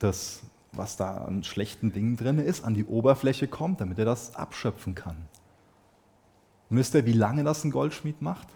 das, 0.00 0.42
was 0.72 0.96
da 0.96 1.18
an 1.18 1.44
schlechten 1.44 1.92
Dingen 1.92 2.16
drin 2.16 2.40
ist, 2.40 2.64
an 2.64 2.74
die 2.74 2.84
Oberfläche 2.84 3.46
kommt, 3.46 3.80
damit 3.80 4.00
er 4.00 4.06
das 4.06 4.34
abschöpfen 4.34 4.96
kann. 4.96 5.28
Wisst 6.68 6.96
ihr, 6.96 7.06
wie 7.06 7.12
lange 7.12 7.44
das 7.44 7.62
ein 7.62 7.70
Goldschmied 7.70 8.20
macht? 8.22 8.48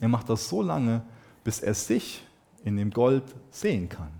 Er 0.00 0.08
macht 0.08 0.28
das 0.28 0.48
so 0.48 0.62
lange, 0.62 1.02
bis 1.44 1.60
er 1.60 1.74
sich 1.74 2.22
in 2.64 2.76
dem 2.76 2.90
Gold 2.90 3.24
sehen 3.50 3.88
kann. 3.88 4.10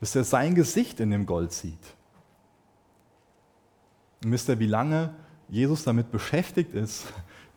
Bis 0.00 0.14
er 0.14 0.24
sein 0.24 0.54
Gesicht 0.54 1.00
in 1.00 1.10
dem 1.10 1.26
Gold 1.26 1.52
sieht. 1.52 1.94
Und 4.22 4.32
wisst 4.32 4.48
ihr, 4.48 4.58
wie 4.58 4.66
lange 4.66 5.14
Jesus 5.48 5.84
damit 5.84 6.10
beschäftigt 6.10 6.74
ist, 6.74 7.06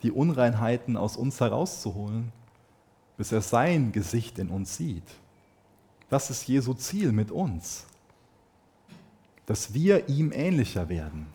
die 0.03 0.11
Unreinheiten 0.11 0.97
aus 0.97 1.17
uns 1.17 1.39
herauszuholen, 1.39 2.31
bis 3.17 3.31
er 3.31 3.41
sein 3.41 3.91
Gesicht 3.91 4.39
in 4.39 4.49
uns 4.49 4.77
sieht? 4.77 5.03
Das 6.09 6.29
ist 6.29 6.47
Jesu 6.47 6.73
Ziel 6.73 7.11
mit 7.11 7.31
uns, 7.31 7.85
dass 9.45 9.73
wir 9.73 10.09
ihm 10.09 10.31
ähnlicher 10.33 10.89
werden. 10.89 11.27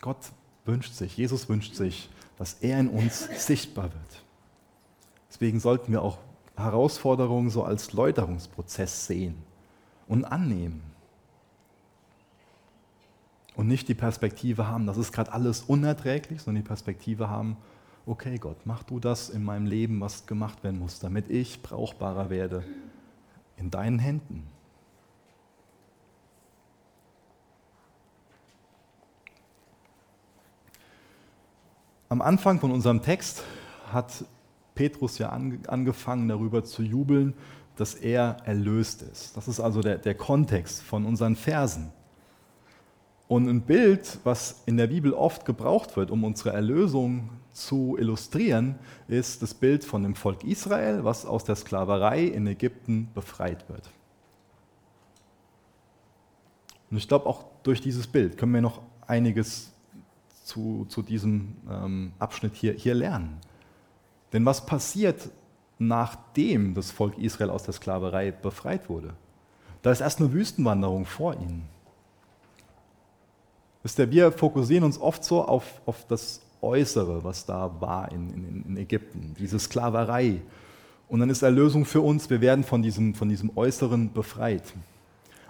Gott 0.00 0.32
wünscht 0.64 0.94
sich, 0.94 1.16
Jesus 1.16 1.48
wünscht 1.48 1.74
sich, 1.74 2.10
dass 2.38 2.54
er 2.54 2.80
in 2.80 2.88
uns 2.88 3.28
sichtbar 3.46 3.84
wird. 3.84 4.22
Deswegen 5.30 5.60
sollten 5.60 5.92
wir 5.92 6.02
auch 6.02 6.18
Herausforderungen 6.56 7.50
so 7.50 7.64
als 7.64 7.92
Läuterungsprozess 7.92 9.06
sehen 9.06 9.36
und 10.06 10.24
annehmen. 10.24 10.82
Und 13.56 13.68
nicht 13.68 13.88
die 13.88 13.94
Perspektive 13.94 14.68
haben, 14.68 14.86
das 14.86 14.96
ist 14.96 15.12
gerade 15.12 15.32
alles 15.32 15.62
unerträglich, 15.62 16.42
sondern 16.42 16.62
die 16.62 16.68
Perspektive 16.68 17.28
haben, 17.28 17.56
okay 18.06 18.38
Gott, 18.38 18.58
mach 18.64 18.82
du 18.82 18.98
das 18.98 19.30
in 19.30 19.44
meinem 19.44 19.66
Leben, 19.66 20.00
was 20.00 20.26
gemacht 20.26 20.62
werden 20.64 20.80
muss, 20.80 20.98
damit 20.98 21.30
ich 21.30 21.62
brauchbarer 21.62 22.30
werde 22.30 22.64
in 23.56 23.70
deinen 23.70 23.98
Händen. 23.98 24.46
Am 32.14 32.22
Anfang 32.22 32.60
von 32.60 32.70
unserem 32.70 33.02
Text 33.02 33.42
hat 33.92 34.24
Petrus 34.76 35.18
ja 35.18 35.30
angefangen 35.30 36.28
darüber 36.28 36.62
zu 36.62 36.84
jubeln, 36.84 37.34
dass 37.74 37.96
er 37.96 38.36
erlöst 38.44 39.02
ist. 39.02 39.36
Das 39.36 39.48
ist 39.48 39.58
also 39.58 39.80
der, 39.80 39.98
der 39.98 40.14
Kontext 40.14 40.84
von 40.84 41.06
unseren 41.06 41.34
Versen. 41.34 41.90
Und 43.26 43.48
ein 43.48 43.62
Bild, 43.62 44.20
was 44.22 44.62
in 44.64 44.76
der 44.76 44.86
Bibel 44.86 45.12
oft 45.12 45.44
gebraucht 45.44 45.96
wird, 45.96 46.12
um 46.12 46.22
unsere 46.22 46.52
Erlösung 46.52 47.30
zu 47.52 47.96
illustrieren, 47.98 48.76
ist 49.08 49.42
das 49.42 49.52
Bild 49.52 49.82
von 49.82 50.04
dem 50.04 50.14
Volk 50.14 50.44
Israel, 50.44 51.02
was 51.02 51.26
aus 51.26 51.42
der 51.42 51.56
Sklaverei 51.56 52.22
in 52.22 52.46
Ägypten 52.46 53.08
befreit 53.12 53.68
wird. 53.68 53.90
Und 56.92 56.96
ich 56.96 57.08
glaube, 57.08 57.26
auch 57.26 57.44
durch 57.64 57.80
dieses 57.80 58.06
Bild 58.06 58.38
können 58.38 58.54
wir 58.54 58.60
noch 58.60 58.82
einiges 59.04 59.73
zu, 60.44 60.86
zu 60.88 61.02
diesem 61.02 61.56
ähm, 61.68 62.12
Abschnitt 62.18 62.54
hier, 62.54 62.74
hier 62.74 62.94
lernen. 62.94 63.38
Denn 64.32 64.44
was 64.44 64.64
passiert, 64.64 65.30
nachdem 65.78 66.74
das 66.74 66.90
Volk 66.90 67.18
Israel 67.18 67.50
aus 67.50 67.64
der 67.64 67.74
Sklaverei 67.74 68.30
befreit 68.30 68.88
wurde? 68.88 69.14
Da 69.82 69.90
ist 69.90 70.00
erst 70.00 70.20
eine 70.20 70.32
Wüstenwanderung 70.32 71.06
vor 71.06 71.34
ihnen. 71.34 71.68
Wir 73.82 74.32
fokussieren 74.32 74.84
uns 74.84 74.98
oft 74.98 75.24
so 75.24 75.44
auf, 75.44 75.80
auf 75.84 76.06
das 76.08 76.40
Äußere, 76.62 77.22
was 77.22 77.44
da 77.44 77.70
war 77.80 78.10
in, 78.12 78.30
in, 78.30 78.64
in, 78.66 78.76
Ägypten, 78.78 79.34
diese 79.38 79.58
Sklaverei. 79.58 80.40
Und 81.08 81.20
dann 81.20 81.28
ist 81.28 81.42
Erlösung 81.42 81.84
für 81.84 82.00
uns, 82.00 82.30
wir 82.30 82.40
werden 82.40 82.64
von 82.64 82.82
diesem, 82.82 83.14
von 83.14 83.28
diesem 83.28 83.54
Äußeren 83.56 84.12
befreit. 84.12 84.72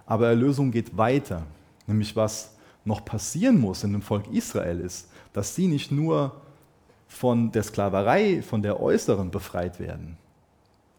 Aber 0.04 0.28
Erlösung 0.28 0.72
geht 0.72 0.96
weiter, 0.96 1.46
nämlich 1.86 2.16
was 2.16 2.53
noch 2.84 3.04
passieren 3.04 3.60
muss 3.60 3.84
in 3.84 3.92
dem 3.92 4.02
Volk 4.02 4.26
Israel 4.32 4.80
ist, 4.80 5.08
dass 5.32 5.54
sie 5.54 5.66
nicht 5.66 5.90
nur 5.90 6.40
von 7.08 7.52
der 7.52 7.62
Sklaverei, 7.62 8.42
von 8.42 8.62
der 8.62 8.80
Äußeren 8.80 9.30
befreit 9.30 9.80
werden, 9.80 10.18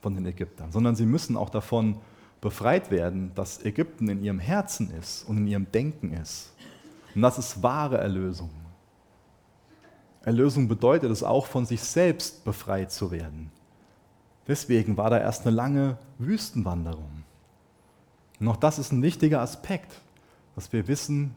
von 0.01 0.15
den 0.15 0.25
Ägyptern, 0.25 0.71
sondern 0.71 0.95
sie 0.95 1.05
müssen 1.05 1.37
auch 1.37 1.49
davon 1.49 1.97
befreit 2.41 2.91
werden, 2.91 3.31
dass 3.35 3.63
Ägypten 3.63 4.07
in 4.09 4.23
ihrem 4.23 4.39
Herzen 4.39 4.91
ist 4.91 5.27
und 5.27 5.37
in 5.37 5.47
ihrem 5.47 5.71
Denken 5.71 6.13
ist. 6.13 6.53
Und 7.13 7.21
das 7.21 7.37
ist 7.37 7.63
wahre 7.63 7.97
Erlösung. 7.97 8.49
Erlösung 10.23 10.67
bedeutet 10.67 11.11
es 11.11 11.23
auch, 11.23 11.45
von 11.45 11.65
sich 11.65 11.81
selbst 11.81 12.43
befreit 12.43 12.91
zu 12.91 13.11
werden. 13.11 13.51
Deswegen 14.47 14.97
war 14.97 15.09
da 15.09 15.19
erst 15.19 15.45
eine 15.45 15.55
lange 15.55 15.97
Wüstenwanderung. 16.17 17.23
Und 18.39 18.47
auch 18.47 18.57
das 18.57 18.79
ist 18.79 18.91
ein 18.91 19.01
wichtiger 19.01 19.41
Aspekt, 19.41 20.01
dass 20.55 20.71
wir 20.73 20.87
wissen, 20.87 21.35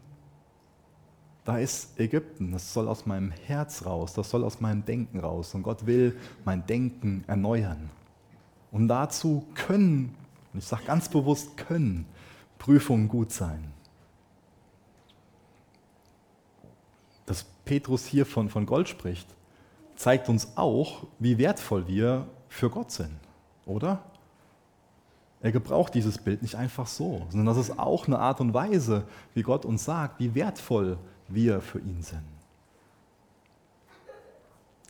da 1.48 1.56
ist 1.56 1.98
Ägypten, 1.98 2.52
das 2.52 2.74
soll 2.74 2.88
aus 2.88 3.06
meinem 3.06 3.30
Herz 3.30 3.86
raus, 3.86 4.12
das 4.12 4.28
soll 4.28 4.44
aus 4.44 4.60
meinem 4.60 4.84
Denken 4.84 5.18
raus. 5.18 5.54
Und 5.54 5.62
Gott 5.62 5.86
will 5.86 6.14
mein 6.44 6.66
Denken 6.66 7.24
erneuern. 7.26 7.88
Und 8.70 8.88
dazu 8.88 9.46
können, 9.54 10.14
und 10.52 10.58
ich 10.58 10.66
sage 10.66 10.84
ganz 10.84 11.08
bewusst 11.08 11.56
können, 11.56 12.04
Prüfungen 12.58 13.08
gut 13.08 13.32
sein. 13.32 13.72
dass 17.24 17.44
Petrus 17.64 18.06
hier 18.06 18.24
von, 18.24 18.48
von 18.48 18.64
Gold 18.64 18.88
spricht, 18.88 19.28
zeigt 19.96 20.28
uns 20.28 20.56
auch, 20.56 21.06
wie 21.18 21.36
wertvoll 21.38 21.86
wir 21.86 22.26
für 22.48 22.70
Gott 22.70 22.90
sind, 22.90 23.18
oder? 23.66 24.02
Er 25.40 25.52
gebraucht 25.52 25.94
dieses 25.94 26.18
Bild 26.18 26.42
nicht 26.42 26.56
einfach 26.56 26.86
so, 26.86 27.26
sondern 27.28 27.54
das 27.54 27.68
ist 27.68 27.78
auch 27.78 28.06
eine 28.06 28.18
Art 28.18 28.40
und 28.40 28.54
Weise, 28.54 29.04
wie 29.34 29.42
Gott 29.42 29.64
uns 29.66 29.84
sagt, 29.84 30.20
wie 30.20 30.34
wertvoll 30.34 30.98
wir 31.28 31.60
für 31.60 31.78
ihn 31.78 32.02
sind. 32.02 32.24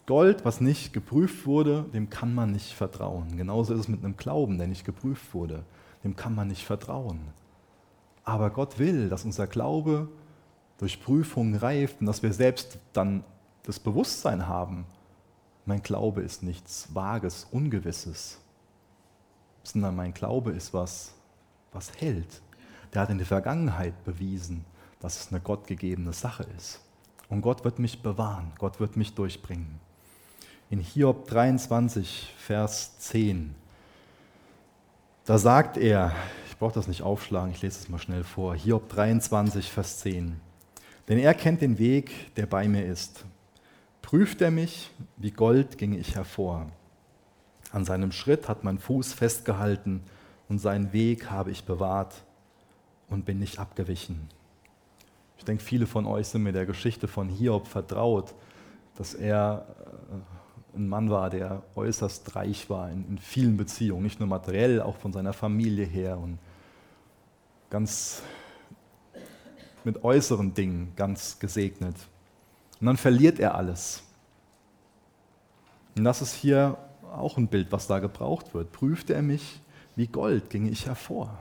Gold, 0.07 0.45
was 0.45 0.63
nicht 0.63 0.95
geprüft 0.95 1.45
wurde, 1.45 1.85
dem 1.93 2.09
kann 2.09 2.35
man 2.35 2.53
nicht 2.53 2.73
vertrauen. 2.73 3.37
Genauso 3.37 3.75
ist 3.75 3.81
es 3.81 3.89
mit 3.89 4.03
einem 4.03 4.17
Glauben, 4.17 4.57
der 4.57 4.67
nicht 4.67 4.87
geprüft 4.87 5.35
wurde. 5.35 5.65
Dem 6.03 6.17
kann 6.17 6.35
man 6.35 6.49
nicht 6.49 6.65
vertrauen. 6.65 7.21
Aber 8.25 8.49
Gott 8.49 8.79
will, 8.79 9.11
dass 9.11 9.27
unser 9.27 9.47
Glaube 9.47 10.09
durch 10.79 11.03
Prüfungen 11.03 11.57
reift 11.57 12.01
und 12.01 12.07
dass 12.07 12.23
wir 12.23 12.33
selbst 12.33 12.79
dann 12.95 13.23
das 13.65 13.79
Bewusstsein 13.79 14.47
haben, 14.47 14.87
mein 15.67 15.83
Glaube 15.83 16.23
ist 16.23 16.43
nichts 16.43 16.89
Vages, 16.95 17.47
Ungewisses, 17.51 18.39
sondern 19.63 19.95
mein 19.95 20.15
Glaube 20.15 20.53
ist 20.53 20.73
was, 20.73 21.13
was 21.73 21.93
hält. 22.01 22.41
Der 22.95 23.03
hat 23.03 23.11
in 23.11 23.19
der 23.19 23.27
Vergangenheit 23.27 24.03
bewiesen, 24.05 24.65
dass 25.01 25.21
es 25.21 25.31
eine 25.31 25.41
gottgegebene 25.41 26.13
Sache 26.13 26.47
ist. 26.57 26.81
Und 27.29 27.43
Gott 27.43 27.65
wird 27.65 27.79
mich 27.79 28.03
bewahren, 28.03 28.53
Gott 28.59 28.81
wird 28.81 28.97
mich 28.97 29.15
durchbringen. 29.15 29.81
In 30.71 30.81
Hiob 30.81 31.29
23, 31.29 32.35
Vers 32.39 32.99
10, 32.99 33.55
da 35.25 35.39
sagt 35.39 35.77
er, 35.77 36.15
ich 36.49 36.57
brauche 36.57 36.75
das 36.75 36.89
nicht 36.89 37.03
aufschlagen, 37.03 37.53
ich 37.53 37.63
lese 37.63 37.81
es 37.81 37.89
mal 37.89 37.99
schnell 37.99 38.25
vor, 38.25 38.55
Hiob 38.55 38.89
23, 38.89 39.71
Vers 39.71 39.99
10, 39.99 40.41
denn 41.09 41.19
er 41.19 41.35
kennt 41.35 41.63
den 41.63 41.79
Weg, 41.79 42.35
der 42.37 42.47
bei 42.47 42.67
mir 42.69 42.85
ist. 42.85 43.25
Prüft 44.03 44.41
er 44.41 44.51
mich, 44.51 44.91
wie 45.17 45.31
Gold 45.31 45.77
ginge 45.77 45.99
ich 45.99 46.15
hervor. 46.15 46.71
An 47.73 47.85
seinem 47.85 48.13
Schritt 48.13 48.49
hat 48.49 48.65
mein 48.65 48.79
Fuß 48.79 49.13
festgehalten 49.13 50.03
und 50.49 50.59
seinen 50.59 50.93
Weg 50.93 51.31
habe 51.31 51.51
ich 51.51 51.65
bewahrt 51.65 52.15
und 53.09 53.27
bin 53.27 53.39
nicht 53.39 53.59
abgewichen. 53.59 54.29
Ich 55.49 55.51
denke, 55.51 55.65
viele 55.65 55.87
von 55.87 56.05
euch 56.05 56.29
sind 56.29 56.43
mit 56.43 56.55
der 56.55 56.67
Geschichte 56.67 57.09
von 57.09 57.31
Hiob 57.31 57.69
vertraut, 57.69 58.35
dass 58.97 59.15
er 59.15 59.65
äh, 60.75 60.77
ein 60.77 60.87
Mann 60.87 61.09
war, 61.09 61.31
der 61.31 61.63
äußerst 61.75 62.37
reich 62.37 62.69
war 62.69 62.91
in, 62.91 63.09
in 63.09 63.17
vielen 63.17 63.57
Beziehungen, 63.57 64.03
nicht 64.03 64.21
nur 64.21 64.29
materiell, 64.29 64.83
auch 64.83 64.97
von 64.97 65.11
seiner 65.11 65.33
Familie 65.33 65.87
her 65.87 66.19
und 66.19 66.39
ganz 67.71 68.21
mit 69.85 70.05
äußeren 70.05 70.53
Dingen 70.53 70.93
ganz 70.97 71.39
gesegnet. 71.39 71.97
Und 72.79 72.87
dann 72.87 72.99
verliert 72.99 73.39
er 73.39 73.55
alles. 73.55 74.03
Und 75.97 76.05
das 76.05 76.21
ist 76.21 76.35
hier 76.35 76.77
auch 77.11 77.39
ein 77.39 77.49
Bild, 77.49 77.73
was 77.73 77.87
da 77.87 78.01
gebraucht 78.01 78.53
wird. 78.53 78.71
Prüfte 78.71 79.15
er 79.15 79.23
mich 79.23 79.63
wie 79.97 80.09
Gold, 80.09 80.51
ginge 80.51 80.69
ich 80.69 80.85
hervor. 80.85 81.39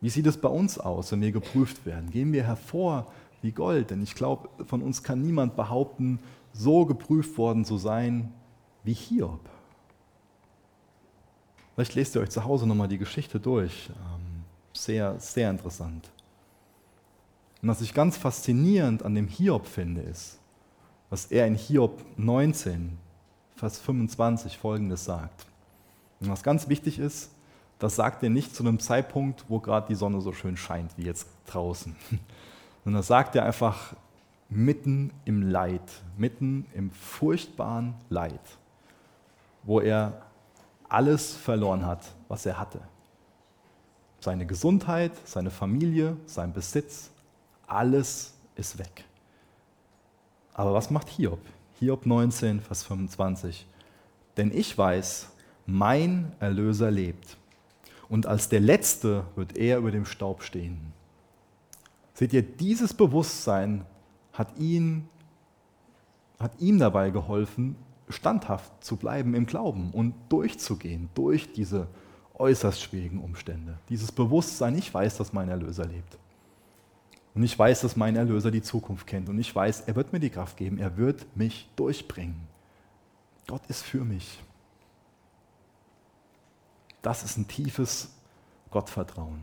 Wie 0.00 0.10
sieht 0.10 0.26
es 0.26 0.36
bei 0.36 0.48
uns 0.48 0.78
aus, 0.78 1.12
wenn 1.12 1.20
wir 1.20 1.32
geprüft 1.32 1.84
werden? 1.84 2.10
Gehen 2.10 2.32
wir 2.32 2.44
hervor 2.44 3.06
wie 3.42 3.52
Gold? 3.52 3.90
Denn 3.90 4.02
ich 4.02 4.14
glaube, 4.14 4.48
von 4.64 4.82
uns 4.82 5.02
kann 5.02 5.22
niemand 5.22 5.56
behaupten, 5.56 6.20
so 6.52 6.86
geprüft 6.86 7.36
worden 7.36 7.64
zu 7.64 7.78
sein 7.78 8.32
wie 8.84 8.94
Hiob. 8.94 9.40
Vielleicht 11.74 11.94
lest 11.94 12.14
ihr 12.16 12.22
euch 12.22 12.30
zu 12.30 12.44
Hause 12.44 12.66
nochmal 12.66 12.88
die 12.88 12.98
Geschichte 12.98 13.38
durch. 13.38 13.90
Ähm, 13.90 14.44
sehr, 14.72 15.18
sehr 15.20 15.50
interessant. 15.50 16.10
Und 17.62 17.68
was 17.68 17.80
ich 17.80 17.94
ganz 17.94 18.16
faszinierend 18.16 19.02
an 19.02 19.14
dem 19.14 19.26
Hiob 19.26 19.66
finde, 19.66 20.02
ist, 20.02 20.38
was 21.10 21.26
er 21.26 21.46
in 21.46 21.54
Hiob 21.54 22.04
19, 22.16 22.98
Vers 23.56 23.78
25 23.80 24.58
folgendes 24.58 25.04
sagt. 25.04 25.46
Und 26.20 26.28
was 26.28 26.42
ganz 26.42 26.68
wichtig 26.68 26.98
ist, 26.98 27.30
das 27.78 27.96
sagt 27.96 28.22
er 28.22 28.30
nicht 28.30 28.54
zu 28.54 28.62
einem 28.62 28.80
Zeitpunkt, 28.80 29.44
wo 29.48 29.60
gerade 29.60 29.88
die 29.88 29.94
Sonne 29.94 30.20
so 30.20 30.32
schön 30.32 30.56
scheint 30.56 30.96
wie 30.96 31.04
jetzt 31.04 31.28
draußen, 31.46 31.94
sondern 32.84 33.00
das 33.00 33.06
sagt 33.06 33.36
er 33.36 33.44
einfach 33.44 33.94
mitten 34.48 35.12
im 35.24 35.42
Leid, 35.50 35.82
mitten 36.16 36.66
im 36.74 36.90
furchtbaren 36.90 37.94
Leid, 38.08 38.40
wo 39.62 39.80
er 39.80 40.22
alles 40.88 41.34
verloren 41.36 41.84
hat, 41.84 42.04
was 42.28 42.46
er 42.46 42.58
hatte. 42.58 42.80
Seine 44.20 44.46
Gesundheit, 44.46 45.12
seine 45.24 45.50
Familie, 45.50 46.16
sein 46.26 46.52
Besitz, 46.52 47.10
alles 47.66 48.34
ist 48.56 48.78
weg. 48.78 49.04
Aber 50.54 50.74
was 50.74 50.90
macht 50.90 51.08
Hiob? 51.10 51.40
Hiob 51.78 52.04
19, 52.04 52.60
Vers 52.60 52.82
25. 52.82 53.66
Denn 54.36 54.50
ich 54.50 54.76
weiß, 54.76 55.28
mein 55.66 56.32
Erlöser 56.40 56.90
lebt. 56.90 57.36
Und 58.08 58.26
als 58.26 58.48
der 58.48 58.60
Letzte 58.60 59.24
wird 59.36 59.56
er 59.56 59.78
über 59.78 59.90
dem 59.90 60.04
Staub 60.04 60.42
stehen. 60.42 60.92
Seht 62.14 62.32
ihr, 62.32 62.42
dieses 62.42 62.94
Bewusstsein 62.94 63.84
hat, 64.32 64.56
ihn, 64.58 65.08
hat 66.38 66.52
ihm 66.58 66.78
dabei 66.78 67.10
geholfen, 67.10 67.76
standhaft 68.08 68.72
zu 68.82 68.96
bleiben 68.96 69.34
im 69.34 69.46
Glauben 69.46 69.90
und 69.92 70.14
durchzugehen 70.28 71.10
durch 71.14 71.52
diese 71.52 71.86
äußerst 72.34 72.80
schwierigen 72.80 73.20
Umstände. 73.20 73.78
Dieses 73.88 74.10
Bewusstsein, 74.10 74.76
ich 74.78 74.92
weiß, 74.92 75.18
dass 75.18 75.32
mein 75.32 75.48
Erlöser 75.48 75.84
lebt. 75.84 76.18
Und 77.34 77.42
ich 77.42 77.56
weiß, 77.56 77.82
dass 77.82 77.94
mein 77.94 78.16
Erlöser 78.16 78.50
die 78.50 78.62
Zukunft 78.62 79.06
kennt. 79.06 79.28
Und 79.28 79.38
ich 79.38 79.54
weiß, 79.54 79.82
er 79.82 79.94
wird 79.94 80.12
mir 80.12 80.20
die 80.20 80.30
Kraft 80.30 80.56
geben. 80.56 80.78
Er 80.78 80.96
wird 80.96 81.24
mich 81.36 81.68
durchbringen. 81.76 82.36
Gott 83.46 83.62
ist 83.68 83.82
für 83.82 84.04
mich. 84.04 84.40
Das 87.08 87.22
ist 87.22 87.38
ein 87.38 87.48
tiefes 87.48 88.10
Gottvertrauen. 88.70 89.40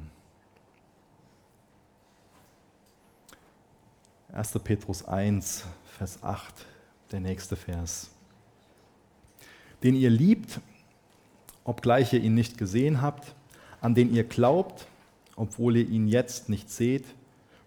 1. 4.32 4.59
Petrus 4.63 5.03
1, 5.03 5.66
Vers 5.97 6.22
8, 6.22 6.53
der 7.11 7.22
nächste 7.22 7.55
Vers. 7.55 8.11
Den 9.82 9.95
ihr 9.95 10.11
liebt 10.11 10.59
obgleich 11.63 12.13
ihr 12.13 12.22
ihn 12.22 12.36
nicht 12.36 12.59
gesehen 12.59 13.01
habt, 13.01 13.34
an 13.82 13.95
den 13.95 14.13
ihr 14.13 14.26
glaubt, 14.26 14.86
obwohl 15.36 15.78
ihr 15.78 15.89
ihn 15.89 16.07
jetzt 16.07 16.49
nicht 16.49 16.70
seht, 16.70 17.05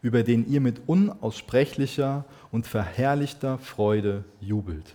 über 0.01 0.23
den 0.23 0.49
ihr 0.49 0.61
mit 0.61 0.83
unaussprechlicher 0.87 2.25
und 2.53 2.69
verherrlichter 2.69 3.59
Freude 3.59 4.25
jubelt. 4.41 4.95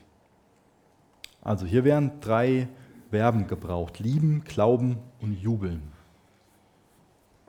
Also 1.42 1.66
hier 1.66 1.84
werden 1.84 2.22
drei 2.22 2.70
Verben 3.14 3.46
gebraucht. 3.46 4.00
Lieben, 4.00 4.44
glauben 4.44 4.98
und 5.22 5.34
jubeln. 5.34 5.84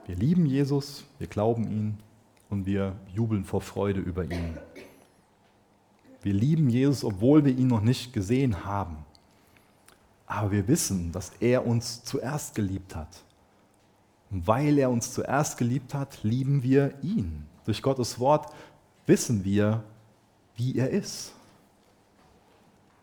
Wir 0.05 0.15
lieben 0.15 0.45
Jesus, 0.45 1.05
wir 1.17 1.25
glauben 1.25 1.63
ihn 1.63 1.97
und 2.51 2.67
wir 2.67 2.95
jubeln 3.15 3.43
vor 3.43 3.61
Freude 3.61 3.99
über 3.99 4.25
ihn. 4.25 4.59
Wir 6.21 6.33
lieben 6.35 6.69
Jesus, 6.69 7.03
obwohl 7.03 7.45
wir 7.45 7.57
ihn 7.57 7.65
noch 7.65 7.81
nicht 7.81 8.13
gesehen 8.13 8.63
haben. 8.63 8.97
Aber 10.27 10.51
wir 10.51 10.67
wissen, 10.67 11.11
dass 11.11 11.31
er 11.39 11.65
uns 11.65 12.03
zuerst 12.03 12.53
geliebt 12.53 12.95
hat. 12.95 13.23
Und 14.29 14.45
weil 14.45 14.77
er 14.77 14.91
uns 14.91 15.15
zuerst 15.15 15.57
geliebt 15.57 15.95
hat, 15.95 16.19
lieben 16.21 16.61
wir 16.61 16.93
ihn. 17.01 17.47
Durch 17.65 17.81
Gottes 17.81 18.19
Wort 18.19 18.53
wissen 19.07 19.43
wir, 19.43 19.83
wie 20.55 20.77
er 20.77 20.91
ist. 20.91 21.34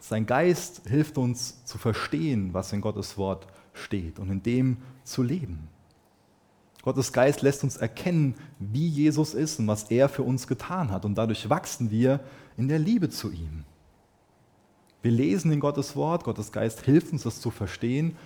Sein 0.03 0.27
Geist 0.27 0.83
hilft 0.89 1.17
uns 1.17 1.65
zu 1.65 1.79
verstehen, 1.79 2.53
was 2.53 2.73
in 2.73 2.81
Gottes 2.81 3.17
Wort 3.17 3.47
steht 3.73 4.19
und 4.19 4.31
in 4.31 4.43
dem 4.43 4.79
zu 5.05 5.23
leben. 5.23 5.69
Gottes 6.83 7.13
Geist 7.13 7.43
lässt 7.43 7.63
uns 7.63 7.77
erkennen, 7.77 8.35
wie 8.59 8.89
Jesus 8.89 9.33
ist 9.33 9.61
und 9.61 9.69
was 9.69 9.85
er 9.93 10.09
für 10.09 10.25
uns 10.25 10.49
getan 10.49 10.91
hat. 10.91 11.05
Und 11.05 11.15
dadurch 11.15 11.49
wachsen 11.49 11.93
wir 11.93 12.19
in 12.57 12.67
der 12.67 12.81
Liebe 12.81 13.11
zu 13.11 13.31
ihm. 13.31 13.63
Wir 15.03 15.13
lesen 15.13 15.53
in 15.53 15.61
Gottes 15.61 15.95
Wort, 15.95 16.25
Gottes 16.25 16.51
Geist 16.51 16.81
hilft 16.81 17.13
uns, 17.13 17.23
das 17.23 17.41
zu 17.41 17.53
verstehen 17.53 18.17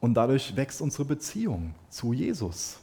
und 0.00 0.14
dadurch 0.14 0.56
wächst 0.56 0.80
unsere 0.80 1.04
Beziehung 1.04 1.76
zu 1.88 2.12
Jesus. 2.14 2.80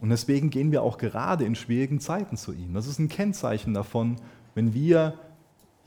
Und 0.00 0.10
deswegen 0.10 0.50
gehen 0.50 0.70
wir 0.70 0.84
auch 0.84 0.98
gerade 0.98 1.44
in 1.44 1.56
schwierigen 1.56 1.98
Zeiten 1.98 2.36
zu 2.36 2.52
ihm. 2.52 2.74
Das 2.74 2.86
ist 2.86 3.00
ein 3.00 3.08
Kennzeichen 3.08 3.74
davon, 3.74 4.20
wenn 4.54 4.72
wir 4.72 5.18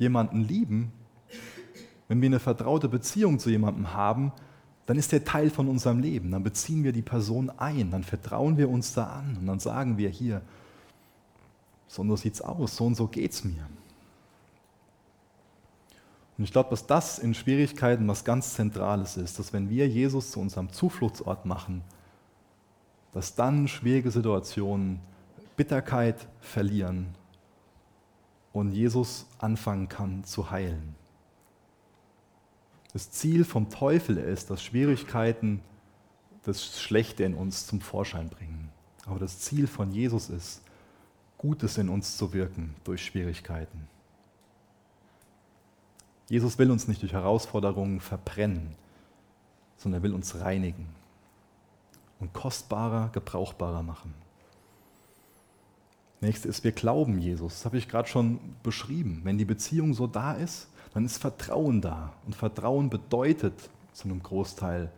jemanden 0.04 0.42
lieben, 0.42 0.92
wenn 2.08 2.22
wir 2.22 2.28
eine 2.28 2.40
vertraute 2.40 2.90
Beziehung 2.90 3.40
zu 3.40 3.50
jemandem 3.50 3.94
haben, 3.94 4.32
dann 4.86 4.98
ist 4.98 5.12
der 5.12 5.24
Teil 5.24 5.50
von 5.50 5.68
unserem 5.68 6.00
Leben. 6.00 6.32
Dann 6.32 6.44
beziehen 6.44 6.84
wir 6.84 6.92
die 6.92 7.02
Person 7.02 7.50
ein, 7.50 7.90
dann 7.90 8.04
vertrauen 8.04 8.58
wir 8.58 8.70
uns 8.70 8.94
da 8.94 9.06
an 9.06 9.38
und 9.40 9.48
dann 9.48 9.60
sagen 9.60 9.98
wir 9.98 10.10
hier, 10.10 10.42
so 11.88 12.02
und 12.02 12.10
so 12.10 12.16
sieht 12.16 12.36
es 12.36 12.42
aus, 12.42 12.76
so 12.76 12.86
und 12.86 12.96
so 12.96 13.08
geht 13.08 13.32
es 13.32 13.44
mir. 13.44 13.68
Und 16.38 16.44
ich 16.44 16.52
glaube, 16.52 16.72
dass 16.72 16.86
das 16.88 17.20
in 17.20 17.34
Schwierigkeiten 17.34 18.08
was 18.08 18.26
ganz 18.26 18.56
Zentrales 18.56 19.18
ist, 19.18 19.40
dass 19.40 19.54
wenn 19.54 19.70
wir 19.70 19.88
Jesus 19.88 20.32
zu 20.32 20.40
unserem 20.40 20.72
Zufluchtsort 20.72 21.46
machen, 21.46 21.84
dass 23.14 23.36
dann 23.36 23.68
schwierige 23.68 24.10
Situationen 24.10 25.00
Bitterkeit 25.56 26.28
verlieren 26.42 27.16
und 28.54 28.72
Jesus 28.72 29.26
anfangen 29.40 29.90
kann 29.90 30.24
zu 30.24 30.52
heilen. 30.52 30.96
Das 32.94 33.12
Ziel 33.12 33.44
vom 33.44 33.70
Teufel 33.70 34.18
ist, 34.18 34.50
dass 34.50 34.64
Schwierigkeiten 34.64 35.62
das 36.44 36.80
Schlechte 36.80 37.24
in 37.24 37.34
uns 37.34 37.66
zum 37.66 37.82
Vorschein 37.82 38.30
bringen. 38.30 38.70
Aber 39.06 39.20
das 39.20 39.40
Ziel 39.40 39.68
von 39.68 39.92
Jesus 39.92 40.30
ist, 40.30 40.62
Gutes 41.38 41.78
in 41.78 41.90
uns 41.90 42.16
zu 42.16 42.32
wirken 42.32 42.74
durch 42.86 43.04
Schwierigkeiten. 43.04 43.90
Jesus 46.30 46.58
will 46.58 46.72
uns 46.72 46.88
nicht 46.88 47.02
durch 47.02 47.12
Herausforderungen 47.12 48.00
verbrennen, 48.00 48.76
sondern 49.76 50.00
er 50.00 50.04
will 50.04 50.14
uns 50.14 50.40
reinigen 50.40 50.88
und 52.22 52.32
kostbarer, 52.32 53.10
gebrauchbarer 53.10 53.84
machen. 53.84 54.14
Nächste 56.24 56.48
ist, 56.48 56.64
wir 56.64 56.72
glauben 56.72 57.20
Jesus. 57.20 57.56
Das 57.56 57.66
habe 57.66 57.78
ich 57.78 57.90
gerade 57.90 58.08
schon 58.08 58.40
beschrieben. 58.64 59.22
Wenn 59.26 59.38
die 59.38 59.46
Beziehung 59.46 59.94
so 59.94 60.08
da 60.08 60.32
ist, 60.32 60.70
dann 60.94 61.06
ist 61.06 61.18
Vertrauen 61.18 61.82
da. 61.82 62.14
Und 62.26 62.34
Vertrauen 62.34 62.90
bedeutet 62.90 63.70
zu 63.92 64.06
einem 64.06 64.24
Großteil 64.24 64.90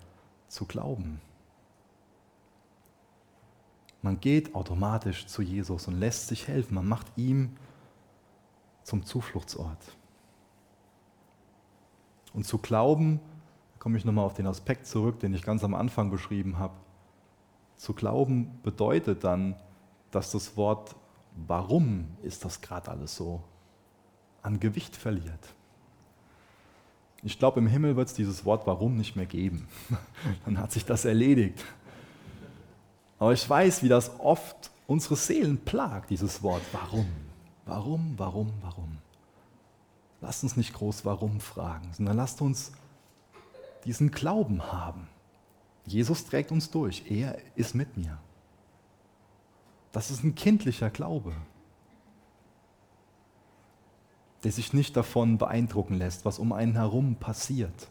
zu 0.48 0.66
glauben. 0.66 1.20
Man 4.04 4.20
geht 4.20 4.54
automatisch 4.54 5.26
zu 5.26 5.42
Jesus 5.42 5.88
und 5.88 6.00
lässt 6.00 6.28
sich 6.28 6.48
helfen. 6.48 6.76
Man 6.76 6.88
macht 6.88 7.08
ihm 7.16 7.58
zum 8.84 9.04
Zufluchtsort. 9.04 9.80
Und 12.34 12.46
zu 12.46 12.60
glauben, 12.60 13.20
da 13.74 13.80
komme 13.80 13.98
ich 13.98 14.06
nochmal 14.06 14.26
auf 14.26 14.36
den 14.36 14.46
Aspekt 14.46 14.86
zurück, 14.86 15.20
den 15.22 15.34
ich 15.34 15.42
ganz 15.42 15.64
am 15.64 15.74
Anfang 15.74 16.12
beschrieben 16.12 16.60
habe. 16.60 16.76
Zu 17.78 17.94
glauben 17.94 18.60
bedeutet 18.62 19.24
dann, 19.24 19.56
dass 20.12 20.32
das 20.32 20.56
Wort 20.56 20.96
warum 21.36 22.08
ist 22.24 22.46
das 22.46 22.62
gerade 22.62 22.92
alles 22.92 23.16
so, 23.16 23.44
an 24.42 24.60
Gewicht 24.60 24.96
verliert. 24.96 25.54
Ich 27.24 27.40
glaube, 27.40 27.60
im 27.60 27.68
Himmel 27.68 27.96
wird 27.96 28.10
es 28.10 28.14
dieses 28.14 28.46
Wort 28.46 28.68
warum 28.68 28.98
nicht 28.98 29.16
mehr 29.16 29.26
geben. 29.26 29.68
Dann 30.46 30.60
hat 30.60 30.72
sich 30.72 30.86
das 30.86 31.06
erledigt. 31.06 31.64
Aber 33.18 33.34
ich 33.34 33.50
weiß, 33.50 33.82
wie 33.82 33.90
das 33.90 34.20
oft 34.20 34.70
unsere 34.86 35.16
Seelen 35.16 35.58
plagt, 35.58 36.12
dieses 36.12 36.44
Wort 36.44 36.62
warum. 36.72 37.08
Warum, 37.66 38.14
warum, 38.18 38.54
warum. 38.62 38.98
Lasst 40.22 40.44
uns 40.44 40.56
nicht 40.56 40.74
groß 40.74 41.06
warum 41.06 41.40
fragen, 41.40 41.92
sondern 41.94 42.18
lasst 42.18 42.42
uns 42.42 42.72
diesen 43.86 44.12
Glauben 44.12 44.72
haben. 44.72 45.08
Jesus 45.86 46.26
trägt 46.26 46.52
uns 46.52 46.70
durch. 46.70 47.10
Er 47.10 47.38
ist 47.56 47.74
mit 47.74 47.98
mir. 47.98 48.20
Das 49.96 50.12
ist 50.12 50.26
ein 50.26 50.36
kindlicher 50.36 50.90
Glaube, 50.90 51.32
der 54.44 54.52
sich 54.52 54.74
nicht 54.74 54.98
davon 54.98 55.38
beeindrucken 55.38 55.94
lässt, 55.94 56.26
was 56.26 56.38
um 56.38 56.52
einen 56.52 56.74
herum 56.74 57.16
passiert, 57.16 57.88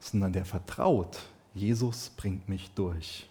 sondern 0.00 0.34
der 0.34 0.44
vertraut, 0.44 1.22
Jesus 1.54 2.10
bringt 2.10 2.50
mich 2.50 2.72
durch. 2.72 3.30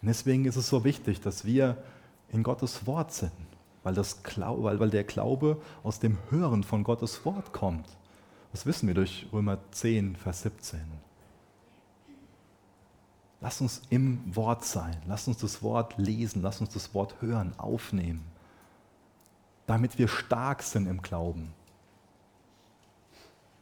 Und 0.00 0.06
deswegen 0.06 0.44
ist 0.44 0.54
es 0.54 0.68
so 0.68 0.84
wichtig, 0.84 1.20
dass 1.20 1.44
wir 1.44 1.82
in 2.28 2.44
Gottes 2.44 2.86
Wort 2.86 3.12
sind, 3.12 3.32
weil, 3.82 3.94
das 3.94 4.20
weil, 4.36 4.78
weil 4.78 4.90
der 4.90 5.02
Glaube 5.02 5.60
aus 5.82 5.98
dem 5.98 6.16
Hören 6.30 6.62
von 6.62 6.84
Gottes 6.84 7.24
Wort 7.24 7.52
kommt. 7.52 7.88
Das 8.52 8.66
wissen 8.66 8.86
wir 8.86 8.94
durch 8.94 9.26
Römer 9.32 9.58
10, 9.72 10.14
Vers 10.14 10.42
17. 10.42 11.07
Lass 13.40 13.60
uns 13.60 13.82
im 13.90 14.20
Wort 14.34 14.64
sein. 14.64 14.96
Lass 15.06 15.28
uns 15.28 15.38
das 15.38 15.62
Wort 15.62 15.96
lesen. 15.96 16.42
Lass 16.42 16.60
uns 16.60 16.70
das 16.70 16.92
Wort 16.94 17.20
hören, 17.20 17.52
aufnehmen. 17.58 18.24
Damit 19.66 19.98
wir 19.98 20.08
stark 20.08 20.62
sind 20.62 20.86
im 20.86 21.02
Glauben. 21.02 21.52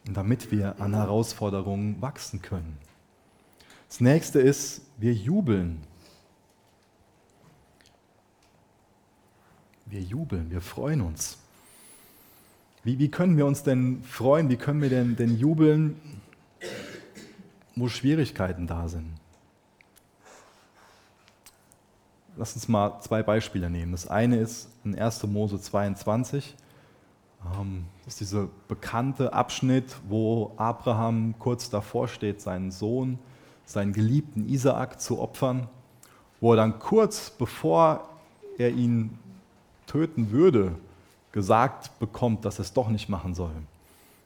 Und 0.07 0.17
damit 0.17 0.51
wir 0.51 0.81
an 0.81 0.95
Herausforderungen 0.95 2.01
wachsen 2.01 2.41
können. 2.41 2.79
Das 3.89 4.01
nächste 4.01 4.41
ist, 4.41 4.83
wir 4.97 5.13
jubeln. 5.13 5.83
Wir 9.85 10.01
jubeln, 10.01 10.51
wir 10.51 10.61
freuen 10.61 11.01
uns. 11.01 11.39
Wie, 12.83 12.99
wie 12.99 13.11
können 13.11 13.37
wir 13.37 13.47
uns 13.47 13.63
denn 13.63 14.03
freuen? 14.05 14.49
Wie 14.49 14.57
können 14.57 14.81
wir 14.81 14.91
denn, 14.91 15.17
denn 15.17 15.37
jubeln, 15.37 16.01
wo 17.75 17.89
Schwierigkeiten 17.89 18.67
da 18.67 18.89
sind? 18.89 19.13
Lass 22.39 22.55
uns 22.55 22.69
mal 22.69 23.01
zwei 23.01 23.23
Beispiele 23.23 23.71
nehmen. 23.71 23.93
Das 23.93 24.09
eine 24.09 24.37
ist 24.37 24.69
in 24.85 24.99
1. 24.99 25.27
Mose 25.27 25.59
22. 25.59 26.55
Ähm, 27.59 27.87
das 28.05 28.15
ist 28.15 28.21
dieser 28.21 28.49
bekannte 28.69 29.33
Abschnitt, 29.33 29.97
wo 30.07 30.53
Abraham 30.59 31.35
kurz 31.39 31.71
davor 31.71 32.09
steht, 32.09 32.43
seinen 32.43 32.71
Sohn, 32.71 33.19
seinen 33.65 33.95
geliebten 33.95 34.47
Isaak 34.49 35.01
zu 35.01 35.19
opfern, 35.19 35.67
wo 36.41 36.53
er 36.53 36.57
dann 36.57 36.79
kurz 36.79 37.31
bevor 37.31 38.07
er 38.59 38.71
ihn 38.71 39.19
töten 39.87 40.31
würde, 40.31 40.75
gesagt 41.33 41.99
bekommt, 41.99 42.45
dass 42.45 42.59
er 42.59 42.65
es 42.65 42.73
doch 42.75 42.89
nicht 42.89 43.09
machen 43.09 43.35
soll. 43.35 43.53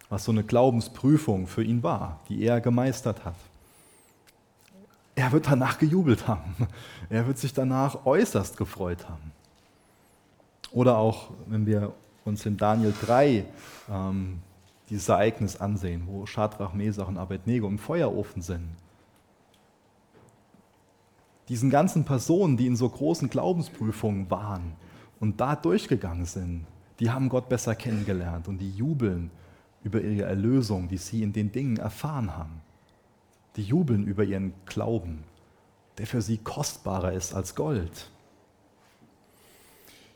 Was 0.08 0.24
so 0.24 0.32
eine 0.32 0.42
Glaubensprüfung 0.42 1.46
für 1.46 1.62
ihn 1.62 1.84
war, 1.84 2.18
die 2.28 2.42
er 2.42 2.60
gemeistert 2.60 3.24
hat 3.24 3.36
er 5.20 5.32
wird 5.32 5.46
danach 5.46 5.78
gejubelt 5.78 6.26
haben. 6.26 6.54
Er 7.10 7.26
wird 7.26 7.38
sich 7.38 7.52
danach 7.52 8.06
äußerst 8.06 8.56
gefreut 8.56 9.08
haben. 9.08 9.32
Oder 10.70 10.96
auch, 10.96 11.30
wenn 11.46 11.66
wir 11.66 11.92
uns 12.24 12.46
in 12.46 12.56
Daniel 12.56 12.94
3 13.02 13.44
ähm, 13.90 14.38
dieses 14.88 15.08
Ereignis 15.08 15.56
ansehen, 15.56 16.04
wo 16.06 16.24
Shadrach, 16.24 16.72
Mesach 16.72 17.08
und 17.08 17.18
Abednego 17.18 17.66
im 17.66 17.78
Feuerofen 17.78 18.42
sind. 18.42 18.68
Diesen 21.48 21.68
ganzen 21.68 22.04
Personen, 22.04 22.56
die 22.56 22.68
in 22.68 22.76
so 22.76 22.88
großen 22.88 23.28
Glaubensprüfungen 23.28 24.30
waren 24.30 24.74
und 25.18 25.40
da 25.40 25.56
durchgegangen 25.56 26.26
sind, 26.26 26.64
die 27.00 27.10
haben 27.10 27.28
Gott 27.28 27.48
besser 27.48 27.74
kennengelernt 27.74 28.46
und 28.46 28.58
die 28.58 28.70
jubeln 28.70 29.32
über 29.82 30.00
ihre 30.00 30.28
Erlösung, 30.28 30.86
die 30.86 30.98
sie 30.98 31.24
in 31.24 31.32
den 31.32 31.50
Dingen 31.50 31.78
erfahren 31.78 32.36
haben. 32.36 32.60
Die 33.56 33.62
jubeln 33.62 34.06
über 34.06 34.24
ihren 34.24 34.54
Glauben, 34.66 35.24
der 35.98 36.06
für 36.06 36.22
sie 36.22 36.38
kostbarer 36.38 37.12
ist 37.12 37.34
als 37.34 37.54
Gold. 37.54 38.10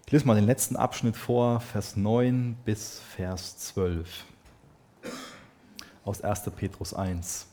Ich 0.06 0.12
lese 0.12 0.26
mal 0.26 0.34
den 0.34 0.46
letzten 0.46 0.76
Abschnitt 0.76 1.16
vor, 1.16 1.60
Vers 1.60 1.96
9 1.96 2.56
bis 2.64 3.00
Vers 3.00 3.58
12 3.58 4.24
aus 6.04 6.20
1. 6.20 6.50
Petrus 6.56 6.94
1. 6.94 7.46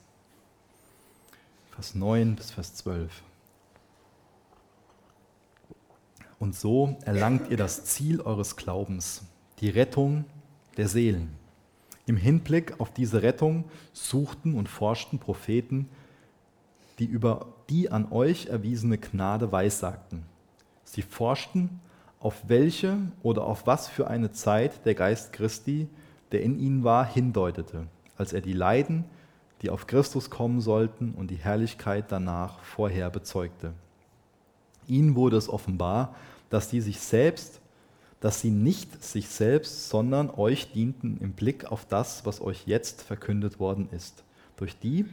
Vers 1.72 1.96
9 1.96 2.36
bis 2.36 2.52
Vers 2.52 2.76
12. 2.76 3.24
Und 6.40 6.56
so 6.56 6.98
erlangt 7.06 7.50
ihr 7.50 7.58
das 7.58 7.86
Ziel 7.86 8.20
eures 8.20 8.56
Glaubens, 8.56 9.24
die 9.60 9.70
Rettung 9.70 10.26
der 10.76 10.88
Seelen. 10.88 11.41
Im 12.12 12.18
Hinblick 12.18 12.78
auf 12.82 12.92
diese 12.92 13.24
Rettung 13.24 13.64
suchten 13.94 14.56
und 14.56 14.68
forschten 14.68 15.18
Propheten, 15.18 15.88
die 17.00 17.06
über 17.06 17.46
die 17.70 17.90
an 17.90 18.12
euch 18.12 18.48
erwiesene 18.48 18.98
Gnade 18.98 19.54
weissagten. 19.54 20.24
Sie 20.84 21.04
forschten, 21.04 21.80
auf 22.20 22.50
welche 22.50 22.98
oder 23.24 23.46
auf 23.46 23.66
was 23.66 23.88
für 23.88 24.10
eine 24.10 24.34
Zeit 24.34 24.86
der 24.86 24.94
Geist 24.94 25.32
Christi, 25.32 25.88
der 26.34 26.42
in 26.42 26.60
ihnen 26.60 26.84
war, 26.84 27.06
hindeutete, 27.06 27.88
als 28.18 28.34
er 28.34 28.42
die 28.42 28.52
Leiden, 28.52 29.06
die 29.62 29.70
auf 29.70 29.88
Christus 29.88 30.30
kommen 30.30 30.60
sollten 30.60 31.14
und 31.14 31.32
die 31.32 31.38
Herrlichkeit 31.38 32.08
danach 32.10 32.60
vorher 32.60 33.10
bezeugte. 33.10 33.72
Ihnen 34.86 35.16
wurde 35.16 35.38
es 35.38 35.48
offenbar, 35.48 36.14
dass 36.50 36.68
die 36.68 36.82
sich 36.82 37.00
selbst 37.00 37.61
dass 38.22 38.40
sie 38.40 38.52
nicht 38.52 39.04
sich 39.04 39.28
selbst, 39.28 39.90
sondern 39.90 40.30
euch 40.30 40.72
dienten 40.72 41.18
im 41.20 41.34
Blick 41.34 41.66
auf 41.66 41.86
das, 41.86 42.26
was 42.26 42.40
euch 42.40 42.68
jetzt 42.68 43.02
verkündet 43.02 43.60
worden 43.60 43.90
ist, 43.92 44.24
durch 44.58 44.78
die, 44.78 45.06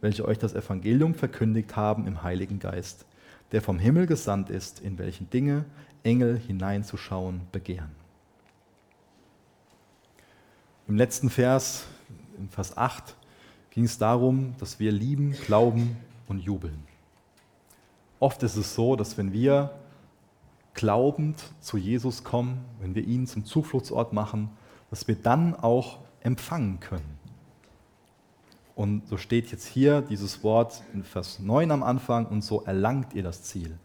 welche 0.00 0.24
euch 0.24 0.38
das 0.38 0.54
Evangelium 0.54 1.14
verkündigt 1.14 1.76
haben 1.76 2.06
im 2.06 2.22
Heiligen 2.22 2.58
Geist, 2.58 3.04
der 3.52 3.60
vom 3.60 3.78
Himmel 3.78 4.06
gesandt 4.06 4.48
ist, 4.48 4.80
in 4.80 4.98
welchen 4.98 5.28
Dinge 5.28 5.66
Engel 6.02 6.38
hineinzuschauen 6.38 7.42
begehren. 7.52 7.90
Im 10.88 10.96
letzten 10.96 11.28
Vers, 11.28 11.84
in 12.38 12.48
Vers 12.48 12.76
8, 12.76 13.14
ging 13.70 13.84
es 13.84 13.98
darum, 13.98 14.54
dass 14.58 14.80
wir 14.80 14.92
lieben, 14.92 15.32
glauben 15.44 15.98
und 16.26 16.38
jubeln. 16.38 16.82
Oft 18.18 18.42
ist 18.42 18.56
es 18.56 18.74
so, 18.74 18.96
dass 18.96 19.18
wenn 19.18 19.32
wir 19.32 19.70
glaubend 20.74 21.42
zu 21.60 21.76
Jesus 21.76 22.24
kommen, 22.24 22.64
wenn 22.80 22.94
wir 22.94 23.04
ihn 23.04 23.26
zum 23.26 23.44
Zufluchtsort 23.44 24.12
machen, 24.12 24.50
dass 24.90 25.08
wir 25.08 25.14
dann 25.14 25.54
auch 25.54 25.98
empfangen 26.20 26.80
können. 26.80 27.18
Und 28.74 29.06
so 29.08 29.16
steht 29.16 29.50
jetzt 29.50 29.66
hier 29.66 30.00
dieses 30.00 30.42
Wort 30.42 30.82
in 30.94 31.04
Vers 31.04 31.38
9 31.38 31.70
am 31.70 31.82
Anfang 31.82 32.26
und 32.26 32.42
so 32.42 32.62
erlangt 32.62 33.14
ihr 33.14 33.22
das 33.22 33.42
Ziel. 33.42 33.78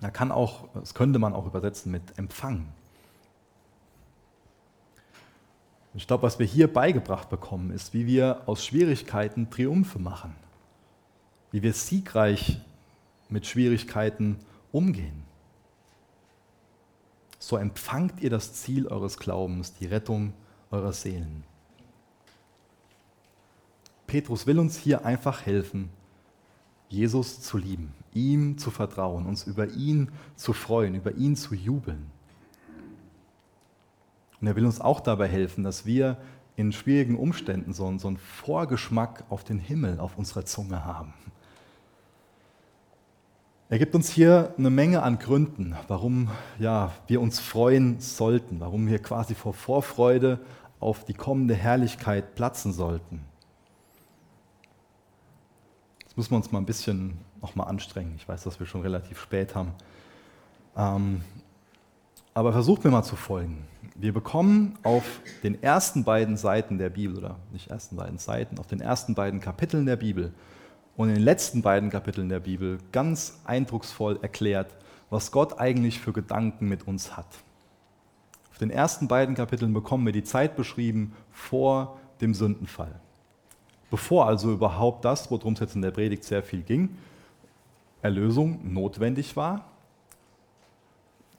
Da 0.00 0.10
kann 0.10 0.32
auch, 0.32 0.68
das 0.74 0.94
könnte 0.94 1.18
man 1.18 1.32
auch 1.32 1.46
übersetzen 1.46 1.90
mit 1.90 2.18
empfangen. 2.18 2.68
Ich 5.94 6.06
glaube, 6.06 6.24
was 6.24 6.38
wir 6.38 6.46
hier 6.46 6.70
beigebracht 6.70 7.30
bekommen, 7.30 7.70
ist, 7.70 7.94
wie 7.94 8.06
wir 8.06 8.42
aus 8.46 8.66
Schwierigkeiten 8.66 9.48
Triumphe 9.48 10.00
machen, 10.00 10.34
wie 11.52 11.62
wir 11.62 11.72
siegreich 11.72 12.60
mit 13.28 13.46
Schwierigkeiten 13.46 14.40
umgehen 14.72 15.22
so 17.48 17.56
empfangt 17.56 18.20
ihr 18.20 18.30
das 18.30 18.54
Ziel 18.54 18.88
eures 18.88 19.18
Glaubens, 19.18 19.74
die 19.74 19.86
Rettung 19.86 20.32
eurer 20.70 20.92
Seelen. 20.92 21.44
Petrus 24.06 24.46
will 24.46 24.58
uns 24.58 24.78
hier 24.78 25.04
einfach 25.04 25.44
helfen, 25.44 25.90
Jesus 26.88 27.40
zu 27.42 27.58
lieben, 27.58 27.92
ihm 28.12 28.56
zu 28.56 28.70
vertrauen, 28.70 29.26
uns 29.26 29.46
über 29.46 29.68
ihn 29.68 30.10
zu 30.36 30.52
freuen, 30.52 30.94
über 30.94 31.14
ihn 31.14 31.36
zu 31.36 31.54
jubeln. 31.54 32.10
Und 34.40 34.46
er 34.46 34.56
will 34.56 34.66
uns 34.66 34.80
auch 34.80 35.00
dabei 35.00 35.28
helfen, 35.28 35.64
dass 35.64 35.84
wir 35.84 36.16
in 36.56 36.72
schwierigen 36.72 37.16
Umständen 37.16 37.72
so 37.72 37.86
einen, 37.86 38.16
Vorgeschmack 38.16 39.24
auf 39.28 39.44
den 39.44 39.58
Himmel 39.58 39.98
auf 40.00 40.16
unserer 40.16 40.44
Zunge 40.44 40.84
haben. 40.84 41.12
Er 43.70 43.78
gibt 43.78 43.94
uns 43.94 44.10
hier 44.10 44.52
eine 44.58 44.68
Menge 44.68 45.02
an 45.02 45.18
Gründen, 45.18 45.74
warum 45.88 46.28
ja, 46.58 46.92
wir 47.06 47.22
uns 47.22 47.40
freuen 47.40 47.98
sollten, 47.98 48.60
warum 48.60 48.86
wir 48.88 48.98
quasi 48.98 49.34
vor 49.34 49.54
Vorfreude 49.54 50.38
auf 50.80 51.06
die 51.06 51.14
kommende 51.14 51.54
Herrlichkeit 51.54 52.34
platzen 52.34 52.74
sollten. 52.74 53.24
Jetzt 56.02 56.16
müssen 56.16 56.32
wir 56.32 56.36
uns 56.36 56.52
mal 56.52 56.58
ein 56.58 56.66
bisschen 56.66 57.16
noch 57.40 57.54
mal 57.54 57.64
anstrengen. 57.64 58.12
Ich 58.16 58.28
weiß, 58.28 58.44
dass 58.44 58.60
wir 58.60 58.66
schon 58.66 58.82
relativ 58.82 59.18
spät 59.18 59.54
haben. 59.54 59.72
Ähm, 60.76 61.22
aber 62.34 62.52
versucht 62.52 62.84
mir 62.84 62.90
mal 62.90 63.02
zu 63.02 63.16
folgen. 63.16 63.64
Wir 63.94 64.12
bekommen 64.12 64.78
auf 64.82 65.20
den 65.42 65.62
ersten 65.62 66.04
beiden 66.04 66.36
Seiten 66.36 66.76
der 66.76 66.90
Bibel, 66.90 67.16
oder 67.16 67.36
nicht 67.50 67.70
ersten 67.70 67.96
beiden 67.96 68.18
Seiten, 68.18 68.58
auf 68.58 68.66
den 68.66 68.80
ersten 68.80 69.14
beiden 69.14 69.40
Kapiteln 69.40 69.86
der 69.86 69.96
Bibel 69.96 70.34
und 70.96 71.08
in 71.08 71.14
den 71.14 71.24
letzten 71.24 71.62
beiden 71.62 71.90
Kapiteln 71.90 72.28
der 72.28 72.40
Bibel 72.40 72.78
ganz 72.92 73.40
eindrucksvoll 73.44 74.18
erklärt, 74.22 74.74
was 75.10 75.32
Gott 75.32 75.58
eigentlich 75.58 76.00
für 76.00 76.12
Gedanken 76.12 76.68
mit 76.68 76.86
uns 76.86 77.16
hat. 77.16 77.26
Auf 78.50 78.58
den 78.58 78.70
ersten 78.70 79.08
beiden 79.08 79.34
Kapiteln 79.34 79.72
bekommen 79.72 80.06
wir 80.06 80.12
die 80.12 80.22
Zeit 80.22 80.56
beschrieben 80.56 81.14
vor 81.32 81.98
dem 82.20 82.34
Sündenfall. 82.34 83.00
Bevor 83.90 84.26
also 84.26 84.52
überhaupt 84.52 85.04
das, 85.04 85.30
worum 85.30 85.54
es 85.54 85.60
jetzt 85.60 85.74
in 85.74 85.82
der 85.82 85.90
Predigt 85.90 86.24
sehr 86.24 86.42
viel 86.42 86.62
ging, 86.62 86.96
Erlösung 88.02 88.72
notwendig 88.72 89.36
war 89.36 89.64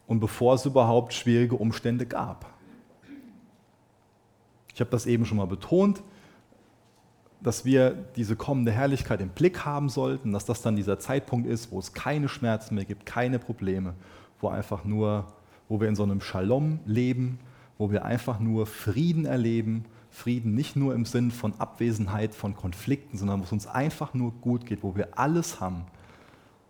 und 0.07 0.19
bevor 0.19 0.55
es 0.55 0.65
überhaupt 0.65 1.13
schwierige 1.13 1.55
Umstände 1.55 2.05
gab. 2.05 2.45
Ich 4.73 4.79
habe 4.81 4.91
das 4.91 5.05
eben 5.05 5.25
schon 5.25 5.37
mal 5.37 5.47
betont, 5.47 6.03
dass 7.41 7.65
wir 7.65 7.91
diese 8.15 8.35
kommende 8.35 8.71
Herrlichkeit 8.71 9.21
im 9.21 9.29
Blick 9.29 9.65
haben 9.65 9.89
sollten, 9.89 10.31
dass 10.31 10.45
das 10.45 10.61
dann 10.61 10.75
dieser 10.75 10.99
Zeitpunkt 10.99 11.47
ist, 11.47 11.71
wo 11.71 11.79
es 11.79 11.93
keine 11.93 12.27
Schmerzen 12.27 12.75
mehr 12.75 12.85
gibt, 12.85 13.05
keine 13.05 13.39
Probleme, 13.39 13.93
wo 14.39 14.47
einfach 14.47 14.83
nur, 14.83 15.27
wo 15.69 15.79
wir 15.79 15.87
in 15.87 15.95
so 15.95 16.03
einem 16.03 16.21
Shalom 16.21 16.79
leben, 16.85 17.39
wo 17.77 17.91
wir 17.91 18.05
einfach 18.05 18.39
nur 18.39 18.65
Frieden 18.65 19.25
erleben, 19.25 19.85
Frieden 20.09 20.55
nicht 20.55 20.77
nur 20.77 20.95
im 20.95 21.03
Sinn 21.03 21.29
von 21.29 21.53
Abwesenheit 21.59 22.33
von 22.33 22.55
Konflikten, 22.55 23.17
sondern 23.17 23.41
wo 23.41 23.43
es 23.43 23.51
uns 23.51 23.67
einfach 23.67 24.13
nur 24.13 24.31
gut 24.31 24.65
geht, 24.65 24.81
wo 24.81 24.95
wir 24.95 25.19
alles 25.19 25.59
haben, 25.59 25.83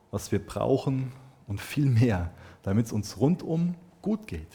was 0.09 0.31
wir 0.31 0.43
brauchen 0.43 1.11
und 1.47 1.61
viel 1.61 1.85
mehr, 1.85 2.31
damit 2.63 2.87
es 2.87 2.91
uns 2.91 3.19
rundum 3.19 3.75
gut 4.01 4.25
geht. 4.25 4.47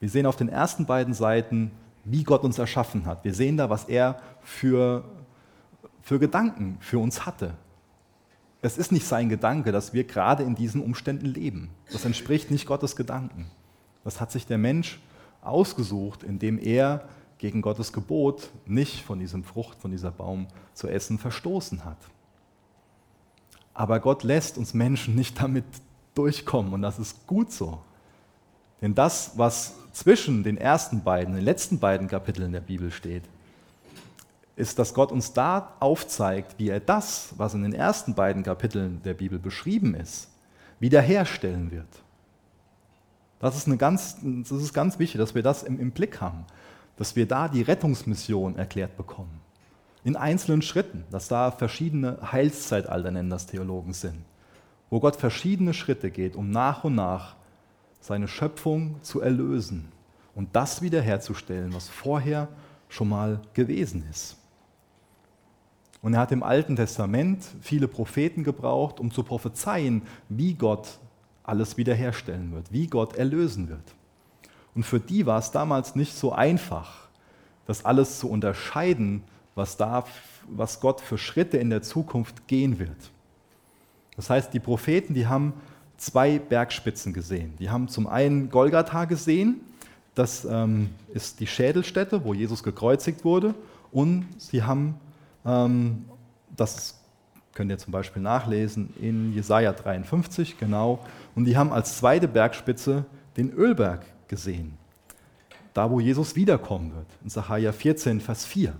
Wir 0.00 0.08
sehen 0.08 0.26
auf 0.26 0.36
den 0.36 0.48
ersten 0.48 0.86
beiden 0.86 1.14
Seiten 1.14 1.70
wie 2.04 2.24
Gott 2.24 2.44
uns 2.44 2.58
erschaffen 2.58 3.06
hat. 3.06 3.24
Wir 3.24 3.34
sehen 3.34 3.56
da, 3.56 3.70
was 3.70 3.84
er 3.84 4.20
für, 4.42 5.04
für 6.02 6.18
Gedanken 6.18 6.78
für 6.80 6.98
uns 6.98 7.26
hatte. 7.26 7.54
Es 8.60 8.78
ist 8.78 8.92
nicht 8.92 9.06
sein 9.06 9.28
Gedanke, 9.28 9.72
dass 9.72 9.92
wir 9.92 10.04
gerade 10.04 10.42
in 10.44 10.54
diesen 10.54 10.82
Umständen 10.82 11.26
leben. 11.26 11.70
Das 11.90 12.04
entspricht 12.04 12.50
nicht 12.50 12.66
Gottes 12.66 12.96
Gedanken. 12.96 13.46
Das 14.04 14.20
hat 14.20 14.30
sich 14.30 14.46
der 14.46 14.58
Mensch 14.58 15.00
ausgesucht, 15.40 16.22
indem 16.22 16.58
er 16.58 17.08
gegen 17.38 17.60
Gottes 17.60 17.92
Gebot 17.92 18.50
nicht 18.66 19.02
von 19.02 19.18
diesem 19.18 19.42
Frucht, 19.42 19.80
von 19.80 19.90
dieser 19.90 20.12
Baum 20.12 20.46
zu 20.74 20.88
essen 20.88 21.18
verstoßen 21.18 21.84
hat. 21.84 21.98
Aber 23.74 23.98
Gott 23.98 24.22
lässt 24.22 24.58
uns 24.58 24.74
Menschen 24.74 25.16
nicht 25.16 25.40
damit 25.40 25.64
durchkommen 26.14 26.72
und 26.72 26.82
das 26.82 26.98
ist 26.98 27.26
gut 27.26 27.50
so. 27.50 27.80
Denn 28.82 28.94
das, 28.94 29.32
was 29.36 29.74
zwischen 29.92 30.42
den 30.42 30.58
ersten 30.58 31.02
beiden, 31.02 31.34
den 31.34 31.44
letzten 31.44 31.78
beiden 31.78 32.08
Kapiteln 32.08 32.52
der 32.52 32.60
Bibel 32.60 32.90
steht, 32.90 33.22
ist, 34.56 34.78
dass 34.78 34.92
Gott 34.92 35.12
uns 35.12 35.32
da 35.32 35.74
aufzeigt, 35.80 36.56
wie 36.58 36.68
er 36.68 36.80
das, 36.80 37.32
was 37.36 37.54
in 37.54 37.62
den 37.62 37.72
ersten 37.72 38.14
beiden 38.14 38.42
Kapiteln 38.42 39.00
der 39.02 39.14
Bibel 39.14 39.38
beschrieben 39.38 39.94
ist, 39.94 40.28
wiederherstellen 40.80 41.70
wird. 41.70 41.86
Das 43.38 43.56
ist, 43.56 43.66
eine 43.66 43.76
ganz, 43.76 44.16
das 44.22 44.50
ist 44.50 44.74
ganz 44.74 44.98
wichtig, 44.98 45.18
dass 45.18 45.34
wir 45.34 45.42
das 45.42 45.62
im, 45.62 45.80
im 45.80 45.90
Blick 45.92 46.20
haben, 46.20 46.44
dass 46.96 47.16
wir 47.16 47.26
da 47.26 47.48
die 47.48 47.62
Rettungsmission 47.62 48.56
erklärt 48.56 48.96
bekommen. 48.96 49.40
In 50.04 50.16
einzelnen 50.16 50.62
Schritten, 50.62 51.04
dass 51.10 51.28
da 51.28 51.50
verschiedene 51.50 52.18
Heilszeitalter, 52.32 53.10
nennen 53.10 53.30
das 53.30 53.46
Theologen, 53.46 53.94
sind, 53.94 54.24
wo 54.90 55.00
Gott 55.00 55.16
verschiedene 55.16 55.72
Schritte 55.72 56.10
geht, 56.10 56.36
um 56.36 56.50
nach 56.50 56.84
und 56.84 56.96
nach 56.96 57.36
seine 58.02 58.28
Schöpfung 58.28 58.96
zu 59.02 59.20
erlösen 59.20 59.88
und 60.34 60.54
das 60.54 60.82
wiederherzustellen, 60.82 61.72
was 61.72 61.88
vorher 61.88 62.48
schon 62.88 63.08
mal 63.08 63.40
gewesen 63.54 64.04
ist. 64.10 64.36
Und 66.02 66.14
er 66.14 66.20
hat 66.20 66.32
im 66.32 66.42
Alten 66.42 66.74
Testament 66.74 67.44
viele 67.60 67.86
Propheten 67.86 68.42
gebraucht, 68.42 68.98
um 68.98 69.12
zu 69.12 69.22
prophezeien, 69.22 70.02
wie 70.28 70.54
Gott 70.54 70.98
alles 71.44 71.76
wiederherstellen 71.76 72.52
wird, 72.52 72.72
wie 72.72 72.88
Gott 72.88 73.14
erlösen 73.14 73.68
wird. 73.68 73.94
Und 74.74 74.82
für 74.82 74.98
die 74.98 75.24
war 75.26 75.38
es 75.38 75.52
damals 75.52 75.94
nicht 75.94 76.14
so 76.14 76.32
einfach, 76.32 77.08
das 77.66 77.84
alles 77.84 78.18
zu 78.18 78.28
unterscheiden, 78.28 79.22
was, 79.54 79.76
da, 79.76 80.04
was 80.48 80.80
Gott 80.80 81.00
für 81.00 81.18
Schritte 81.18 81.58
in 81.58 81.70
der 81.70 81.82
Zukunft 81.82 82.48
gehen 82.48 82.80
wird. 82.80 83.12
Das 84.16 84.28
heißt, 84.28 84.52
die 84.52 84.60
Propheten, 84.60 85.14
die 85.14 85.28
haben 85.28 85.54
zwei 86.02 86.38
Bergspitzen 86.38 87.12
gesehen. 87.12 87.54
Die 87.60 87.70
haben 87.70 87.86
zum 87.88 88.06
einen 88.08 88.50
Golgatha 88.50 89.04
gesehen, 89.04 89.60
das 90.14 90.44
ähm, 90.44 90.90
ist 91.14 91.40
die 91.40 91.46
Schädelstätte, 91.46 92.24
wo 92.24 92.34
Jesus 92.34 92.62
gekreuzigt 92.62 93.24
wurde, 93.24 93.54
und 93.92 94.26
sie 94.38 94.62
haben, 94.62 94.96
ähm, 95.46 96.04
das 96.56 96.98
könnt 97.54 97.70
ihr 97.70 97.78
zum 97.78 97.92
Beispiel 97.92 98.20
nachlesen 98.20 98.92
in 99.00 99.32
Jesaja 99.32 99.72
53, 99.72 100.58
genau, 100.58 101.04
und 101.36 101.44
die 101.44 101.56
haben 101.56 101.72
als 101.72 101.98
zweite 101.98 102.26
Bergspitze 102.26 103.04
den 103.36 103.52
Ölberg 103.52 104.04
gesehen, 104.26 104.74
da 105.72 105.90
wo 105.90 106.00
Jesus 106.00 106.34
wiederkommen 106.34 106.94
wird, 106.94 107.06
in 107.22 107.30
Sacharja 107.30 107.72
14, 107.72 108.20
Vers 108.20 108.44
4. 108.44 108.74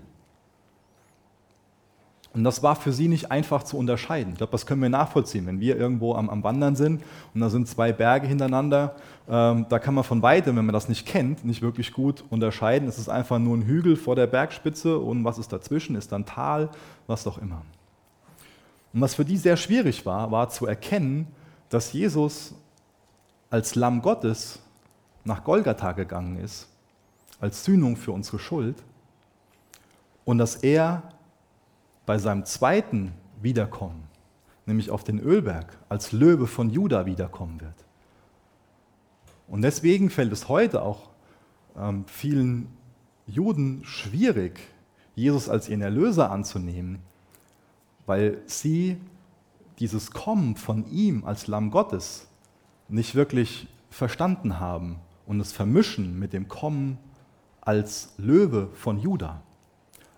Und 2.33 2.43
das 2.43 2.63
war 2.63 2.75
für 2.75 2.91
sie 2.91 3.07
nicht 3.07 3.31
einfach 3.31 3.61
zu 3.61 3.77
unterscheiden. 3.77 4.33
Ich 4.33 4.37
glaube, 4.37 4.51
das 4.51 4.65
können 4.65 4.81
wir 4.81 4.89
nachvollziehen. 4.89 5.45
Wenn 5.45 5.59
wir 5.59 5.77
irgendwo 5.77 6.15
am, 6.15 6.29
am 6.29 6.43
Wandern 6.43 6.75
sind 6.75 7.03
und 7.33 7.41
da 7.41 7.49
sind 7.49 7.67
zwei 7.67 7.93
Berge 7.93 8.25
hintereinander, 8.25 8.95
ähm, 9.29 9.67
da 9.69 9.77
kann 9.77 9.93
man 9.93 10.03
von 10.03 10.23
weitem, 10.23 10.55
wenn 10.55 10.65
man 10.65 10.73
das 10.73 10.89
nicht 10.89 11.05
kennt, 11.05 11.45
nicht 11.45 11.61
wirklich 11.61 11.93
gut 11.93 12.23
unterscheiden. 12.31 12.87
Es 12.87 12.97
ist 12.97 13.07
einfach 13.07 13.37
nur 13.37 13.55
ein 13.55 13.61
Hügel 13.61 13.95
vor 13.95 14.15
der 14.15 14.25
Bergspitze 14.25 14.97
und 14.97 15.23
was 15.23 15.37
ist 15.37 15.53
dazwischen, 15.53 15.95
ist 15.95 16.11
dann 16.11 16.25
Tal, 16.25 16.69
was 17.05 17.23
doch 17.23 17.37
immer. 17.37 17.61
Und 18.93 19.01
was 19.01 19.13
für 19.13 19.25
die 19.25 19.37
sehr 19.37 19.57
schwierig 19.57 20.03
war, 20.05 20.31
war 20.31 20.49
zu 20.49 20.65
erkennen, 20.65 21.27
dass 21.69 21.93
Jesus 21.93 22.55
als 23.51 23.75
Lamm 23.75 24.01
Gottes 24.01 24.59
nach 25.23 25.43
Golgatha 25.43 25.91
gegangen 25.91 26.37
ist, 26.37 26.67
als 27.39 27.63
Sühnung 27.63 27.95
für 27.95 28.11
unsere 28.11 28.39
Schuld, 28.39 28.75
und 30.25 30.37
dass 30.37 30.55
er 30.55 31.03
bei 32.05 32.17
seinem 32.17 32.45
zweiten 32.45 33.13
Wiederkommen, 33.41 34.03
nämlich 34.65 34.89
auf 34.91 35.03
den 35.03 35.19
Ölberg, 35.19 35.77
als 35.89 36.11
Löwe 36.11 36.47
von 36.47 36.69
Juda 36.69 37.05
wiederkommen 37.05 37.61
wird. 37.61 37.85
Und 39.47 39.61
deswegen 39.61 40.09
fällt 40.09 40.31
es 40.31 40.49
heute 40.49 40.81
auch 40.81 41.09
ähm, 41.77 42.05
vielen 42.07 42.67
Juden 43.27 43.83
schwierig, 43.83 44.59
Jesus 45.15 45.49
als 45.49 45.69
ihren 45.69 45.81
Erlöser 45.81 46.31
anzunehmen, 46.31 46.99
weil 48.05 48.41
sie 48.45 48.97
dieses 49.79 50.11
Kommen 50.11 50.55
von 50.55 50.89
ihm 50.91 51.23
als 51.25 51.47
Lamm 51.47 51.71
Gottes 51.71 52.27
nicht 52.89 53.15
wirklich 53.15 53.67
verstanden 53.89 54.59
haben 54.59 54.99
und 55.25 55.39
es 55.39 55.51
vermischen 55.51 56.19
mit 56.19 56.33
dem 56.33 56.47
Kommen 56.47 56.97
als 57.61 58.13
Löwe 58.17 58.69
von 58.73 58.99
Juda. 58.99 59.41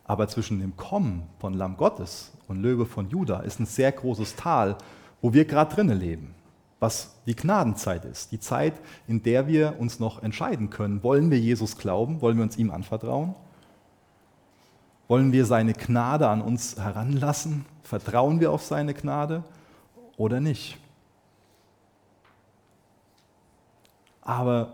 Aber 0.06 0.28
zwischen 0.28 0.60
dem 0.60 0.78
Kommen 0.78 1.24
von 1.40 1.54
Lamm 1.54 1.78
Gottes 1.78 2.32
und 2.48 2.62
Löwe 2.62 2.86
von 2.86 3.10
Juda 3.10 3.40
ist 3.40 3.60
ein 3.60 3.66
sehr 3.66 3.92
großes 3.92 4.36
Tal, 4.36 4.78
wo 5.22 5.34
wir 5.34 5.46
gerade 5.46 5.74
drinnen 5.74 6.00
leben, 6.00 6.36
was 6.80 7.16
die 7.26 7.36
Gnadenzeit 7.36 8.06
ist, 8.06 8.32
die 8.32 8.40
Zeit, 8.40 8.74
in 9.08 9.24
der 9.24 9.48
wir 9.48 9.80
uns 9.80 10.00
noch 10.00 10.22
entscheiden 10.22 10.70
können, 10.70 11.02
wollen 11.04 11.32
wir 11.32 11.40
Jesus 11.40 11.78
glauben, 11.78 12.22
wollen 12.22 12.38
wir 12.38 12.44
uns 12.44 12.58
ihm 12.58 12.70
anvertrauen, 12.70 13.34
wollen 15.08 15.32
wir 15.32 15.46
seine 15.46 15.74
Gnade 15.74 16.28
an 16.28 16.42
uns 16.42 16.78
heranlassen, 16.78 17.66
vertrauen 17.82 18.40
wir 18.40 18.52
auf 18.52 18.64
seine 18.64 18.94
Gnade 18.94 19.44
oder 20.18 20.40
nicht. 20.40 20.78
Aber 24.22 24.74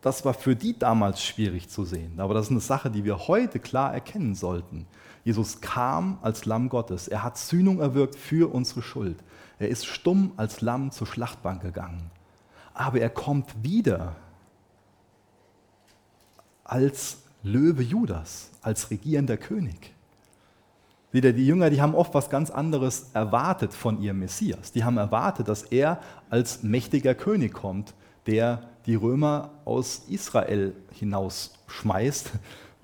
das 0.00 0.24
war 0.24 0.34
für 0.34 0.56
die 0.56 0.78
damals 0.78 1.22
schwierig 1.22 1.68
zu 1.68 1.84
sehen. 1.84 2.20
Aber 2.20 2.34
das 2.34 2.46
ist 2.46 2.50
eine 2.50 2.60
Sache, 2.60 2.90
die 2.90 3.04
wir 3.04 3.28
heute 3.28 3.58
klar 3.58 3.92
erkennen 3.92 4.34
sollten. 4.34 4.86
Jesus 5.24 5.60
kam 5.60 6.18
als 6.22 6.46
Lamm 6.46 6.70
Gottes. 6.70 7.08
Er 7.08 7.22
hat 7.22 7.36
Sühnung 7.36 7.80
erwirkt 7.80 8.16
für 8.16 8.52
unsere 8.52 8.82
Schuld. 8.82 9.18
Er 9.58 9.68
ist 9.68 9.86
stumm 9.86 10.32
als 10.36 10.62
Lamm 10.62 10.90
zur 10.90 11.06
Schlachtbank 11.06 11.60
gegangen. 11.60 12.10
Aber 12.72 13.00
er 13.00 13.10
kommt 13.10 13.62
wieder 13.62 14.16
als 16.64 17.18
Löwe 17.42 17.82
Judas, 17.82 18.50
als 18.62 18.90
regierender 18.90 19.36
König. 19.36 19.92
Wieder 21.12 21.32
die 21.32 21.46
Jünger, 21.46 21.68
die 21.68 21.82
haben 21.82 21.94
oft 21.94 22.14
was 22.14 22.30
ganz 22.30 22.50
anderes 22.50 23.10
erwartet 23.12 23.74
von 23.74 24.00
ihrem 24.00 24.20
Messias. 24.20 24.72
Die 24.72 24.84
haben 24.84 24.96
erwartet, 24.96 25.48
dass 25.48 25.64
er 25.64 26.00
als 26.30 26.62
mächtiger 26.62 27.14
König 27.14 27.52
kommt, 27.52 27.94
der 28.26 28.69
die 28.86 28.94
Römer 28.94 29.50
aus 29.64 30.02
Israel 30.08 30.74
hinausschmeißt 30.92 32.32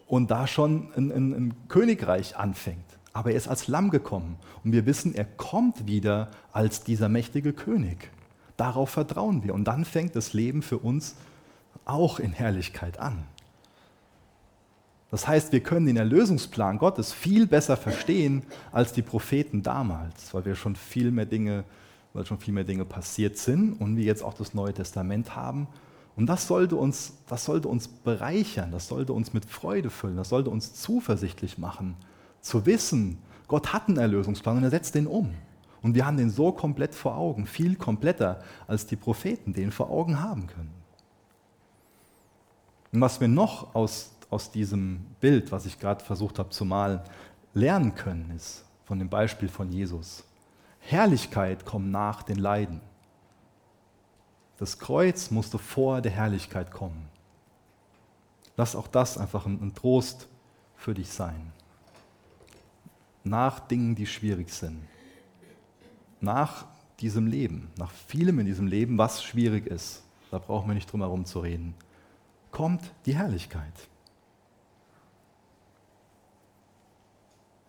und 0.07 0.31
da 0.31 0.47
schon 0.47 0.93
ein, 0.97 1.11
ein, 1.11 1.33
ein 1.33 1.55
Königreich 1.69 2.37
anfängt. 2.37 2.85
Aber 3.13 3.31
er 3.31 3.37
ist 3.37 3.49
als 3.49 3.67
Lamm 3.67 3.91
gekommen 3.91 4.37
und 4.63 4.73
wir 4.73 4.87
wissen, 4.87 5.15
er 5.15 5.25
kommt 5.25 5.87
wieder 5.87 6.31
als 6.53 6.85
dieser 6.85 7.09
mächtige 7.09 7.53
König. 7.53 8.11
Darauf 8.57 8.91
vertrauen 8.91 9.43
wir 9.43 9.55
und 9.55 9.65
dann 9.65 9.85
fängt 9.85 10.17
das 10.17 10.33
Leben 10.33 10.63
für 10.63 10.79
uns 10.79 11.17
auch 11.85 12.19
in 12.19 12.33
Herrlichkeit 12.33 12.99
an. 12.99 13.25
Das 15.11 15.27
heißt, 15.27 15.53
wir 15.53 15.61
können 15.61 15.87
den 15.87 15.97
Erlösungsplan 15.97 16.79
Gottes 16.79 17.13
viel 17.13 17.47
besser 17.47 17.77
verstehen 17.77 18.43
als 18.73 18.93
die 18.93 19.03
Propheten 19.03 19.63
damals, 19.63 20.35
weil 20.35 20.45
wir 20.45 20.57
schon 20.57 20.77
viel 20.77 21.11
mehr 21.11 21.27
Dinge 21.27 21.65
weil 22.17 22.25
schon 22.25 22.39
viel 22.39 22.55
mehr 22.55 22.65
Dinge 22.65 22.87
passiert 22.87 23.37
sind 23.37 23.75
und 23.75 23.97
wir 23.97 24.05
jetzt 24.05 24.25
auch 24.25 24.33
das 24.33 24.55
Neue 24.55 24.73
Testament 24.73 25.37
haben. 25.37 25.69
Und 26.17 26.27
das 26.27 26.49
sollte 26.49 26.77
uns, 26.77 27.13
das 27.29 27.45
sollte 27.45 27.69
uns 27.69 27.89
bereichern, 27.89 28.73
das 28.73 28.89
sollte 28.89 29.13
uns 29.13 29.35
mit 29.35 29.45
Freude 29.45 29.91
füllen, 29.91 30.17
das 30.17 30.31
sollte 30.31 30.49
uns 30.51 30.75
zuversichtlich 30.75 31.59
machen, 31.59 31.95
zu 32.41 32.65
wissen, 32.65 33.19
Gott 33.49 33.73
hat 33.73 33.89
einen 33.89 33.99
Erlösungsplan 33.99 34.57
und 34.57 34.65
er 34.65 34.71
setzt 34.71 34.95
den 34.95 35.07
um. 35.07 35.35
Und 35.83 35.95
wir 35.95 36.07
haben 36.07 36.17
den 36.17 36.31
so 36.31 36.53
komplett 36.53 36.95
vor 36.95 37.17
Augen, 37.17 37.47
viel 37.47 37.77
kompletter, 37.77 38.41
als 38.67 38.87
die 38.87 38.97
Propheten 38.97 39.53
den 39.53 39.71
vor 39.71 39.91
Augen 39.91 40.21
haben 40.21 40.47
können. 40.47 40.73
Und 42.93 43.01
was 43.01 43.21
wir 43.21 43.29
noch 43.29 43.75
aus, 43.75 44.17
aus 44.31 44.51
diesem 44.51 45.05
Bild, 45.21 45.53
was 45.53 45.67
ich 45.67 45.79
gerade 45.79 46.03
versucht 46.03 46.39
habe 46.39 46.49
zu 46.49 46.65
malen, 46.65 47.01
lernen 47.53 47.95
können, 47.95 48.33
ist 48.35 48.65
von 48.85 48.99
dem 48.99 49.09
Beispiel 49.09 49.49
von 49.49 49.71
Jesus. 49.71 50.25
Herrlichkeit 50.81 51.65
kommt 51.65 51.91
nach 51.91 52.23
den 52.23 52.39
Leiden. 52.39 52.81
Das 54.59 54.79
Kreuz 54.79 55.31
musste 55.31 55.59
vor 55.59 56.01
der 56.01 56.13
Herrlichkeit 56.13 56.71
kommen. 56.71 57.09
Lass 58.57 58.75
auch 58.75 58.89
das 58.89 59.19
einfach 59.19 59.45
ein, 59.47 59.75
Trost 59.75 60.29
für 60.77 60.95
dich 60.95 61.11
sein. 61.11 61.53
Nach 63.23 63.61
Dingen, 63.61 63.95
die 63.95 64.07
schwierig 64.07 64.51
sind. 64.51 64.83
Nach 66.21 66.65
diesem 67.01 67.27
Leben, 67.27 67.71
nach 67.77 67.91
vielem 67.91 68.39
in 68.39 68.47
diesem 68.47 68.67
Leben, 68.67 68.97
was 68.97 69.23
schwierig 69.23 69.67
ist, 69.67 70.03
da 70.31 70.39
brauchen 70.39 70.69
wir 70.69 70.75
nicht 70.75 70.91
drum 70.91 71.03
herum 71.03 71.27
zu 71.27 71.41
reden, 71.41 71.75
kommt 72.51 72.83
die 73.05 73.15
Herrlichkeit. 73.15 73.89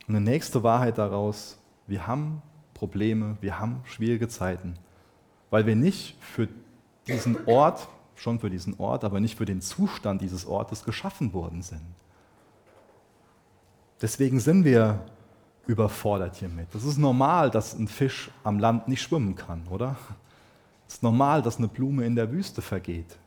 Und 0.07 0.15
eine 0.15 0.23
nächste 0.23 0.63
Wahrheit 0.63 0.97
daraus, 0.97 1.57
wir 1.88 2.07
haben 2.07 2.41
Probleme, 2.73 3.38
wir 3.41 3.59
haben 3.59 3.81
schwierige 3.83 4.29
Zeiten, 4.29 4.75
weil 5.49 5.65
wir 5.65 5.75
nicht 5.75 6.15
für 6.21 6.47
diesen 7.07 7.45
Ort, 7.47 7.87
schon 8.15 8.39
für 8.39 8.49
diesen 8.49 8.79
Ort, 8.79 9.03
aber 9.03 9.19
nicht 9.19 9.37
für 9.37 9.45
den 9.45 9.61
Zustand 9.61 10.21
dieses 10.21 10.45
Ortes 10.45 10.83
geschaffen 10.83 11.33
worden 11.33 11.61
sind. 11.61 11.85
Deswegen 14.01 14.39
sind 14.39 14.63
wir 14.63 15.03
überfordert 15.65 16.35
hiermit. 16.35 16.73
Es 16.73 16.83
ist 16.83 16.97
normal, 16.97 17.51
dass 17.51 17.73
ein 17.73 17.87
Fisch 17.87 18.31
am 18.43 18.59
Land 18.59 18.87
nicht 18.87 19.01
schwimmen 19.01 19.35
kann, 19.35 19.67
oder? 19.69 19.97
Es 20.87 20.95
ist 20.95 21.03
normal, 21.03 21.41
dass 21.41 21.57
eine 21.57 21.67
Blume 21.67 22.05
in 22.05 22.15
der 22.15 22.31
Wüste 22.31 22.61
vergeht. 22.61 23.17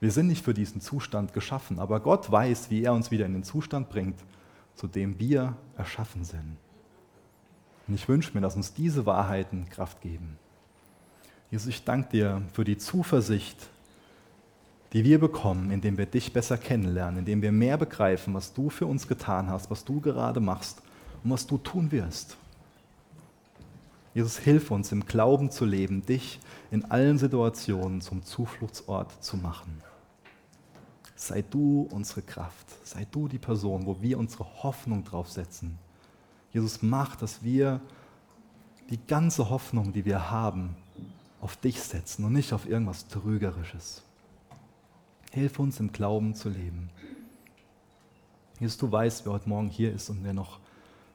Wir 0.00 0.10
sind 0.10 0.28
nicht 0.28 0.44
für 0.44 0.54
diesen 0.54 0.80
Zustand 0.80 1.32
geschaffen, 1.32 1.78
aber 1.78 2.00
Gott 2.00 2.30
weiß, 2.30 2.70
wie 2.70 2.84
er 2.84 2.92
uns 2.92 3.10
wieder 3.10 3.26
in 3.26 3.34
den 3.34 3.44
Zustand 3.44 3.88
bringt, 3.90 4.18
zu 4.74 4.86
dem 4.86 5.18
wir 5.18 5.56
erschaffen 5.76 6.24
sind. 6.24 6.56
Und 7.86 7.94
ich 7.94 8.08
wünsche 8.08 8.32
mir, 8.34 8.40
dass 8.40 8.56
uns 8.56 8.72
diese 8.72 9.04
Wahrheiten 9.04 9.68
Kraft 9.68 10.00
geben. 10.00 10.38
Jesus, 11.50 11.66
ich 11.66 11.84
danke 11.84 12.10
dir 12.10 12.42
für 12.52 12.62
die 12.62 12.78
Zuversicht, 12.78 13.56
die 14.92 15.04
wir 15.04 15.18
bekommen, 15.18 15.70
indem 15.72 15.98
wir 15.98 16.06
dich 16.06 16.32
besser 16.32 16.56
kennenlernen, 16.56 17.20
indem 17.20 17.42
wir 17.42 17.50
mehr 17.50 17.76
begreifen, 17.76 18.34
was 18.34 18.52
du 18.52 18.70
für 18.70 18.86
uns 18.86 19.08
getan 19.08 19.48
hast, 19.48 19.70
was 19.70 19.84
du 19.84 20.00
gerade 20.00 20.38
machst 20.40 20.80
und 21.24 21.30
was 21.30 21.46
du 21.46 21.58
tun 21.58 21.90
wirst. 21.90 22.36
Jesus, 24.14 24.38
hilf 24.38 24.70
uns 24.70 24.90
im 24.92 25.06
Glauben 25.06 25.50
zu 25.50 25.64
leben, 25.64 26.04
dich 26.04 26.40
in 26.70 26.84
allen 26.84 27.18
Situationen 27.18 28.00
zum 28.00 28.24
Zufluchtsort 28.24 29.22
zu 29.22 29.36
machen. 29.36 29.82
Sei 31.14 31.42
du 31.42 31.88
unsere 31.90 32.22
Kraft, 32.22 32.66
sei 32.84 33.06
du 33.10 33.28
die 33.28 33.38
Person, 33.38 33.86
wo 33.86 34.00
wir 34.00 34.18
unsere 34.18 34.44
Hoffnung 34.62 35.04
drauf 35.04 35.30
setzen. 35.30 35.78
Jesus, 36.52 36.82
mach, 36.82 37.14
dass 37.16 37.42
wir 37.42 37.80
die 38.88 38.98
ganze 39.06 39.50
Hoffnung, 39.50 39.92
die 39.92 40.04
wir 40.04 40.30
haben, 40.30 40.74
auf 41.40 41.56
dich 41.56 41.80
setzen 41.80 42.24
und 42.24 42.32
nicht 42.32 42.52
auf 42.52 42.68
irgendwas 42.68 43.08
Trügerisches. 43.08 44.02
Hilf 45.32 45.58
uns 45.58 45.80
im 45.80 45.92
Glauben 45.92 46.34
zu 46.34 46.48
leben. 46.48 46.90
Jesus, 48.58 48.76
du 48.76 48.90
weißt, 48.90 49.24
wer 49.24 49.32
heute 49.32 49.48
Morgen 49.48 49.68
hier 49.68 49.92
ist 49.92 50.10
und 50.10 50.22
wer 50.22 50.34
noch 50.34 50.60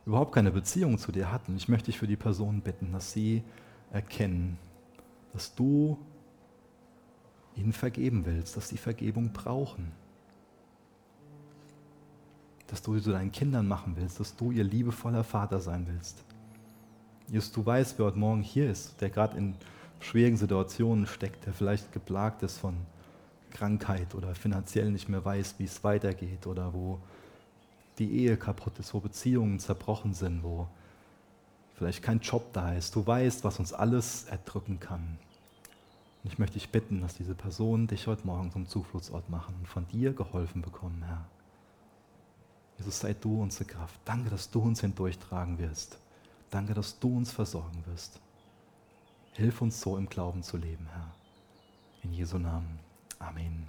überhaupt 0.05 0.33
keine 0.33 0.51
Beziehung 0.51 0.97
zu 0.97 1.11
dir 1.11 1.31
hat. 1.31 1.47
Und 1.47 1.57
ich 1.57 1.67
möchte 1.67 1.87
dich 1.87 1.99
für 1.99 2.07
die 2.07 2.15
Person 2.15 2.61
bitten, 2.61 2.91
dass 2.91 3.11
sie 3.11 3.43
erkennen, 3.91 4.57
dass 5.33 5.53
du 5.53 5.97
ihnen 7.55 7.73
vergeben 7.73 8.25
willst, 8.25 8.57
dass 8.57 8.69
sie 8.69 8.77
Vergebung 8.77 9.31
brauchen. 9.31 9.91
Dass 12.67 12.81
du 12.81 12.95
sie 12.95 13.03
zu 13.03 13.11
deinen 13.11 13.31
Kindern 13.31 13.67
machen 13.67 13.95
willst, 13.95 14.19
dass 14.19 14.35
du 14.35 14.51
ihr 14.51 14.63
liebevoller 14.63 15.23
Vater 15.23 15.59
sein 15.59 15.85
willst. 15.87 16.23
Jesus, 17.27 17.51
du 17.51 17.65
weißt, 17.65 17.99
wer 17.99 18.07
heute 18.07 18.17
Morgen 18.17 18.41
hier 18.41 18.69
ist, 18.69 18.99
der 19.01 19.09
gerade 19.09 19.37
in 19.37 19.55
schwierigen 19.99 20.37
Situationen 20.37 21.07
steckt, 21.07 21.45
der 21.45 21.53
vielleicht 21.53 21.91
geplagt 21.91 22.43
ist 22.43 22.57
von 22.57 22.75
Krankheit 23.51 24.13
oder 24.15 24.35
finanziell 24.35 24.91
nicht 24.91 25.09
mehr 25.09 25.23
weiß, 25.23 25.55
wie 25.57 25.63
es 25.63 25.83
weitergeht 25.83 26.45
oder 26.45 26.73
wo 26.73 26.99
die 27.97 28.11
Ehe 28.11 28.37
kaputt 28.37 28.77
ist, 28.79 28.93
wo 28.93 28.99
Beziehungen 28.99 29.59
zerbrochen 29.59 30.13
sind, 30.13 30.43
wo 30.43 30.67
vielleicht 31.75 32.03
kein 32.03 32.19
Job 32.19 32.51
da 32.53 32.73
ist. 32.73 32.95
Du 32.95 33.05
weißt, 33.05 33.43
was 33.43 33.59
uns 33.59 33.73
alles 33.73 34.25
erdrücken 34.25 34.79
kann. 34.79 35.17
Und 36.23 36.31
ich 36.31 36.39
möchte 36.39 36.55
dich 36.55 36.69
bitten, 36.69 37.01
dass 37.01 37.15
diese 37.15 37.35
Personen 37.35 37.87
dich 37.87 38.07
heute 38.07 38.25
Morgen 38.25 38.51
zum 38.51 38.67
Zufluchtsort 38.67 39.29
machen 39.29 39.55
und 39.59 39.67
von 39.67 39.87
dir 39.87 40.13
geholfen 40.13 40.61
bekommen, 40.61 41.03
Herr. 41.05 41.25
Jesus, 42.77 42.99
sei 42.99 43.13
du 43.13 43.41
unsere 43.41 43.65
Kraft. 43.65 43.99
Danke, 44.03 44.29
dass 44.29 44.49
du 44.49 44.59
uns 44.59 44.81
hindurchtragen 44.81 45.59
wirst. 45.59 45.97
Danke, 46.49 46.73
dass 46.73 46.99
du 46.99 47.17
uns 47.17 47.31
versorgen 47.31 47.83
wirst. 47.85 48.19
Hilf 49.35 49.61
uns 49.61 49.81
so 49.81 49.97
im 49.97 50.07
Glauben 50.07 50.43
zu 50.43 50.55
leben, 50.55 50.87
Herr. 50.93 51.11
In 52.03 52.13
Jesu 52.13 52.37
Namen. 52.37 52.79
Amen. 53.19 53.67